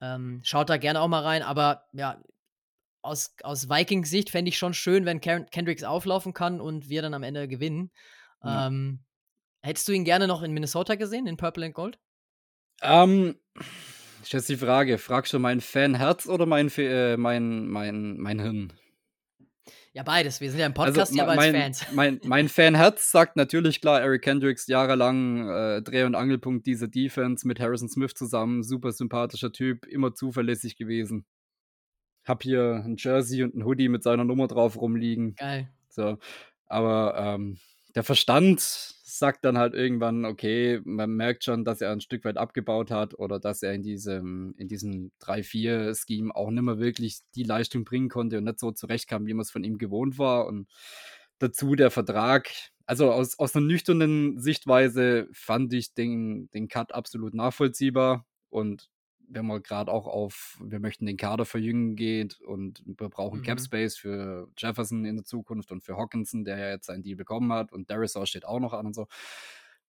Ähm, 0.00 0.40
schaut 0.44 0.68
da 0.68 0.76
gerne 0.76 1.00
auch 1.00 1.08
mal 1.08 1.22
rein. 1.22 1.42
Aber 1.42 1.84
ja, 1.92 2.20
aus, 3.02 3.34
aus 3.42 3.68
Vikings 3.68 4.10
Sicht 4.10 4.30
fände 4.30 4.48
ich 4.48 4.58
schon 4.58 4.74
schön, 4.74 5.04
wenn 5.04 5.20
Ken 5.20 5.46
Kendricks 5.50 5.84
auflaufen 5.84 6.34
kann 6.34 6.60
und 6.60 6.88
wir 6.88 7.02
dann 7.02 7.14
am 7.14 7.22
Ende 7.22 7.48
gewinnen. 7.48 7.90
Ja. 8.42 8.66
Ähm, 8.66 9.00
hättest 9.62 9.88
du 9.88 9.92
ihn 9.92 10.04
gerne 10.04 10.26
noch 10.26 10.42
in 10.42 10.52
Minnesota 10.52 10.96
gesehen, 10.96 11.26
in 11.26 11.36
Purple 11.36 11.66
and 11.66 11.74
Gold? 11.74 11.98
Ähm, 12.82 13.36
ist 14.22 14.32
jetzt 14.32 14.48
die 14.48 14.56
Frage, 14.56 14.98
fragst 14.98 15.32
du 15.32 15.38
mein 15.38 15.60
Fanherz 15.60 16.26
oder 16.26 16.46
mein, 16.46 16.68
äh, 16.76 17.16
mein, 17.16 17.66
mein, 17.68 18.18
mein 18.18 18.40
Hirn? 18.40 18.72
Ja, 19.96 20.02
beides. 20.02 20.42
Wir 20.42 20.50
sind 20.50 20.60
ja 20.60 20.66
im 20.66 20.72
also 20.76 20.92
Podcast, 20.92 21.12
also, 21.12 21.22
aber 21.22 21.36
mein, 21.36 21.54
als 21.54 21.80
Fans. 21.80 21.92
Mein, 21.94 22.20
mein 22.22 22.48
Fanherz 22.50 23.10
sagt 23.10 23.34
natürlich 23.36 23.80
klar, 23.80 24.02
Eric 24.02 24.24
Kendricks 24.24 24.66
jahrelang 24.66 25.48
äh, 25.48 25.80
Dreh- 25.80 26.04
und 26.04 26.14
Angelpunkt 26.14 26.66
dieser 26.66 26.86
Defense 26.86 27.48
mit 27.48 27.60
Harrison 27.60 27.88
Smith 27.88 28.12
zusammen. 28.12 28.62
Super 28.62 28.92
sympathischer 28.92 29.52
Typ, 29.52 29.86
immer 29.86 30.14
zuverlässig 30.14 30.76
gewesen. 30.76 31.24
Hab 32.26 32.42
hier 32.42 32.82
ein 32.84 32.96
Jersey 32.98 33.42
und 33.42 33.54
ein 33.54 33.64
Hoodie 33.64 33.88
mit 33.88 34.02
seiner 34.02 34.24
Nummer 34.24 34.48
drauf 34.48 34.78
rumliegen. 34.78 35.34
Geil. 35.36 35.70
So. 35.88 36.18
Aber 36.66 37.14
ähm, 37.16 37.56
der 37.96 38.04
Verstand 38.04 38.60
sagt 38.60 39.46
dann 39.46 39.56
halt 39.56 39.72
irgendwann, 39.72 40.26
okay, 40.26 40.82
man 40.84 41.10
merkt 41.10 41.44
schon, 41.44 41.64
dass 41.64 41.80
er 41.80 41.92
ein 41.92 42.02
Stück 42.02 42.26
weit 42.26 42.36
abgebaut 42.36 42.90
hat 42.90 43.18
oder 43.18 43.40
dass 43.40 43.62
er 43.62 43.72
in 43.72 43.82
diesem, 43.82 44.54
in 44.58 44.68
diesem 44.68 45.12
3-4-Scheme 45.22 46.36
auch 46.36 46.50
nicht 46.50 46.62
mehr 46.62 46.78
wirklich 46.78 47.20
die 47.34 47.42
Leistung 47.42 47.84
bringen 47.84 48.10
konnte 48.10 48.36
und 48.36 48.44
nicht 48.44 48.60
so 48.60 48.70
zurechtkam, 48.70 49.26
wie 49.26 49.32
man 49.32 49.42
es 49.42 49.50
von 49.50 49.64
ihm 49.64 49.78
gewohnt 49.78 50.18
war. 50.18 50.46
Und 50.46 50.68
dazu 51.38 51.74
der 51.74 51.90
Vertrag. 51.90 52.50
Also 52.84 53.10
aus, 53.10 53.38
aus 53.38 53.56
einer 53.56 53.64
nüchternen 53.64 54.38
Sichtweise 54.38 55.28
fand 55.32 55.72
ich 55.72 55.94
den, 55.94 56.50
den 56.50 56.68
Cut 56.68 56.92
absolut 56.92 57.32
nachvollziehbar 57.32 58.26
und 58.50 58.90
wenn 59.28 59.46
man 59.46 59.62
gerade 59.62 59.90
auch 59.90 60.06
auf, 60.06 60.58
wir 60.62 60.78
möchten 60.78 61.06
den 61.06 61.16
Kader 61.16 61.44
verjüngen 61.44 61.96
geht 61.96 62.40
und 62.40 62.82
wir 62.84 63.08
brauchen 63.08 63.40
mhm. 63.40 63.44
Cap 63.44 63.60
Space 63.60 63.96
für 63.96 64.48
Jefferson 64.56 65.04
in 65.04 65.16
der 65.16 65.24
Zukunft 65.24 65.72
und 65.72 65.82
für 65.82 65.96
Hawkinson, 65.96 66.44
der 66.44 66.58
ja 66.58 66.70
jetzt 66.70 66.86
seinen 66.86 67.02
Deal 67.02 67.16
bekommen 67.16 67.52
hat 67.52 67.72
und 67.72 67.90
Darisaw 67.90 68.26
steht 68.26 68.44
auch 68.44 68.60
noch 68.60 68.72
an 68.72 68.86
und 68.86 68.94
so, 68.94 69.06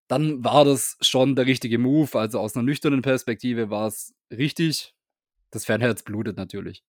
dann 0.08 0.44
war 0.44 0.66
das 0.66 0.98
schon 1.02 1.36
der 1.36 1.46
richtige 1.46 1.78
Move. 1.78 2.18
Also 2.18 2.40
aus 2.40 2.56
einer 2.56 2.64
nüchternen 2.64 3.02
Perspektive 3.02 3.70
war 3.70 3.88
es 3.88 4.16
richtig. 4.32 4.96
Das 5.52 5.66
Fernherz 5.66 6.04
blutet 6.04 6.38
natürlich. 6.38 6.84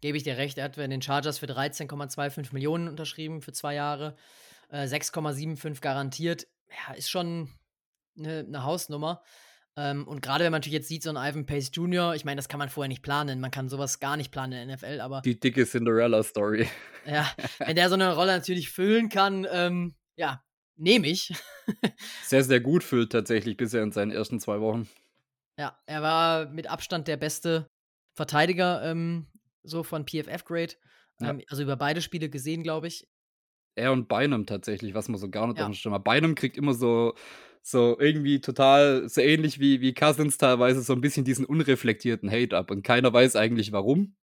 Gebe 0.00 0.16
ich 0.16 0.24
dir 0.24 0.36
recht, 0.36 0.58
er 0.58 0.64
hat 0.64 0.76
bei 0.76 0.86
den 0.86 1.00
Chargers 1.00 1.38
für 1.38 1.46
13,25 1.46 2.52
Millionen 2.52 2.88
unterschrieben 2.88 3.40
für 3.40 3.52
zwei 3.52 3.74
Jahre, 3.74 4.16
äh, 4.68 4.86
6,75 4.86 5.80
garantiert. 5.80 6.48
Ja, 6.68 6.94
ist 6.94 7.10
schon 7.10 7.48
eine, 8.18 8.40
eine 8.40 8.64
Hausnummer. 8.64 9.22
Ähm, 9.76 10.06
und 10.06 10.20
gerade 10.20 10.44
wenn 10.44 10.52
man 10.52 10.60
natürlich 10.60 10.74
jetzt 10.74 10.88
sieht, 10.88 11.02
so 11.02 11.10
ein 11.10 11.16
Ivan 11.16 11.46
Pace 11.46 11.70
Jr., 11.72 12.14
ich 12.14 12.24
meine, 12.24 12.36
das 12.36 12.48
kann 12.48 12.58
man 12.58 12.68
vorher 12.68 12.88
nicht 12.88 13.02
planen. 13.02 13.40
Man 13.40 13.50
kann 13.50 13.68
sowas 13.68 14.00
gar 14.00 14.16
nicht 14.16 14.30
planen 14.30 14.52
in 14.52 14.68
der 14.68 14.76
NFL, 14.76 15.00
aber. 15.00 15.22
Die 15.22 15.38
dicke 15.38 15.64
Cinderella-Story. 15.66 16.68
Ja, 17.04 17.28
wenn 17.58 17.74
der 17.74 17.88
so 17.88 17.96
eine 17.96 18.14
Rolle 18.14 18.30
natürlich 18.30 18.70
füllen 18.70 19.08
kann, 19.08 19.44
ähm, 19.50 19.96
ja, 20.14 20.40
nehme 20.76 21.08
ich. 21.08 21.32
sehr, 22.22 22.44
sehr 22.44 22.60
gut 22.60 22.84
füllt 22.84 23.10
tatsächlich 23.10 23.56
bisher 23.56 23.82
in 23.82 23.90
seinen 23.90 24.12
ersten 24.12 24.38
zwei 24.38 24.60
Wochen. 24.60 24.88
Ja, 25.58 25.76
er 25.86 26.00
war 26.00 26.46
mit 26.46 26.70
Abstand 26.70 27.08
der 27.08 27.16
beste 27.16 27.68
Verteidiger, 28.14 28.84
ähm, 28.84 29.26
so 29.64 29.82
von 29.82 30.06
PFF-Grade. 30.06 30.74
Ähm, 31.20 31.40
ja. 31.40 31.46
Also 31.48 31.64
über 31.64 31.76
beide 31.76 32.02
Spiele 32.02 32.30
gesehen, 32.30 32.62
glaube 32.62 32.86
ich. 32.86 33.08
Er 33.74 33.90
und 33.90 34.06
Bynum 34.06 34.46
tatsächlich, 34.46 34.94
was 34.94 35.08
man 35.08 35.18
so 35.18 35.28
gar 35.28 35.48
nicht 35.48 35.58
ja. 35.58 35.64
auf 35.64 35.70
dem 35.70 35.74
Schirm 35.74 35.94
hat. 35.94 36.04
Bynum 36.04 36.36
kriegt 36.36 36.56
immer 36.56 36.74
so 36.74 37.14
so 37.62 37.98
irgendwie 37.98 38.40
total, 38.40 39.08
so 39.08 39.20
ähnlich 39.20 39.60
wie, 39.60 39.80
wie 39.80 39.94
Cousins 39.94 40.36
teilweise, 40.36 40.82
so 40.82 40.92
ein 40.92 41.00
bisschen 41.00 41.24
diesen 41.24 41.44
unreflektierten 41.44 42.30
Hate 42.30 42.56
ab. 42.56 42.70
Und 42.70 42.82
keiner 42.82 43.12
weiß 43.12 43.36
eigentlich 43.36 43.72
warum, 43.72 44.16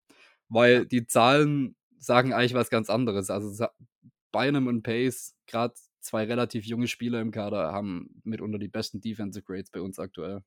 weil 0.50 0.86
die 0.86 1.06
Zahlen 1.06 1.76
sagen 2.00 2.34
eigentlich 2.34 2.56
was 2.56 2.70
ganz 2.70 2.90
anderes. 2.90 3.30
Also 3.30 3.68
Bynum 4.32 4.68
und 4.68 4.82
Pace, 4.82 5.36
gerade 5.46 5.76
zwei 6.00 6.26
relativ 6.26 6.66
junge 6.66 6.88
Spieler 6.88 7.22
im 7.22 7.32
Kader, 7.32 7.72
haben 7.72 8.22
mitunter 8.24 8.58
die 8.58 8.68
besten 8.68 9.02
Defensive 9.02 9.44
Grades 9.44 9.70
bei 9.72 9.82
uns 9.82 10.00
aktuell. 10.00 10.42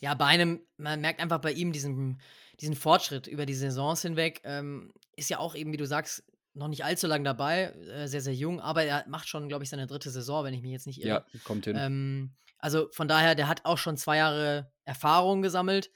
Ja, 0.00 0.14
bei 0.14 0.26
einem, 0.26 0.60
man 0.76 1.00
merkt 1.00 1.20
einfach 1.20 1.40
bei 1.40 1.52
ihm 1.52 1.72
diesen, 1.72 2.20
diesen 2.60 2.76
Fortschritt 2.76 3.26
über 3.26 3.46
die 3.46 3.54
Saisons 3.54 4.02
hinweg. 4.02 4.40
Ähm, 4.44 4.92
ist 5.16 5.30
ja 5.30 5.38
auch 5.38 5.54
eben, 5.54 5.72
wie 5.72 5.76
du 5.76 5.86
sagst, 5.86 6.24
noch 6.56 6.68
nicht 6.68 6.84
allzu 6.84 7.06
lang 7.06 7.22
dabei, 7.22 7.64
äh, 7.64 8.08
sehr, 8.08 8.20
sehr 8.20 8.34
jung, 8.34 8.60
aber 8.60 8.82
er 8.82 9.04
macht 9.08 9.28
schon, 9.28 9.48
glaube 9.48 9.64
ich, 9.64 9.70
seine 9.70 9.86
dritte 9.86 10.10
Saison, 10.10 10.44
wenn 10.44 10.54
ich 10.54 10.62
mich 10.62 10.72
jetzt 10.72 10.86
nicht 10.86 11.00
irre. 11.00 11.24
Ja, 11.32 11.40
kommt 11.44 11.66
hin. 11.66 11.76
Ähm, 11.78 12.34
also 12.58 12.88
von 12.92 13.08
daher, 13.08 13.34
der 13.34 13.48
hat 13.48 13.64
auch 13.64 13.78
schon 13.78 13.96
zwei 13.96 14.16
Jahre 14.16 14.72
Erfahrung 14.84 15.42
gesammelt 15.42 15.90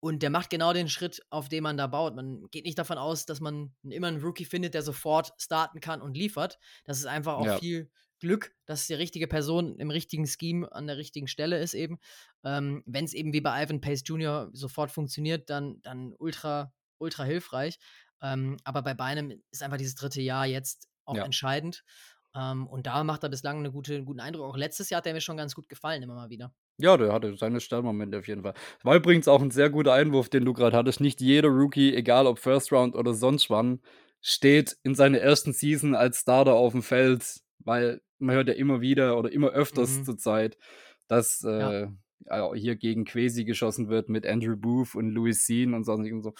und 0.00 0.22
der 0.22 0.30
macht 0.30 0.50
genau 0.50 0.72
den 0.72 0.88
Schritt, 0.88 1.20
auf 1.30 1.48
den 1.48 1.62
man 1.62 1.76
da 1.76 1.86
baut. 1.86 2.14
Man 2.14 2.48
geht 2.50 2.64
nicht 2.64 2.78
davon 2.78 2.98
aus, 2.98 3.26
dass 3.26 3.40
man 3.40 3.74
immer 3.82 4.08
einen 4.08 4.22
Rookie 4.22 4.44
findet, 4.44 4.74
der 4.74 4.82
sofort 4.82 5.32
starten 5.38 5.80
kann 5.80 6.00
und 6.00 6.16
liefert. 6.16 6.58
Das 6.84 6.98
ist 6.98 7.06
einfach 7.06 7.34
auch 7.34 7.46
ja. 7.46 7.58
viel 7.58 7.90
Glück, 8.18 8.54
dass 8.64 8.86
die 8.86 8.94
richtige 8.94 9.26
Person 9.26 9.78
im 9.78 9.90
richtigen 9.90 10.26
Scheme 10.26 10.70
an 10.72 10.86
der 10.86 10.96
richtigen 10.96 11.28
Stelle 11.28 11.58
ist 11.58 11.74
eben. 11.74 11.98
Ähm, 12.44 12.82
wenn 12.86 13.04
es 13.04 13.12
eben 13.12 13.32
wie 13.32 13.40
bei 13.40 13.62
Ivan 13.62 13.80
Pace 13.80 14.02
Jr. 14.06 14.48
sofort 14.52 14.90
funktioniert, 14.90 15.50
dann, 15.50 15.80
dann 15.82 16.14
ultra, 16.18 16.72
ultra 16.98 17.24
hilfreich. 17.24 17.78
Ähm, 18.22 18.56
aber 18.64 18.82
bei 18.82 18.94
Beinem 18.94 19.42
ist 19.50 19.62
einfach 19.62 19.76
dieses 19.76 19.94
dritte 19.94 20.20
Jahr 20.20 20.46
jetzt 20.46 20.88
auch 21.04 21.16
ja. 21.16 21.24
entscheidend. 21.24 21.84
Ähm, 22.34 22.66
und 22.66 22.86
da 22.86 23.02
macht 23.04 23.22
er 23.22 23.28
bislang 23.30 23.58
eine 23.58 23.72
gute, 23.72 23.94
einen 23.94 24.04
guten 24.04 24.20
Eindruck. 24.20 24.44
Auch 24.44 24.56
letztes 24.56 24.90
Jahr 24.90 24.98
hat 24.98 25.06
er 25.06 25.14
mir 25.14 25.20
schon 25.20 25.36
ganz 25.36 25.54
gut 25.54 25.68
gefallen, 25.68 26.02
immer 26.02 26.14
mal 26.14 26.30
wieder. 26.30 26.52
Ja, 26.78 26.96
der 26.96 27.12
hatte 27.12 27.34
seine 27.36 27.60
Sternmomente 27.60 28.18
auf 28.18 28.28
jeden 28.28 28.42
Fall. 28.42 28.54
War 28.82 28.96
übrigens 28.96 29.28
auch 29.28 29.40
ein 29.40 29.50
sehr 29.50 29.70
guter 29.70 29.94
Einwurf, 29.94 30.28
den 30.28 30.44
du 30.44 30.52
gerade 30.52 30.76
hattest. 30.76 31.00
Nicht 31.00 31.20
jeder 31.20 31.48
Rookie, 31.48 31.94
egal 31.94 32.26
ob 32.26 32.38
First 32.38 32.72
Round 32.72 32.94
oder 32.94 33.14
sonst 33.14 33.48
wann, 33.48 33.80
steht 34.20 34.76
in 34.82 34.94
seiner 34.94 35.18
ersten 35.18 35.52
Season 35.52 35.94
als 35.94 36.20
Starter 36.20 36.54
auf 36.54 36.72
dem 36.72 36.82
Feld, 36.82 37.40
weil 37.60 38.02
man 38.18 38.34
hört 38.34 38.48
ja 38.48 38.54
immer 38.54 38.80
wieder 38.80 39.18
oder 39.18 39.32
immer 39.32 39.50
öfters 39.50 39.98
mhm. 39.98 40.04
zur 40.04 40.18
Zeit, 40.18 40.58
dass 41.08 41.42
äh, 41.44 41.88
ja. 42.28 42.54
hier 42.54 42.76
gegen 42.76 43.04
Quasi 43.04 43.44
geschossen 43.44 43.88
wird 43.88 44.10
mit 44.10 44.26
Andrew 44.26 44.56
Booth 44.56 44.94
und 44.94 45.10
Louis 45.10 45.46
Sean 45.46 45.72
und 45.72 45.84
sonstigen 45.84 46.22
so 46.22 46.34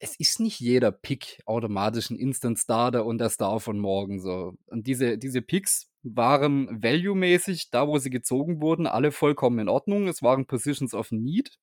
es 0.00 0.18
ist 0.18 0.40
nicht 0.40 0.60
jeder 0.60 0.90
Pick 0.90 1.40
automatisch 1.44 2.10
ein 2.10 2.16
Instant 2.16 2.58
Starter 2.58 3.04
und 3.04 3.18
der 3.18 3.28
Star 3.28 3.60
von 3.60 3.78
morgen 3.78 4.18
so. 4.18 4.54
Und 4.66 4.86
diese, 4.86 5.18
diese 5.18 5.42
Picks 5.42 5.90
waren 6.02 6.82
value-mäßig, 6.82 7.70
da 7.70 7.86
wo 7.86 7.98
sie 7.98 8.08
gezogen 8.08 8.62
wurden, 8.62 8.86
alle 8.86 9.12
vollkommen 9.12 9.58
in 9.58 9.68
Ordnung. 9.68 10.08
Es 10.08 10.22
waren 10.22 10.46
Positions 10.46 10.94
of 10.94 11.10
Need. 11.12 11.58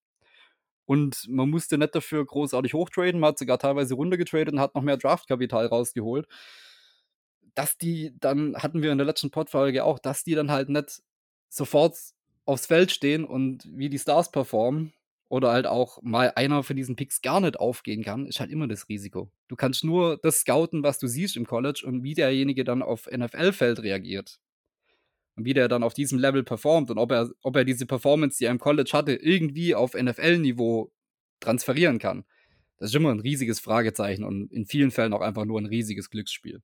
Und 0.85 1.27
man 1.27 1.49
musste 1.49 1.79
nicht 1.79 1.95
dafür 1.95 2.23
großartig 2.23 2.75
hochtraden. 2.75 3.19
Man 3.19 3.29
hat 3.29 3.39
sogar 3.39 3.57
teilweise 3.57 3.95
runtergetradet 3.95 4.53
und 4.53 4.59
hat 4.59 4.75
noch 4.75 4.83
mehr 4.83 4.97
Draftkapital 4.97 5.65
rausgeholt. 5.65 6.27
Dass 7.55 7.77
die 7.77 8.13
dann, 8.19 8.55
hatten 8.55 8.83
wir 8.83 8.91
in 8.91 8.99
der 8.99 9.07
letzten 9.07 9.31
Podfolge 9.31 9.83
auch, 9.83 9.97
dass 9.97 10.23
die 10.23 10.35
dann 10.35 10.51
halt 10.51 10.69
nicht 10.69 11.01
sofort 11.49 11.97
aufs 12.45 12.67
Feld 12.67 12.91
stehen 12.91 13.25
und 13.25 13.67
wie 13.73 13.89
die 13.89 13.99
Stars 13.99 14.31
performen, 14.31 14.93
oder 15.29 15.51
halt 15.51 15.67
auch 15.67 16.01
mal 16.01 16.31
einer 16.35 16.63
von 16.63 16.75
diesen 16.75 16.95
Picks 16.95 17.21
gar 17.21 17.41
nicht 17.41 17.59
aufgehen 17.59 18.03
kann, 18.03 18.25
ist 18.25 18.39
halt 18.39 18.49
immer 18.49 18.67
das 18.67 18.87
Risiko. 18.87 19.31
Du 19.47 19.55
kannst 19.55 19.83
nur 19.83 20.17
das 20.17 20.39
scouten, 20.39 20.83
was 20.83 20.99
du 20.99 21.07
siehst 21.07 21.35
im 21.35 21.45
College 21.45 21.83
und 21.85 22.03
wie 22.03 22.13
derjenige 22.13 22.63
dann 22.63 22.81
auf 22.81 23.07
NFL-Feld 23.11 23.79
reagiert. 23.83 24.39
Und 25.35 25.45
wie 25.45 25.53
der 25.53 25.67
dann 25.67 25.83
auf 25.83 25.93
diesem 25.93 26.17
Level 26.17 26.43
performt 26.43 26.89
und 26.89 26.97
ob 26.97 27.11
er, 27.11 27.29
ob 27.43 27.55
er 27.55 27.65
diese 27.65 27.85
Performance, 27.85 28.37
die 28.39 28.45
er 28.45 28.51
im 28.51 28.59
College 28.59 28.89
hatte, 28.93 29.13
irgendwie 29.13 29.75
auf 29.75 29.93
NFL-Niveau 29.93 30.91
transferieren 31.39 31.99
kann. 31.99 32.25
Das 32.77 32.89
ist 32.89 32.95
immer 32.95 33.11
ein 33.11 33.19
riesiges 33.19 33.59
Fragezeichen 33.59 34.23
und 34.23 34.51
in 34.51 34.65
vielen 34.65 34.91
Fällen 34.91 35.13
auch 35.13 35.21
einfach 35.21 35.45
nur 35.45 35.59
ein 35.59 35.65
riesiges 35.65 36.09
Glücksspiel. 36.09 36.61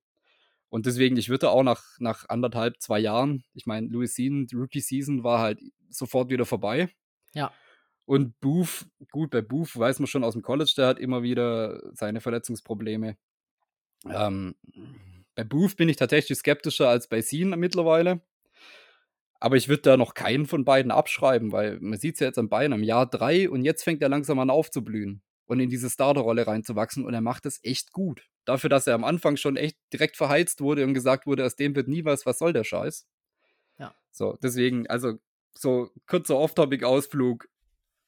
Und 0.70 0.88
deswegen, 0.88 1.18
ich 1.18 1.30
würde 1.30 1.52
auch 1.52 1.62
nach, 1.62 1.84
nach 2.00 2.28
anderthalb, 2.30 2.82
zwei 2.82 3.00
Jahren, 3.00 3.44
ich 3.54 3.68
meine, 3.68 3.88
Louis 3.90 4.16
Season, 4.16 4.48
Rookie 4.54 4.80
Season 4.80 5.24
war 5.24 5.40
halt 5.40 5.60
sofort 5.90 6.32
wieder 6.32 6.48
vorbei. 6.48 6.90
Ja. 7.36 7.52
Und 8.06 8.40
Booth, 8.42 8.86
gut, 9.12 9.32
bei 9.32 9.42
Booth 9.42 9.78
weiß 9.78 10.00
man 10.00 10.08
schon 10.08 10.24
aus 10.24 10.34
dem 10.34 10.42
College, 10.42 10.74
der 10.76 10.88
hat 10.88 11.00
immer 11.00 11.24
wieder 11.24 11.82
seine 11.94 12.20
Verletzungsprobleme. 12.20 13.18
Ähm, 14.10 14.56
bei 15.36 15.44
Booth 15.44 15.78
bin 15.78 15.90
ich 15.90 15.96
tatsächlich 15.96 16.38
skeptischer 16.38 16.90
als 16.90 17.08
bei 17.08 17.22
Sean 17.22 17.58
mittlerweile. 17.60 18.22
Aber 19.40 19.58
ich 19.58 19.68
würde 19.68 19.82
da 19.82 19.98
noch 19.98 20.14
keinen 20.14 20.46
von 20.46 20.64
beiden 20.64 20.92
abschreiben, 20.92 21.52
weil 21.52 21.80
man 21.82 22.00
sieht 22.00 22.16
es 22.16 22.20
ja 22.22 22.28
jetzt 22.28 22.38
am 22.40 22.50
Bein 22.50 22.72
im 22.72 22.84
Jahr 22.84 23.10
drei 23.10 23.50
und 23.50 23.66
jetzt 23.66 23.84
fängt 23.84 24.02
er 24.02 24.10
langsam 24.10 24.40
an 24.40 24.50
aufzublühen 24.50 25.22
und 25.46 25.60
in 25.60 25.70
diese 25.70 25.90
Starterrolle 25.90 26.48
reinzuwachsen 26.48 27.06
und 27.06 27.14
er 27.14 27.22
macht 27.22 27.46
es 27.46 27.60
echt 27.64 27.92
gut. 27.92 28.30
Dafür, 28.46 28.70
dass 28.70 28.88
er 28.88 28.96
am 28.96 29.04
Anfang 29.04 29.36
schon 29.36 29.58
echt 29.58 29.78
direkt 29.92 30.16
verheizt 30.16 30.62
wurde 30.62 30.86
und 30.86 30.94
gesagt 30.94 31.26
wurde, 31.26 31.46
aus 31.46 31.56
dem 31.56 31.76
wird 31.76 31.88
nie 31.88 32.06
was, 32.06 32.26
was 32.26 32.40
soll 32.40 32.54
der 32.54 32.64
Scheiß? 32.64 33.06
Ja. 33.78 33.94
So, 34.12 34.38
deswegen, 34.42 34.88
also 34.88 35.20
so 35.54 35.90
kurzer 36.08 36.38
Off-Topic-Ausflug 36.38 37.48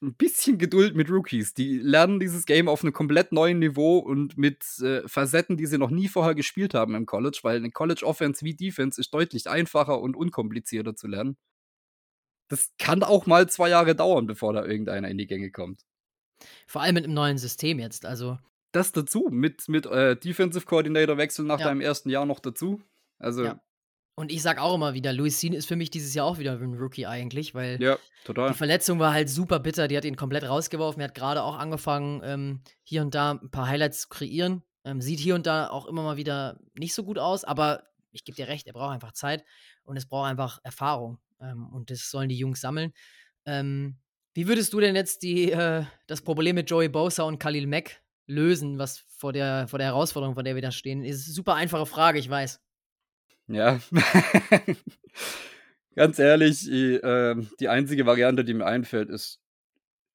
ein 0.05 0.15
bisschen 0.15 0.57
Geduld 0.57 0.95
mit 0.95 1.09
Rookies. 1.09 1.53
Die 1.53 1.77
lernen 1.79 2.19
dieses 2.19 2.45
Game 2.45 2.67
auf 2.67 2.83
einem 2.83 2.93
komplett 2.93 3.31
neuen 3.31 3.59
Niveau 3.59 3.97
und 3.97 4.37
mit 4.37 4.63
äh, 4.79 5.07
Facetten, 5.07 5.57
die 5.57 5.65
sie 5.65 5.77
noch 5.77 5.89
nie 5.89 6.07
vorher 6.07 6.35
gespielt 6.35 6.73
haben 6.73 6.95
im 6.95 7.05
College, 7.05 7.39
weil 7.43 7.57
eine 7.57 7.71
College 7.71 8.05
Offense 8.05 8.45
wie 8.45 8.55
Defense 8.55 8.99
ist 9.01 9.13
deutlich 9.13 9.49
einfacher 9.49 9.99
und 9.99 10.15
unkomplizierter 10.15 10.95
zu 10.95 11.07
lernen. 11.07 11.37
Das 12.47 12.71
kann 12.77 13.03
auch 13.03 13.25
mal 13.25 13.49
zwei 13.49 13.69
Jahre 13.69 13.95
dauern, 13.95 14.27
bevor 14.27 14.53
da 14.53 14.63
irgendeiner 14.63 15.09
in 15.09 15.17
die 15.17 15.27
Gänge 15.27 15.51
kommt. 15.51 15.81
Vor 16.67 16.81
allem 16.81 16.95
mit 16.95 17.05
einem 17.05 17.13
neuen 17.13 17.37
System 17.37 17.79
jetzt, 17.79 18.05
also. 18.05 18.37
Das 18.71 18.91
dazu, 18.91 19.29
mit, 19.31 19.67
mit 19.67 19.85
äh, 19.85 20.15
Defensive 20.15 20.65
Coordinator 20.65 21.17
Wechsel 21.17 21.45
nach 21.45 21.59
ja. 21.59 21.67
deinem 21.67 21.81
ersten 21.81 22.09
Jahr 22.09 22.25
noch 22.25 22.39
dazu. 22.39 22.81
Also, 23.17 23.45
ja. 23.45 23.61
Und 24.17 24.31
ich 24.31 24.41
sag 24.41 24.59
auch 24.59 24.73
immer 24.73 24.93
wieder, 24.93 25.11
Louis 25.11 25.39
Sean 25.39 25.51
ist 25.51 25.65
für 25.65 25.75
mich 25.75 25.89
dieses 25.89 26.13
Jahr 26.13 26.25
auch 26.25 26.39
wieder 26.39 26.53
ein 26.53 26.73
Rookie 26.75 27.05
eigentlich, 27.05 27.53
weil 27.53 27.81
ja, 27.81 27.97
die 28.25 28.53
Verletzung 28.53 28.97
war 28.97 29.11
halt 29.11 29.29
super 29.29 29.59
bitter. 29.59 29.89
Die 29.89 29.97
hat 29.97 30.05
ihn 30.05 30.15
komplett 30.15 30.47
rausgeworfen. 30.47 31.01
Er 31.01 31.09
hat 31.09 31.15
gerade 31.15 31.43
auch 31.43 31.57
angefangen, 31.57 32.21
ähm, 32.23 32.61
hier 32.83 33.01
und 33.01 33.13
da 33.13 33.31
ein 33.31 33.51
paar 33.51 33.67
Highlights 33.67 34.01
zu 34.01 34.07
kreieren. 34.07 34.63
Ähm, 34.85 35.01
sieht 35.01 35.19
hier 35.19 35.35
und 35.35 35.45
da 35.45 35.69
auch 35.69 35.85
immer 35.85 36.03
mal 36.03 36.15
wieder 36.15 36.59
nicht 36.75 36.93
so 36.93 37.03
gut 37.03 37.19
aus, 37.19 37.43
aber 37.43 37.83
ich 38.11 38.23
gebe 38.23 38.37
dir 38.37 38.47
recht, 38.47 38.67
er 38.67 38.73
braucht 38.73 38.93
einfach 38.93 39.11
Zeit 39.11 39.43
und 39.83 39.97
es 39.97 40.05
braucht 40.05 40.29
einfach 40.29 40.59
Erfahrung. 40.63 41.19
Ähm, 41.41 41.67
und 41.73 41.91
das 41.91 42.09
sollen 42.09 42.29
die 42.29 42.37
Jungs 42.37 42.61
sammeln. 42.61 42.93
Ähm, 43.45 43.97
wie 44.33 44.47
würdest 44.47 44.71
du 44.73 44.79
denn 44.79 44.95
jetzt 44.95 45.23
die, 45.23 45.51
äh, 45.51 45.83
das 46.07 46.21
Problem 46.21 46.55
mit 46.55 46.69
Joey 46.69 46.87
Bosa 46.87 47.23
und 47.23 47.39
Khalil 47.39 47.67
Mack 47.67 48.01
lösen, 48.27 48.79
was 48.79 48.99
vor 49.17 49.33
der, 49.33 49.67
vor 49.67 49.79
der 49.79 49.89
Herausforderung, 49.89 50.35
vor 50.35 50.43
der 50.43 50.55
wir 50.55 50.61
da 50.61 50.71
stehen? 50.71 51.03
Ist 51.03 51.25
eine 51.27 51.33
super 51.33 51.55
einfache 51.55 51.85
Frage, 51.85 52.19
ich 52.19 52.29
weiß. 52.29 52.61
Ja. 53.47 53.79
Ganz 55.95 56.19
ehrlich, 56.19 56.61
die, 56.65 56.95
äh, 56.95 57.41
die 57.59 57.69
einzige 57.69 58.05
Variante, 58.05 58.43
die 58.43 58.53
mir 58.53 58.65
einfällt, 58.65 59.09
ist 59.09 59.39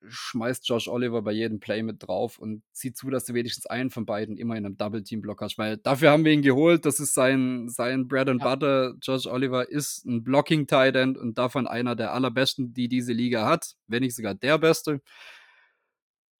schmeißt 0.08 0.66
Josh 0.68 0.88
Oliver 0.88 1.22
bei 1.22 1.32
jedem 1.32 1.60
Play 1.60 1.82
mit 1.82 2.06
drauf 2.06 2.38
und 2.38 2.62
sieht 2.72 2.96
zu, 2.96 3.10
dass 3.10 3.24
du 3.24 3.34
wenigstens 3.34 3.66
einen 3.66 3.90
von 3.90 4.06
beiden 4.06 4.36
immer 4.36 4.56
in 4.56 4.64
einem 4.64 4.76
Double-Team-Block 4.76 5.40
hast, 5.42 5.58
weil 5.58 5.76
dafür 5.76 6.10
haben 6.10 6.24
wir 6.24 6.32
ihn 6.32 6.42
geholt. 6.42 6.86
Das 6.86 7.00
ist 7.00 7.14
sein, 7.14 7.68
sein 7.68 8.08
Bread 8.08 8.28
and 8.28 8.42
ja. 8.42 8.48
Butter. 8.48 8.94
Josh 9.02 9.26
Oliver 9.26 9.68
ist 9.68 10.06
ein 10.06 10.22
Blocking-Tight 10.22 10.96
End 10.96 11.18
und 11.18 11.38
davon 11.38 11.66
einer 11.66 11.96
der 11.96 12.12
allerbesten, 12.12 12.72
die 12.72 12.88
diese 12.88 13.12
Liga 13.12 13.46
hat, 13.46 13.74
wenn 13.86 14.02
nicht 14.02 14.16
sogar 14.16 14.34
der 14.34 14.58
beste. 14.58 15.00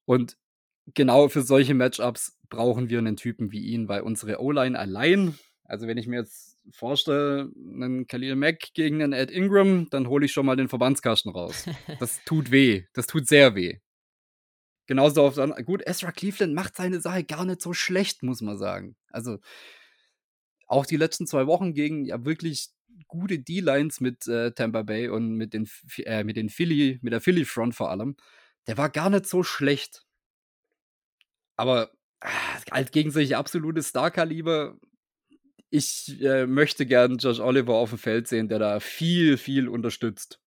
Und 0.05 0.37
genau 0.93 1.29
für 1.29 1.41
solche 1.41 1.73
Matchups 1.73 2.37
brauchen 2.49 2.89
wir 2.89 2.97
einen 2.97 3.15
Typen 3.15 3.51
wie 3.51 3.65
ihn, 3.65 3.87
weil 3.87 4.01
unsere 4.01 4.41
O-Line 4.41 4.77
allein, 4.77 5.35
also 5.71 5.87
wenn 5.87 5.97
ich 5.97 6.05
mir 6.05 6.19
jetzt 6.19 6.57
vorstelle, 6.69 7.49
einen 7.55 8.05
Khalil 8.05 8.35
Mack 8.35 8.73
gegen 8.73 9.01
einen 9.01 9.13
Ed 9.13 9.31
Ingram, 9.31 9.89
dann 9.89 10.09
hole 10.09 10.25
ich 10.25 10.33
schon 10.33 10.45
mal 10.45 10.57
den 10.57 10.67
Verbandskasten 10.67 11.31
raus. 11.31 11.65
Das 11.97 12.21
tut 12.25 12.51
weh. 12.51 12.83
Das 12.91 13.07
tut 13.07 13.25
sehr 13.25 13.55
weh. 13.55 13.79
Genauso 14.85 15.23
auf 15.23 15.39
gut, 15.63 15.81
Ezra 15.87 16.11
Cleveland 16.11 16.53
macht 16.53 16.75
seine 16.75 16.99
Sache 16.99 17.23
gar 17.23 17.45
nicht 17.45 17.61
so 17.61 17.71
schlecht, 17.71 18.21
muss 18.21 18.41
man 18.41 18.57
sagen. 18.57 18.97
Also 19.11 19.39
auch 20.67 20.85
die 20.85 20.97
letzten 20.97 21.25
zwei 21.25 21.47
Wochen 21.47 21.73
gegen 21.73 22.03
ja 22.03 22.25
wirklich 22.25 22.71
gute 23.07 23.39
D-Lines 23.39 24.01
mit 24.01 24.27
äh, 24.27 24.51
Tampa 24.51 24.81
Bay 24.81 25.07
und 25.07 25.35
mit 25.35 25.53
den, 25.53 25.69
äh, 25.99 26.25
mit 26.25 26.35
den 26.35 26.49
Philly, 26.49 26.99
mit 27.01 27.13
der 27.13 27.21
Philly 27.21 27.45
Front 27.45 27.75
vor 27.75 27.91
allem, 27.91 28.17
der 28.67 28.77
war 28.77 28.89
gar 28.89 29.09
nicht 29.09 29.25
so 29.25 29.41
schlecht. 29.41 30.03
Aber 31.55 31.91
halt 32.69 32.91
gegen 32.91 33.11
solche 33.11 33.37
absolute 33.37 33.81
Star-Kaliber 33.81 34.77
ich 35.71 36.21
äh, 36.21 36.45
möchte 36.45 36.85
gern 36.85 37.17
Josh 37.17 37.39
Oliver 37.39 37.73
auf 37.73 37.89
dem 37.89 37.97
Feld 37.97 38.27
sehen, 38.27 38.49
der 38.49 38.59
da 38.59 38.79
viel, 38.79 39.37
viel 39.37 39.67
unterstützt. 39.67 40.39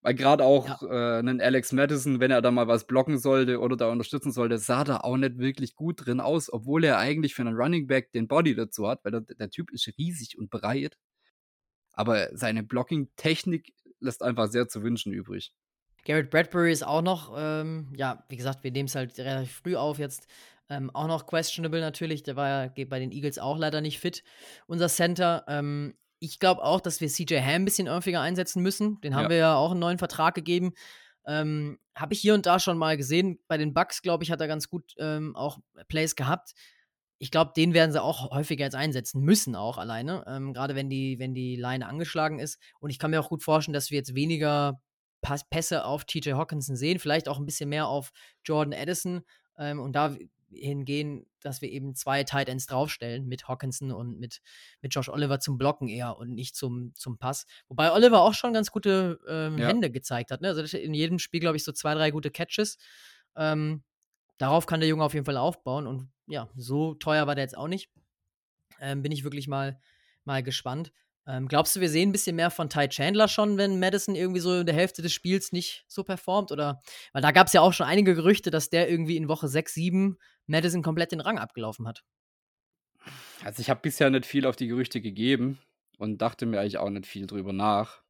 Weil 0.00 0.14
gerade 0.14 0.44
auch 0.44 0.82
ja. 0.82 1.16
äh, 1.16 1.18
einen 1.18 1.40
Alex 1.40 1.72
Madison, 1.72 2.20
wenn 2.20 2.30
er 2.30 2.40
da 2.40 2.50
mal 2.50 2.66
was 2.66 2.86
blocken 2.86 3.18
sollte 3.18 3.60
oder 3.60 3.76
da 3.76 3.90
unterstützen 3.90 4.32
sollte, 4.32 4.56
sah 4.58 4.82
da 4.82 4.98
auch 4.98 5.16
nicht 5.16 5.38
wirklich 5.38 5.74
gut 5.76 6.06
drin 6.06 6.20
aus, 6.20 6.50
obwohl 6.50 6.84
er 6.84 6.98
eigentlich 6.98 7.34
für 7.34 7.42
einen 7.42 7.56
Running 7.56 7.86
Back 7.86 8.12
den 8.12 8.28
Body 8.28 8.54
dazu 8.54 8.88
hat, 8.88 9.04
weil 9.04 9.12
der, 9.12 9.20
der 9.20 9.50
Typ 9.50 9.70
ist 9.72 9.92
riesig 9.98 10.38
und 10.38 10.48
breit. 10.48 10.96
Aber 11.92 12.28
seine 12.32 12.62
Blocking-Technik 12.62 13.74
lässt 14.00 14.22
einfach 14.22 14.48
sehr 14.48 14.68
zu 14.68 14.82
wünschen 14.82 15.12
übrig. 15.12 15.52
Garrett 16.06 16.30
Bradbury 16.30 16.70
ist 16.70 16.86
auch 16.86 17.02
noch, 17.02 17.34
ähm, 17.36 17.92
ja, 17.96 18.24
wie 18.28 18.36
gesagt, 18.36 18.62
wir 18.62 18.70
nehmen 18.70 18.86
es 18.86 18.94
halt 18.94 19.18
relativ 19.18 19.60
früh 19.62 19.74
auf 19.74 19.98
jetzt. 19.98 20.28
Ähm, 20.68 20.90
auch 20.94 21.06
noch 21.06 21.26
questionable 21.26 21.80
natürlich. 21.80 22.22
Der 22.22 22.36
war 22.36 22.48
ja 22.76 22.84
bei 22.86 22.98
den 22.98 23.12
Eagles 23.12 23.38
auch 23.38 23.58
leider 23.58 23.80
nicht 23.80 24.00
fit. 24.00 24.22
Unser 24.66 24.88
Center. 24.88 25.44
Ähm, 25.48 25.94
ich 26.18 26.38
glaube 26.38 26.62
auch, 26.64 26.80
dass 26.80 27.00
wir 27.00 27.08
CJ 27.08 27.36
Ham 27.40 27.62
ein 27.62 27.64
bisschen 27.64 27.90
häufiger 27.90 28.20
einsetzen 28.20 28.62
müssen. 28.62 29.00
Den 29.00 29.14
haben 29.14 29.24
ja. 29.24 29.30
wir 29.30 29.36
ja 29.36 29.54
auch 29.56 29.70
einen 29.70 29.80
neuen 29.80 29.98
Vertrag 29.98 30.34
gegeben. 30.34 30.72
Ähm, 31.26 31.78
Habe 31.94 32.14
ich 32.14 32.20
hier 32.20 32.34
und 32.34 32.46
da 32.46 32.58
schon 32.58 32.78
mal 32.78 32.96
gesehen. 32.96 33.38
Bei 33.48 33.58
den 33.58 33.74
Bucks, 33.74 34.02
glaube 34.02 34.24
ich, 34.24 34.30
hat 34.30 34.40
er 34.40 34.48
ganz 34.48 34.68
gut 34.68 34.94
ähm, 34.98 35.36
auch 35.36 35.58
Plays 35.88 36.16
gehabt. 36.16 36.52
Ich 37.18 37.30
glaube, 37.30 37.52
den 37.56 37.74
werden 37.74 37.92
sie 37.92 38.02
auch 38.02 38.30
häufiger 38.30 38.64
jetzt 38.64 38.76
einsetzen 38.76 39.22
müssen, 39.22 39.56
auch 39.56 39.78
alleine. 39.78 40.24
Ähm, 40.26 40.52
Gerade 40.52 40.74
wenn 40.74 40.90
die, 40.90 41.18
wenn 41.18 41.34
die 41.34 41.56
Line 41.56 41.86
angeschlagen 41.86 42.38
ist. 42.38 42.58
Und 42.78 42.90
ich 42.90 42.98
kann 42.98 43.10
mir 43.10 43.20
auch 43.20 43.28
gut 43.28 43.42
vorstellen, 43.42 43.72
dass 43.72 43.90
wir 43.90 43.98
jetzt 43.98 44.14
weniger 44.14 44.80
Pässe 45.50 45.84
auf 45.84 46.04
TJ 46.04 46.32
Hawkinson 46.32 46.76
sehen, 46.76 46.98
vielleicht 46.98 47.28
auch 47.28 47.38
ein 47.38 47.46
bisschen 47.46 47.68
mehr 47.68 47.88
auf 47.88 48.10
Jordan 48.44 48.78
Addison. 48.78 49.22
Ähm, 49.58 49.80
und 49.80 49.94
da 49.94 50.16
hingehen, 50.50 51.26
dass 51.40 51.60
wir 51.60 51.70
eben 51.70 51.94
zwei 51.94 52.24
Tight 52.24 52.48
Ends 52.48 52.66
draufstellen 52.66 53.26
mit 53.26 53.48
Hawkinson 53.48 53.92
und 53.92 54.18
mit, 54.18 54.40
mit 54.80 54.94
Josh 54.94 55.08
Oliver 55.08 55.40
zum 55.40 55.58
Blocken 55.58 55.88
eher 55.88 56.16
und 56.16 56.34
nicht 56.34 56.56
zum, 56.56 56.94
zum 56.94 57.18
Pass. 57.18 57.46
Wobei 57.68 57.92
Oliver 57.92 58.22
auch 58.22 58.34
schon 58.34 58.52
ganz 58.52 58.70
gute 58.70 59.18
ähm, 59.28 59.58
ja. 59.58 59.68
Hände 59.68 59.90
gezeigt 59.90 60.30
hat. 60.30 60.40
Ne? 60.40 60.48
Also 60.48 60.76
in 60.76 60.94
jedem 60.94 61.18
Spiel, 61.18 61.40
glaube 61.40 61.56
ich, 61.56 61.64
so 61.64 61.72
zwei, 61.72 61.94
drei 61.94 62.10
gute 62.10 62.30
Catches. 62.30 62.78
Ähm, 63.36 63.82
darauf 64.38 64.66
kann 64.66 64.80
der 64.80 64.88
Junge 64.88 65.04
auf 65.04 65.14
jeden 65.14 65.26
Fall 65.26 65.36
aufbauen. 65.36 65.86
Und 65.86 66.10
ja, 66.26 66.48
so 66.56 66.94
teuer 66.94 67.26
war 67.26 67.34
der 67.34 67.44
jetzt 67.44 67.56
auch 67.56 67.68
nicht. 67.68 67.90
Ähm, 68.80 69.02
bin 69.02 69.12
ich 69.12 69.24
wirklich 69.24 69.48
mal, 69.48 69.80
mal 70.24 70.42
gespannt. 70.42 70.92
Ähm, 71.28 71.48
glaubst 71.48 71.74
du, 71.74 71.80
wir 71.80 71.88
sehen 71.88 72.10
ein 72.10 72.12
bisschen 72.12 72.36
mehr 72.36 72.50
von 72.50 72.68
Ty 72.68 72.88
Chandler 72.88 73.26
schon, 73.26 73.58
wenn 73.58 73.80
Madison 73.80 74.14
irgendwie 74.14 74.40
so 74.40 74.60
in 74.60 74.66
der 74.66 74.74
Hälfte 74.74 75.02
des 75.02 75.12
Spiels 75.12 75.50
nicht 75.50 75.84
so 75.88 76.04
performt? 76.04 76.52
Oder 76.52 76.80
weil 77.12 77.22
da 77.22 77.32
gab 77.32 77.48
es 77.48 77.52
ja 77.52 77.60
auch 77.60 77.72
schon 77.72 77.86
einige 77.86 78.14
Gerüchte, 78.14 78.50
dass 78.50 78.70
der 78.70 78.88
irgendwie 78.88 79.16
in 79.16 79.28
Woche 79.28 79.48
6, 79.48 79.74
7 79.74 80.18
Madison 80.46 80.82
komplett 80.82 81.12
den 81.12 81.20
Rang 81.20 81.38
abgelaufen 81.38 81.88
hat. 81.88 82.04
Also 83.44 83.60
ich 83.60 83.70
habe 83.70 83.80
bisher 83.80 84.10
nicht 84.10 84.26
viel 84.26 84.46
auf 84.46 84.56
die 84.56 84.68
Gerüchte 84.68 85.00
gegeben 85.00 85.58
und 85.98 86.22
dachte 86.22 86.46
mir 86.46 86.60
eigentlich 86.60 86.78
auch 86.78 86.90
nicht 86.90 87.06
viel 87.06 87.26
drüber 87.26 87.52
nach. 87.52 88.02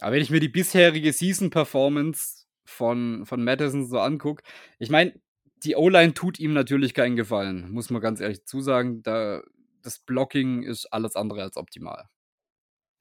Aber 0.00 0.12
wenn 0.12 0.22
ich 0.22 0.30
mir 0.30 0.40
die 0.40 0.48
bisherige 0.48 1.12
Season-Performance 1.12 2.46
von, 2.64 3.26
von 3.26 3.42
Madison 3.44 3.86
so 3.86 3.98
angucke, 3.98 4.42
ich 4.78 4.90
meine, 4.90 5.20
die 5.64 5.76
O-Line 5.76 6.14
tut 6.14 6.38
ihm 6.40 6.52
natürlich 6.52 6.94
keinen 6.94 7.16
Gefallen, 7.16 7.70
muss 7.70 7.90
man 7.90 8.02
ganz 8.02 8.20
ehrlich 8.20 8.44
zusagen. 8.46 9.02
Da, 9.02 9.42
das 9.82 9.98
Blocking 10.00 10.62
ist 10.62 10.86
alles 10.86 11.14
andere 11.14 11.42
als 11.42 11.56
optimal. 11.56 12.08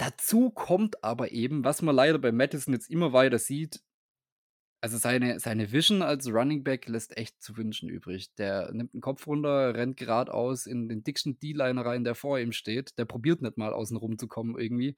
Dazu 0.01 0.49
kommt 0.49 1.03
aber 1.03 1.31
eben, 1.31 1.63
was 1.63 1.83
man 1.83 1.95
leider 1.95 2.17
bei 2.17 2.31
Madison 2.31 2.73
jetzt 2.73 2.89
immer 2.89 3.13
weiter 3.13 3.37
sieht, 3.37 3.81
also 4.81 4.97
seine, 4.97 5.39
seine 5.39 5.71
Vision 5.71 6.01
als 6.01 6.27
Running 6.27 6.63
Back 6.63 6.87
lässt 6.87 7.15
echt 7.17 7.39
zu 7.39 7.55
wünschen 7.55 7.87
übrig. 7.87 8.33
Der 8.33 8.71
nimmt 8.73 8.95
den 8.95 9.01
Kopf 9.01 9.27
runter, 9.27 9.75
rennt 9.75 9.97
geradeaus 9.97 10.65
in 10.65 10.89
den 10.89 11.03
dicksten 11.03 11.37
D-Liner 11.37 11.85
rein, 11.85 12.03
der 12.03 12.15
vor 12.15 12.39
ihm 12.39 12.51
steht. 12.51 12.97
Der 12.97 13.05
probiert 13.05 13.43
nicht 13.43 13.59
mal 13.59 13.73
außen 13.73 13.95
rum 13.95 14.17
zu 14.17 14.27
kommen 14.27 14.57
irgendwie. 14.57 14.95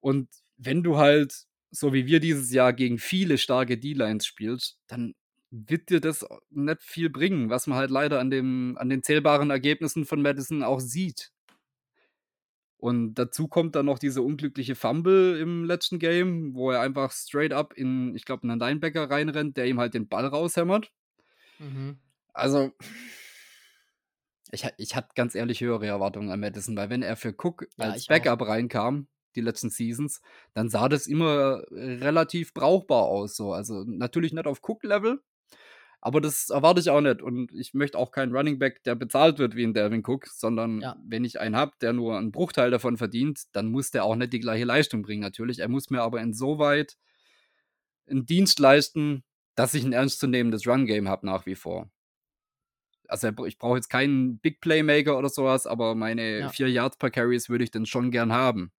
Und 0.00 0.30
wenn 0.56 0.82
du 0.82 0.96
halt, 0.96 1.44
so 1.70 1.92
wie 1.92 2.06
wir 2.06 2.18
dieses 2.18 2.50
Jahr, 2.50 2.72
gegen 2.72 2.96
viele 2.96 3.36
starke 3.36 3.76
D-Lines 3.76 4.24
spielst, 4.24 4.78
dann 4.86 5.14
wird 5.50 5.90
dir 5.90 6.00
das 6.00 6.24
nicht 6.48 6.82
viel 6.82 7.10
bringen, 7.10 7.50
was 7.50 7.66
man 7.66 7.76
halt 7.76 7.90
leider 7.90 8.18
an, 8.20 8.30
dem, 8.30 8.78
an 8.78 8.88
den 8.88 9.02
zählbaren 9.02 9.50
Ergebnissen 9.50 10.06
von 10.06 10.22
Madison 10.22 10.62
auch 10.62 10.80
sieht. 10.80 11.30
Und 12.80 13.14
dazu 13.14 13.46
kommt 13.46 13.76
dann 13.76 13.86
noch 13.86 13.98
diese 13.98 14.22
unglückliche 14.22 14.74
Fumble 14.74 15.38
im 15.38 15.64
letzten 15.64 15.98
Game, 15.98 16.54
wo 16.54 16.70
er 16.70 16.80
einfach 16.80 17.12
straight 17.12 17.52
up 17.52 17.74
in, 17.74 18.14
ich 18.14 18.24
glaube, 18.24 18.44
einen 18.44 18.58
Linebacker 18.58 19.10
reinrennt, 19.10 19.58
der 19.58 19.66
ihm 19.66 19.78
halt 19.78 19.92
den 19.92 20.08
Ball 20.08 20.24
raushämmert. 20.24 20.90
Mhm. 21.58 21.98
Also, 22.32 22.72
ich, 24.50 24.66
ich 24.78 24.96
hatte 24.96 25.10
ganz 25.14 25.34
ehrlich 25.34 25.60
höhere 25.60 25.86
Erwartungen 25.86 26.30
an 26.30 26.40
Madison, 26.40 26.74
weil 26.74 26.88
wenn 26.88 27.02
er 27.02 27.16
für 27.16 27.34
Cook 27.36 27.68
ja, 27.76 27.90
als 27.90 28.06
Backup 28.06 28.40
auch. 28.40 28.48
reinkam, 28.48 29.08
die 29.36 29.42
letzten 29.42 29.68
Seasons, 29.68 30.22
dann 30.54 30.70
sah 30.70 30.88
das 30.88 31.06
immer 31.06 31.62
relativ 31.70 32.54
brauchbar 32.54 33.04
aus. 33.04 33.36
So. 33.36 33.52
Also 33.52 33.84
natürlich 33.84 34.32
nicht 34.32 34.46
auf 34.46 34.60
Cook-Level, 34.62 35.22
aber 36.00 36.20
das 36.20 36.48
erwarte 36.48 36.80
ich 36.80 36.90
auch 36.90 37.00
nicht. 37.00 37.20
Und 37.20 37.52
ich 37.52 37.74
möchte 37.74 37.98
auch 37.98 38.10
keinen 38.10 38.34
Running 38.34 38.58
Back, 38.58 38.82
der 38.84 38.94
bezahlt 38.94 39.38
wird 39.38 39.54
wie 39.54 39.64
ein 39.64 39.74
Delvin 39.74 40.02
Cook, 40.04 40.26
sondern 40.28 40.80
ja. 40.80 40.96
wenn 41.04 41.24
ich 41.24 41.40
einen 41.40 41.56
habe, 41.56 41.72
der 41.80 41.92
nur 41.92 42.16
einen 42.16 42.32
Bruchteil 42.32 42.70
davon 42.70 42.96
verdient, 42.96 43.44
dann 43.52 43.66
muss 43.66 43.90
der 43.90 44.04
auch 44.04 44.16
nicht 44.16 44.32
die 44.32 44.40
gleiche 44.40 44.64
Leistung 44.64 45.02
bringen, 45.02 45.22
natürlich. 45.22 45.58
Er 45.58 45.68
muss 45.68 45.90
mir 45.90 46.02
aber 46.02 46.20
insoweit 46.20 46.96
einen 48.08 48.24
Dienst 48.24 48.58
leisten, 48.58 49.24
dass 49.54 49.74
ich 49.74 49.84
ein 49.84 49.92
ernstzunehmendes 49.92 50.66
Run-Game 50.66 51.08
habe 51.08 51.26
nach 51.26 51.44
wie 51.44 51.54
vor. 51.54 51.90
Also 53.06 53.28
ich 53.44 53.58
brauche 53.58 53.76
jetzt 53.76 53.90
keinen 53.90 54.38
Big 54.38 54.60
Playmaker 54.60 55.18
oder 55.18 55.28
sowas, 55.28 55.66
aber 55.66 55.94
meine 55.94 56.40
ja. 56.40 56.48
vier 56.48 56.68
Yards 56.68 56.96
per 56.96 57.10
Carries 57.10 57.48
würde 57.48 57.64
ich 57.64 57.70
dann 57.70 57.84
schon 57.84 58.10
gern 58.10 58.32
haben. 58.32 58.72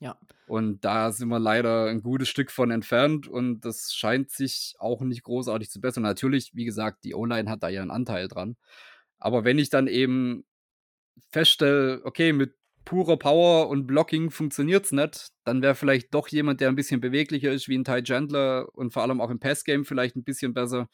Ja. 0.00 0.18
Und 0.52 0.84
da 0.84 1.12
sind 1.12 1.30
wir 1.30 1.38
leider 1.38 1.86
ein 1.86 2.02
gutes 2.02 2.28
Stück 2.28 2.50
von 2.50 2.70
entfernt 2.70 3.26
und 3.26 3.62
das 3.62 3.94
scheint 3.94 4.30
sich 4.30 4.74
auch 4.78 5.00
nicht 5.00 5.22
großartig 5.22 5.70
zu 5.70 5.80
bessern. 5.80 6.02
Natürlich, 6.02 6.50
wie 6.52 6.66
gesagt, 6.66 7.04
die 7.04 7.14
O-Line 7.14 7.50
hat 7.50 7.62
da 7.62 7.70
ja 7.70 7.80
einen 7.80 7.90
Anteil 7.90 8.28
dran. 8.28 8.56
Aber 9.18 9.44
wenn 9.44 9.58
ich 9.58 9.70
dann 9.70 9.86
eben 9.86 10.44
feststelle, 11.30 12.02
okay, 12.04 12.34
mit 12.34 12.54
purer 12.84 13.16
Power 13.16 13.70
und 13.70 13.86
Blocking 13.86 14.30
funktioniert 14.30 14.84
es 14.84 14.92
nicht, 14.92 15.28
dann 15.44 15.62
wäre 15.62 15.74
vielleicht 15.74 16.12
doch 16.12 16.28
jemand, 16.28 16.60
der 16.60 16.68
ein 16.68 16.76
bisschen 16.76 17.00
beweglicher 17.00 17.50
ist, 17.50 17.68
wie 17.68 17.78
ein 17.78 17.84
Ty 17.84 18.02
Chandler 18.02 18.68
und 18.74 18.92
vor 18.92 19.04
allem 19.04 19.22
auch 19.22 19.30
im 19.30 19.40
Passgame 19.40 19.86
vielleicht 19.86 20.16
ein 20.16 20.24
bisschen 20.24 20.52
besser. 20.52 20.90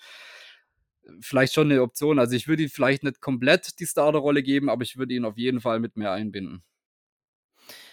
Vielleicht 1.21 1.53
schon 1.55 1.73
eine 1.73 1.83
Option. 1.83 2.21
Also 2.21 2.37
ich 2.37 2.47
würde 2.47 2.63
ihn 2.63 2.69
vielleicht 2.69 3.03
nicht 3.03 3.21
komplett 3.21 3.81
die 3.81 3.87
Starterrolle 3.87 4.45
geben, 4.45 4.71
aber 4.71 4.85
ich 4.85 4.97
würde 4.99 5.15
ihn 5.15 5.25
auf 5.25 5.37
jeden 5.37 5.61
Fall 5.61 5.81
mit 5.81 5.97
mehr 5.97 6.13
einbinden. 6.13 6.63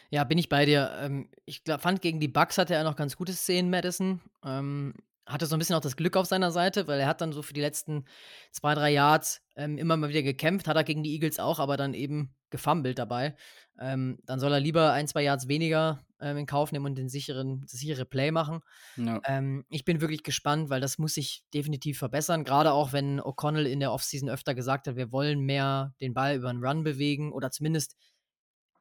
Ja, 0.10 0.24
bin 0.24 0.38
ich 0.38 0.50
bei 0.50 0.66
dir. 0.66 0.92
Ähm, 1.00 1.30
ich 1.46 1.64
glaub, 1.64 1.82
fand, 1.82 2.02
gegen 2.02 2.20
die 2.20 2.28
Bucks 2.28 2.58
hatte 2.58 2.76
er 2.76 2.84
noch 2.84 2.96
ganz 2.96 3.16
gute 3.16 3.34
Szenen, 3.34 3.70
Madison. 3.70 4.22
Ähm, 4.44 4.94
hatte 5.26 5.48
so 5.48 5.56
ein 5.56 5.60
bisschen 5.60 5.76
auch 5.76 5.82
das 5.82 5.96
Glück 5.96 6.18
auf 6.18 6.28
seiner 6.28 6.52
Seite, 6.52 6.88
weil 6.88 7.00
er 7.00 7.08
hat 7.08 7.22
dann 7.22 7.34
so 7.34 7.42
für 7.42 7.54
die 7.54 7.62
letzten 7.62 8.06
zwei, 8.52 8.76
drei 8.76 8.92
Yards 8.92 9.42
ähm, 9.56 9.78
immer 9.78 9.98
mal 9.98 10.10
wieder 10.10 10.22
gekämpft, 10.22 10.68
hat 10.68 10.76
er 10.76 10.84
gegen 10.84 11.02
die 11.02 11.14
Eagles 11.14 11.40
auch, 11.40 11.60
aber 11.60 11.78
dann 11.78 11.94
eben 11.94 12.36
gefummelt 12.52 13.00
dabei. 13.00 13.36
Ähm, 13.80 14.20
dann 14.26 14.40
soll 14.40 14.54
er 14.54 14.60
lieber 14.60 14.94
ein, 14.94 15.08
zwei 15.08 15.24
Yards 15.24 15.48
weniger 15.48 16.06
ähm, 16.22 16.38
in 16.38 16.46
Kauf 16.46 16.72
nehmen 16.72 16.86
und 16.86 16.98
den 16.98 17.10
sicheren, 17.10 17.62
das 17.62 17.72
sichere 17.72 18.06
Play 18.06 18.32
machen. 18.32 18.62
Ja. 18.98 19.20
Ähm, 19.26 19.66
ich 19.70 19.84
bin 19.84 20.00
wirklich 20.00 20.24
gespannt, 20.24 20.70
weil 20.70 20.80
das 20.80 21.00
muss 21.00 21.16
sich 21.16 21.44
definitiv 21.54 21.98
verbessern. 21.98 22.44
Gerade 22.44 22.72
auch, 22.72 22.94
wenn 22.94 23.20
O'Connell 23.20 23.66
in 23.66 23.80
der 23.80 23.92
Offseason 23.92 24.30
öfter 24.30 24.54
gesagt 24.54 24.88
hat, 24.88 24.96
wir 24.96 25.12
wollen 25.12 25.42
mehr 25.42 25.94
den 26.02 26.14
Ball 26.14 26.36
über 26.36 26.50
einen 26.50 26.64
Run 26.64 26.84
bewegen 26.84 27.34
oder 27.34 27.50
zumindest 27.50 27.96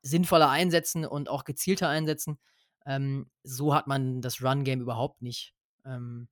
sinnvoller 0.05 0.51
einsetzen 0.51 1.05
und 1.05 1.29
auch 1.29 1.45
gezielter 1.45 1.89
einsetzen. 1.89 2.39
Ähm, 2.87 3.31
so 3.43 3.75
hat 3.75 3.87
man 3.87 4.21
das 4.21 4.43
Run-Game 4.43 4.81
überhaupt 4.81 5.23
nicht 5.23 5.55
ähm, 5.85 6.29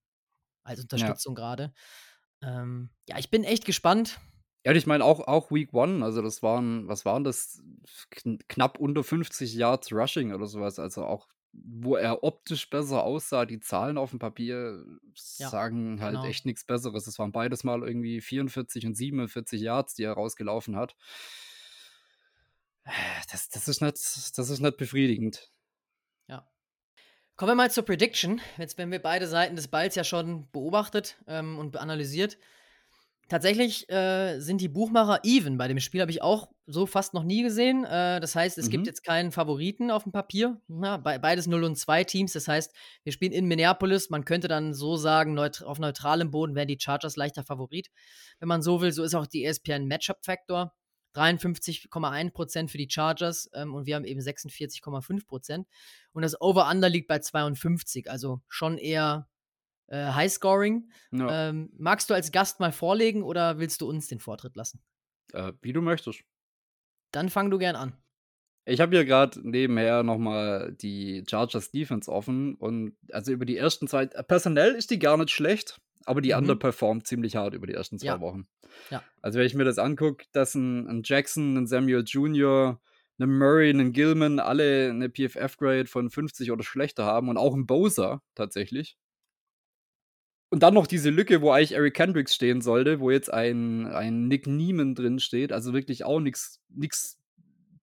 als 0.63 0.81
Unterstützung 0.81 1.35
gerade. 1.35 1.73
Ähm, 2.43 2.91
ja, 3.09 3.19
ich 3.19 3.31
bin 3.31 3.45
echt 3.45 3.65
gespannt. 3.65 4.21
Ja, 4.65 4.73
ich 4.73 4.87
meine 4.87 5.05
auch, 5.05 5.27
auch 5.27 5.51
Week 5.51 5.73
One, 5.73 6.05
also 6.05 6.23
das 6.23 6.43
waren, 6.43 6.87
was 6.87 7.05
waren 7.05 7.25
das? 7.25 7.63
Kn 8.11 8.39
knapp 8.49 8.79
unter 8.79 9.03
50 9.03 9.55
Yards 9.55 9.93
Rushing 9.93 10.33
oder 10.33 10.47
sowas. 10.47 10.79
Also 10.79 11.05
auch, 11.05 11.27
wo 11.53 11.97
er 11.97 12.23
optisch 12.23 12.71
besser 12.71 13.03
aussah, 13.03 13.45
die 13.45 13.59
Zahlen 13.59 13.99
auf 13.99 14.11
dem 14.11 14.21
Papier 14.21 14.85
Ja, 15.39 15.49
sagen 15.49 16.01
halt 16.01 16.15
genau. 16.17 16.27
echt 16.27 16.47
nichts 16.47 16.65
Besseres. 16.65 17.07
Es 17.09 17.19
waren 17.19 17.33
beides 17.33 17.65
mal 17.65 17.83
irgendwie 17.83 18.21
44 18.21 18.87
und 18.87 18.95
47 18.95 19.61
Yards, 19.61 19.95
die 19.95 20.05
er 20.05 20.13
rausgelaufen 20.13 20.77
hat. 20.77 20.95
Das, 23.31 23.49
das, 23.49 23.69
ist, 23.69 23.81
nicht, 23.81 23.95
das 23.95 24.51
ist 24.51 24.61
nicht 24.61 24.77
befriedigend. 24.77 25.51
Ja. 26.29 26.47
Kommen 27.37 27.53
wir 27.53 27.55
mal 27.55 27.71
zur 27.71 27.85
Prediction. 27.85 28.41
Jetzt 28.59 28.77
werden 28.77 28.91
wir 28.91 29.01
beide 29.01 29.27
Seiten 29.27 29.57
des 29.57 29.69
Balls 29.69 29.95
ja 29.95 30.05
schon 30.05 30.51
beobachtet 30.53 31.17
ähm, 31.27 31.59
und 31.59 31.77
analysiert. 31.77 32.39
Tatsächlich 33.29 33.89
äh, 33.89 34.41
sind 34.41 34.61
die 34.61 34.69
Buchmacher 34.69 35.21
even. 35.23 35.57
Bei 35.57 35.67
dem 35.67 35.81
Spiel 35.81 36.03
habe 36.03 36.11
ich 36.11 36.21
auch 36.21 36.51
so 36.67 36.85
fast 36.85 37.15
noch 37.15 37.23
nie 37.25 37.43
gesehen. 37.43 37.85
Äh, 37.85 38.21
das 38.21 38.35
heißt, 38.35 38.59
es 38.59 38.69
gibt 38.69 38.83
Mhm. 38.83 38.87
jetzt 38.89 39.05
keinen 39.05 39.33
Favoriten 39.33 39.91
auf 39.91 40.03
dem 40.03 40.13
Papier. 40.13 40.61
Na, 40.69 40.99
be 40.99 41.19
beides 41.19 41.47
0 41.47 41.65
und 41.65 41.77
2 41.77 42.05
Teams. 42.05 42.33
Das 42.35 42.47
heißt, 42.49 42.75
wir 43.05 43.13
spielen 43.13 43.33
in 43.33 43.47
Minneapolis. 43.47 44.11
Man 44.11 44.27
könnte 44.27 44.49
dann 44.49 44.75
so 44.75 44.97
sagen, 44.97 45.33
neut 45.33 45.63
auf 45.63 45.79
neutralem 45.79 46.31
Boden 46.31 46.55
wären 46.55 46.69
die 46.69 46.79
Chargers 46.79 47.17
leichter 47.17 47.45
Favorit. 47.45 47.89
Wenn 48.39 48.49
man 48.49 48.61
so 48.61 48.83
will, 48.83 48.93
so 48.93 49.03
ist 49.03 49.15
auch 49.15 49.27
die 49.27 49.45
ESPN 49.47 49.87
Matchup-Faktor. 49.87 50.75
53,1% 51.15 52.69
für 52.69 52.79
die 52.79 52.89
Chargers 52.91 53.51
ähm, 53.55 53.75
und 53.75 53.87
wir 53.87 53.97
haben 53.97 54.05
eben 54.05 54.21
46,5%. 54.21 55.65
Und 56.13 56.23
das 56.23 56.41
Over-Under 56.41 56.89
liegt 56.89 57.09
bei 57.09 57.19
52, 57.19 58.11
also 58.11 58.41
schon 58.49 58.79
eher 58.79 59.29
äh, 59.89 60.07
High-Scoring. 60.13 60.91
Ja, 61.13 61.49
Ähm, 61.49 61.71
magst 61.77 62.09
du 62.11 62.15
als 62.15 62.33
Gast 62.33 62.61
mal 62.61 62.73
vorlegen 62.73 63.23
oder 63.23 63.59
willst 63.59 63.81
du 63.81 63.89
uns 63.89 64.09
den 64.09 64.21
Vortritt 64.21 64.57
lassen? 64.57 64.83
äh, 65.33 65.53
wie 65.63 65.73
du 65.73 65.81
möchtest. 65.83 66.21
Dann 67.11 67.29
fang 67.31 67.51
du 67.51 67.59
gern 67.59 67.77
an. 67.77 67.97
Ich 68.65 68.81
habe 68.81 68.95
hier 68.95 69.05
gerade 69.05 69.41
nebenher 69.49 70.03
nochmal 70.05 70.73
die 70.73 71.25
Chargers 71.29 71.71
Defense 71.73 72.11
offen 72.11 72.55
und 72.55 72.97
also 73.11 73.33
über 73.33 73.45
die 73.45 73.57
ersten 73.57 73.89
zwei, 73.89 74.05
äh, 74.05 74.23
personell 74.23 74.75
ist 74.75 74.91
die 74.91 74.99
gar 75.01 75.17
nicht 75.17 75.31
schlecht, 75.31 75.81
aber 76.07 76.21
die 76.21 76.31
Mhm. 76.31 76.39
underperformt 76.39 77.07
ziemlich 77.07 77.37
hart 77.37 77.55
über 77.55 77.67
die 77.67 77.75
ersten 77.75 77.99
zwei 77.99 78.07
Ja. 78.09 78.21
Wochen. 78.21 78.47
Ja. 78.91 79.03
Also 79.21 79.39
wenn 79.39 79.47
ich 79.47 79.55
mir 79.55 79.65
das 79.65 79.79
angucke, 79.79 80.25
dass 80.33 80.55
ein, 80.55 80.87
ein 80.89 81.03
Jackson, 81.05 81.57
ein 81.57 81.67
Samuel 81.67 82.05
Jr., 82.07 82.81
ein 83.19 83.39
Murray, 83.39 83.71
ein 83.71 83.93
Gilman 83.93 84.41
alle 84.41 84.91
eine 84.91 85.09
PFF-Grade 85.09 85.87
von 85.87 86.11
50 86.11 86.51
oder 86.51 86.65
schlechter 86.65 87.05
haben 87.05 87.29
und 87.29 87.37
auch 87.37 87.55
ein 87.55 87.67
Bowser 87.67 88.23
tatsächlich. 88.35 88.97
Und 90.51 90.63
dann 90.63 90.75
noch 90.75 90.87
diese 90.87 91.11
Lücke, 91.11 91.41
wo 91.41 91.51
eigentlich 91.51 91.73
Eric 91.73 91.95
Kendricks 91.95 92.35
stehen 92.35 92.61
sollte, 92.61 93.01
wo 93.01 93.11
jetzt 93.11 93.33
ein, 93.33 93.87
ein 93.87 94.29
Nick 94.29 94.47
Neiman 94.47 94.95
drin 94.95 95.19
steht. 95.19 95.53
Also 95.53 95.73
wirklich 95.73 96.05
auch 96.05 96.21
nichts 96.21 96.61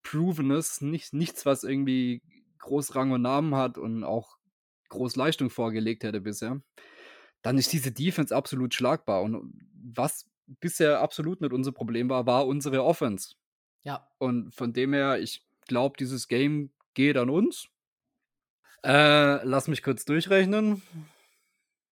Provenes, 0.04 0.82
nicht, 0.82 1.14
nichts, 1.14 1.46
was 1.46 1.64
irgendwie 1.64 2.22
groß 2.60 2.96
Rang 2.96 3.12
und 3.12 3.22
Namen 3.22 3.56
hat 3.56 3.78
und 3.78 4.04
auch 4.04 4.38
groß 4.90 5.16
Leistung 5.16 5.50
vorgelegt 5.50 6.04
hätte 6.04 6.22
bisher. 6.22 6.62
Dann 7.42 7.58
ist 7.58 7.72
diese 7.72 7.92
Defense 7.92 8.36
absolut 8.36 8.74
schlagbar. 8.74 9.22
Und 9.22 9.54
was 9.74 10.30
bisher 10.60 11.00
absolut 11.00 11.42
nicht 11.42 11.54
unser 11.54 11.72
Problem 11.72 12.10
war, 12.10 12.26
war 12.26 12.48
unsere 12.48 12.84
Offense. 12.84 13.36
Ja. 13.84 14.08
Und 14.18 14.54
von 14.54 14.74
dem 14.74 14.94
her, 14.94 15.20
ich 15.20 15.46
glaube, 15.68 15.98
dieses 15.98 16.28
Game 16.28 16.72
geht 16.94 17.18
an 17.18 17.30
uns. 17.30 17.70
Äh, 18.84 19.44
lass 19.46 19.68
mich 19.68 19.84
kurz 19.84 20.06
durchrechnen. 20.06 20.82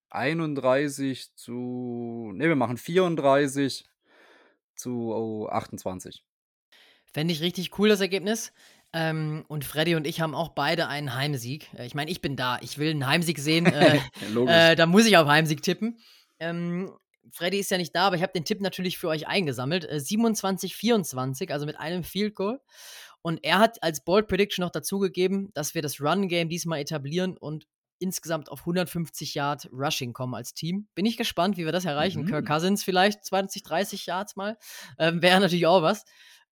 31 0.09 1.35
zu. 1.35 2.31
Ne, 2.33 2.47
wir 2.47 2.55
machen 2.55 2.77
34 2.77 3.85
zu 4.75 5.13
oh, 5.13 5.47
28. 5.47 6.23
Fände 7.05 7.33
ich 7.33 7.41
richtig 7.41 7.77
cool, 7.79 7.89
das 7.89 8.01
Ergebnis. 8.01 8.53
Ähm, 8.99 9.45
und 9.47 9.63
Freddy 9.63 9.93
und 9.93 10.07
ich 10.07 10.21
haben 10.21 10.33
auch 10.33 10.49
beide 10.49 10.87
einen 10.87 11.13
Heimsieg. 11.13 11.71
Äh, 11.77 11.85
Ich 11.85 11.93
meine, 11.93 12.09
ich 12.09 12.19
bin 12.19 12.35
da. 12.35 12.57
Ich 12.61 12.79
will 12.79 12.89
einen 12.89 13.05
Heimsieg 13.05 13.37
sehen. 13.37 13.65
Äh, 13.71 13.99
Logisch. 14.31 14.55
äh, 14.55 14.75
da 14.75 14.87
muss 14.87 15.05
ich 15.05 15.17
auf 15.17 15.27
Heimsieg 15.27 15.61
tippen. 15.61 15.99
Ähm, 16.39 16.91
Freddy 17.31 17.59
ist 17.59 17.69
ja 17.69 17.77
nicht 17.77 17.95
da, 17.95 18.07
aber 18.07 18.15
ich 18.15 18.23
habe 18.23 18.33
den 18.33 18.45
Tipp 18.45 18.59
natürlich 18.59 18.97
für 18.97 19.09
euch 19.09 19.27
eingesammelt. 19.27 19.85
Äh, 19.85 19.97
27-24, 19.97 21.51
also 21.51 21.65
mit 21.67 21.79
einem 21.79 22.03
Field 22.03 22.33
Goal. 22.35 22.59
Und 23.21 23.43
er 23.43 23.59
hat 23.59 23.83
als 23.83 24.03
Bold 24.03 24.27
Prediction 24.27 24.63
noch 24.63 24.71
dazugegeben, 24.71 25.51
dass 25.53 25.75
wir 25.75 25.81
das 25.83 26.01
Run-Game 26.01 26.49
diesmal 26.49 26.79
etablieren 26.79 27.37
und 27.37 27.67
insgesamt 27.99 28.49
auf 28.49 28.61
150 28.61 29.33
Yard 29.35 29.69
Rushing 29.71 30.13
kommen 30.13 30.33
als 30.33 30.53
Team. 30.53 30.87
Bin 30.95 31.05
ich 31.05 31.17
gespannt, 31.17 31.57
wie 31.57 31.65
wir 31.65 31.71
das 31.71 31.85
erreichen. 31.85 32.23
Mhm. 32.23 32.27
Kirk 32.27 32.47
Cousins 32.47 32.83
vielleicht 32.83 33.25
20, 33.25 33.63
30 33.63 34.05
Yards 34.05 34.35
mal. 34.35 34.57
Ähm, 34.97 35.21
Wäre 35.21 35.39
natürlich 35.39 35.67
auch 35.67 35.81
was. 35.81 36.05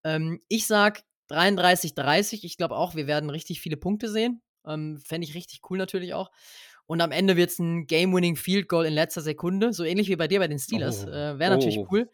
Ähm, 0.04 0.40
ich 0.48 0.66
sag 0.66 1.02
33, 1.28 1.94
30. 1.94 2.44
Ich 2.44 2.56
glaube 2.56 2.76
auch, 2.76 2.94
wir 2.94 3.06
werden 3.06 3.30
richtig 3.30 3.60
viele 3.60 3.76
Punkte 3.76 4.08
sehen. 4.08 4.42
Ähm, 4.66 4.98
Fände 4.98 5.26
ich 5.26 5.34
richtig 5.34 5.60
cool 5.70 5.78
natürlich 5.78 6.14
auch. 6.14 6.30
Und 6.86 7.00
am 7.00 7.10
Ende 7.10 7.36
wird 7.36 7.50
es 7.50 7.58
ein 7.58 7.86
Game-Winning 7.86 8.36
Field 8.36 8.68
Goal 8.68 8.86
in 8.86 8.92
letzter 8.92 9.20
Sekunde. 9.20 9.72
So 9.72 9.84
ähnlich 9.84 10.08
wie 10.08 10.16
bei 10.16 10.28
dir 10.28 10.38
bei 10.38 10.48
den 10.48 10.58
Steelers. 10.58 11.04
Oh. 11.04 11.10
Äh, 11.10 11.38
Wäre 11.38 11.50
natürlich 11.50 11.78
Oh. 11.78 11.88
cool. 11.90 12.10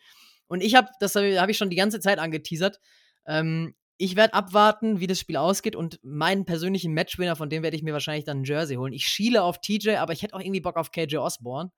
Und 0.46 0.62
ich 0.62 0.74
habe, 0.74 0.88
das 1.00 1.14
habe 1.14 1.40
hab 1.40 1.48
ich 1.48 1.56
schon 1.56 1.70
die 1.70 1.76
ganze 1.76 2.00
Zeit 2.00 2.18
angeteasert. 2.18 2.80
Ähm, 3.26 3.74
ich 3.98 4.16
werde 4.16 4.34
abwarten, 4.34 4.98
wie 5.00 5.06
das 5.06 5.18
Spiel 5.20 5.36
ausgeht 5.36 5.76
und 5.76 6.00
meinen 6.02 6.44
persönlichen 6.44 6.92
Matchwinner, 6.94 7.36
von 7.36 7.50
dem 7.50 7.62
werde 7.62 7.76
ich 7.76 7.82
mir 7.82 7.92
wahrscheinlich 7.92 8.24
dann 8.24 8.40
ein 8.40 8.44
Jersey 8.44 8.76
holen. 8.76 8.92
Ich 8.92 9.06
schiele 9.06 9.42
auf 9.42 9.60
TJ, 9.60 9.96
aber 9.96 10.12
ich 10.12 10.22
hätte 10.22 10.34
auch 10.34 10.40
irgendwie 10.40 10.60
Bock 10.60 10.76
auf 10.76 10.90
KJ 10.90 11.18
Osborne. 11.18 11.70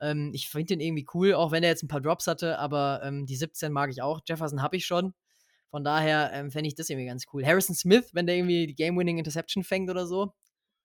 Ähm, 0.00 0.30
ich 0.32 0.48
finde 0.48 0.66
den 0.66 0.80
irgendwie 0.80 1.06
cool, 1.14 1.34
auch 1.34 1.50
wenn 1.52 1.62
er 1.62 1.70
jetzt 1.70 1.82
ein 1.82 1.88
paar 1.88 2.00
Drops 2.00 2.26
hatte, 2.26 2.58
aber 2.58 3.00
ähm, 3.02 3.26
die 3.26 3.36
17 3.36 3.72
mag 3.72 3.90
ich 3.90 4.02
auch. 4.02 4.20
Jefferson 4.26 4.62
habe 4.62 4.76
ich 4.76 4.86
schon. 4.86 5.12
Von 5.70 5.84
daher 5.84 6.30
ähm, 6.32 6.50
fände 6.50 6.68
ich 6.68 6.74
das 6.74 6.88
irgendwie 6.88 7.06
ganz 7.06 7.24
cool. 7.32 7.44
Harrison 7.44 7.74
Smith, 7.74 8.10
wenn 8.12 8.26
der 8.26 8.36
irgendwie 8.36 8.66
die 8.66 8.74
Game-Winning 8.74 9.18
Interception 9.18 9.64
fängt 9.64 9.90
oder 9.90 10.06
so, 10.06 10.32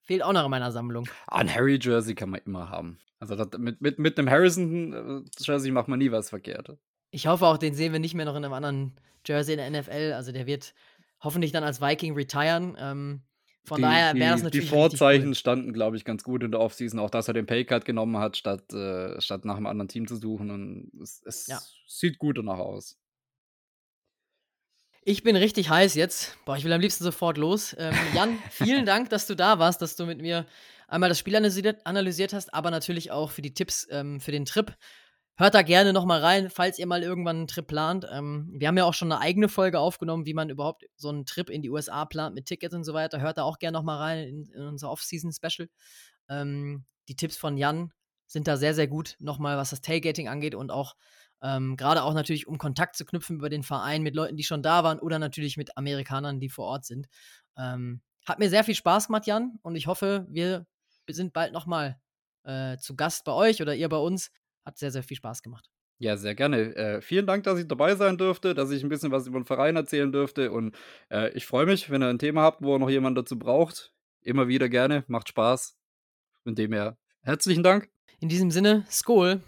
fehlt 0.03 0.23
auch 0.23 0.33
noch 0.33 0.43
in 0.45 0.51
meiner 0.51 0.71
Sammlung. 0.71 1.07
Ah, 1.27 1.37
ein 1.39 1.53
Harry-Jersey 1.53 2.15
kann 2.15 2.29
man 2.31 2.41
immer 2.45 2.69
haben. 2.69 2.99
Also 3.19 3.35
das, 3.35 3.47
mit, 3.59 3.81
mit, 3.81 3.99
mit 3.99 4.17
einem 4.17 4.29
Harrison-Jersey 4.29 5.71
macht 5.71 5.87
man 5.87 5.99
nie 5.99 6.11
was 6.11 6.29
verkehrt. 6.29 6.75
Ich 7.11 7.27
hoffe 7.27 7.45
auch, 7.45 7.57
den 7.57 7.73
sehen 7.73 7.91
wir 7.93 7.99
nicht 7.99 8.13
mehr 8.15 8.25
noch 8.25 8.35
in 8.35 8.43
einem 8.45 8.53
anderen 8.53 8.95
Jersey 9.25 9.53
in 9.55 9.59
der 9.59 9.81
NFL. 9.81 10.13
Also 10.13 10.31
der 10.31 10.47
wird 10.47 10.73
hoffentlich 11.21 11.51
dann 11.51 11.63
als 11.63 11.81
Viking 11.81 12.15
retiren. 12.15 12.75
Ähm, 12.79 13.21
von 13.63 13.77
die, 13.77 13.83
daher 13.83 14.15
wäre 14.15 14.31
das 14.31 14.41
natürlich 14.43 14.65
die 14.69 14.75
Vorzeichen 14.75 15.27
Cool. 15.29 15.35
standen, 15.35 15.73
glaube 15.73 15.95
ich, 15.97 16.03
ganz 16.03 16.23
gut 16.23 16.41
in 16.41 16.49
der 16.51 16.61
Offseason. 16.61 16.99
Auch, 16.99 17.11
dass 17.11 17.27
er 17.27 17.35
den 17.35 17.45
Paycut 17.45 17.85
genommen 17.85 18.17
hat, 18.17 18.37
statt, 18.37 18.73
äh, 18.73 19.21
statt 19.21 19.45
nach 19.45 19.57
einem 19.57 19.67
anderen 19.67 19.87
Team 19.87 20.07
zu 20.07 20.15
suchen. 20.15 20.49
Und 20.49 20.91
es, 20.99 21.21
es 21.25 21.45
Ja. 21.47 21.59
sieht 21.85 22.17
gut 22.17 22.39
danach 22.39 22.57
aus. 22.57 22.97
Ich 25.03 25.23
bin 25.23 25.35
richtig 25.35 25.69
heiß 25.69 25.95
jetzt. 25.95 26.37
Boah, 26.45 26.57
ich 26.57 26.63
will 26.63 26.73
am 26.73 26.79
liebsten 26.79 27.03
sofort 27.03 27.37
los. 27.37 27.75
Ähm, 27.79 27.95
Jan, 28.13 28.37
vielen 28.51 28.85
Dank, 28.85 29.09
dass 29.09 29.25
du 29.25 29.35
da 29.35 29.57
warst, 29.57 29.81
dass 29.81 29.95
du 29.95 30.05
mit 30.05 30.21
mir 30.21 30.45
einmal 30.87 31.09
das 31.09 31.17
Spiel 31.17 31.35
analysiert, 31.35 32.33
hast, 32.33 32.53
aber 32.53 32.69
natürlich 32.69 33.09
auch 33.09 33.31
für 33.31 33.41
die 33.41 33.55
Tipps 33.55 33.87
ähm, 33.89 34.19
für 34.21 34.31
den 34.31 34.45
Trip. 34.45 34.75
Hört 35.37 35.55
da 35.55 35.63
gerne 35.63 35.91
noch 35.91 36.05
mal 36.05 36.19
rein, 36.19 36.51
falls 36.51 36.77
ihr 36.77 36.85
mal 36.85 37.01
irgendwann 37.01 37.37
einen 37.37 37.47
Trip 37.47 37.65
plant. 37.65 38.05
Ähm, 38.11 38.51
wir 38.53 38.67
haben 38.67 38.77
ja 38.77 38.85
auch 38.85 38.93
schon 38.93 39.11
eine 39.11 39.19
eigene 39.19 39.49
Folge 39.49 39.79
aufgenommen, 39.79 40.27
wie 40.27 40.35
man 40.35 40.51
überhaupt 40.51 40.85
so 40.97 41.09
einen 41.09 41.25
Trip 41.25 41.49
in 41.49 41.63
die 41.63 41.71
USA 41.71 42.05
plant 42.05 42.35
mit 42.35 42.45
Tickets 42.45 42.75
und 42.75 42.83
so 42.83 42.93
weiter. 42.93 43.21
Hört 43.21 43.39
da 43.39 43.43
auch 43.43 43.57
gerne 43.57 43.79
noch 43.79 43.83
mal 43.83 43.97
rein 43.97 44.27
in, 44.27 44.51
in 44.51 44.67
unser 44.67 44.91
Off-Season-Special. 44.91 45.67
Ähm, 46.29 46.85
die 47.07 47.15
Tipps 47.15 47.37
von 47.37 47.57
Jan 47.57 47.91
sind 48.27 48.47
da 48.47 48.55
sehr, 48.55 48.75
sehr 48.75 48.87
gut, 48.87 49.15
nochmal 49.17 49.57
was 49.57 49.71
das 49.71 49.81
Tailgating 49.81 50.27
angeht 50.27 50.53
und 50.53 50.69
auch 50.69 50.95
ähm, 51.41 51.75
gerade 51.77 52.03
auch 52.03 52.13
natürlich, 52.13 52.47
um 52.47 52.57
Kontakt 52.57 52.95
zu 52.95 53.05
knüpfen 53.05 53.37
über 53.37 53.49
den 53.49 53.63
Verein 53.63 54.03
mit 54.03 54.15
Leuten, 54.15 54.37
die 54.37 54.43
schon 54.43 54.63
da 54.63 54.83
waren 54.83 54.99
oder 54.99 55.19
natürlich 55.19 55.57
mit 55.57 55.77
Amerikanern, 55.77 56.39
die 56.39 56.49
vor 56.49 56.65
Ort 56.65 56.85
sind. 56.85 57.07
Ähm, 57.57 58.01
hat 58.25 58.39
mir 58.39 58.49
sehr 58.49 58.63
viel 58.63 58.75
Spaß 58.75 59.07
gemacht, 59.07 59.25
Jan, 59.25 59.59
und 59.61 59.75
ich 59.75 59.87
hoffe, 59.87 60.27
wir 60.29 60.65
sind 61.09 61.33
bald 61.33 61.53
nochmal 61.53 61.99
äh, 62.43 62.77
zu 62.77 62.95
Gast 62.95 63.25
bei 63.25 63.33
euch 63.33 63.61
oder 63.61 63.75
ihr 63.75 63.89
bei 63.89 63.97
uns. 63.97 64.31
Hat 64.63 64.77
sehr, 64.77 64.91
sehr 64.91 65.03
viel 65.03 65.17
Spaß 65.17 65.41
gemacht. 65.41 65.69
Ja, 65.97 66.17
sehr 66.17 66.33
gerne. 66.33 66.75
Äh, 66.75 67.01
vielen 67.01 67.27
Dank, 67.27 67.43
dass 67.43 67.59
ich 67.59 67.67
dabei 67.67 67.95
sein 67.95 68.17
durfte, 68.17 68.55
dass 68.55 68.71
ich 68.71 68.83
ein 68.83 68.89
bisschen 68.89 69.11
was 69.11 69.27
über 69.27 69.39
den 69.39 69.45
Verein 69.45 69.75
erzählen 69.75 70.11
durfte. 70.11 70.51
Und 70.51 70.75
äh, 71.09 71.29
ich 71.33 71.45
freue 71.45 71.65
mich, 71.65 71.89
wenn 71.89 72.01
ihr 72.01 72.09
ein 72.09 72.19
Thema 72.19 72.41
habt, 72.41 72.63
wo 72.63 72.77
noch 72.77 72.89
jemand 72.89 73.17
dazu 73.17 73.37
braucht. 73.37 73.93
Immer 74.21 74.47
wieder 74.47 74.69
gerne, 74.69 75.03
macht 75.07 75.29
Spaß. 75.29 75.77
Von 76.43 76.55
dem 76.55 76.73
her, 76.73 76.97
herzlichen 77.21 77.63
Dank. 77.63 77.89
In 78.19 78.29
diesem 78.29 78.49
Sinne, 78.49 78.85
Skol. 78.89 79.41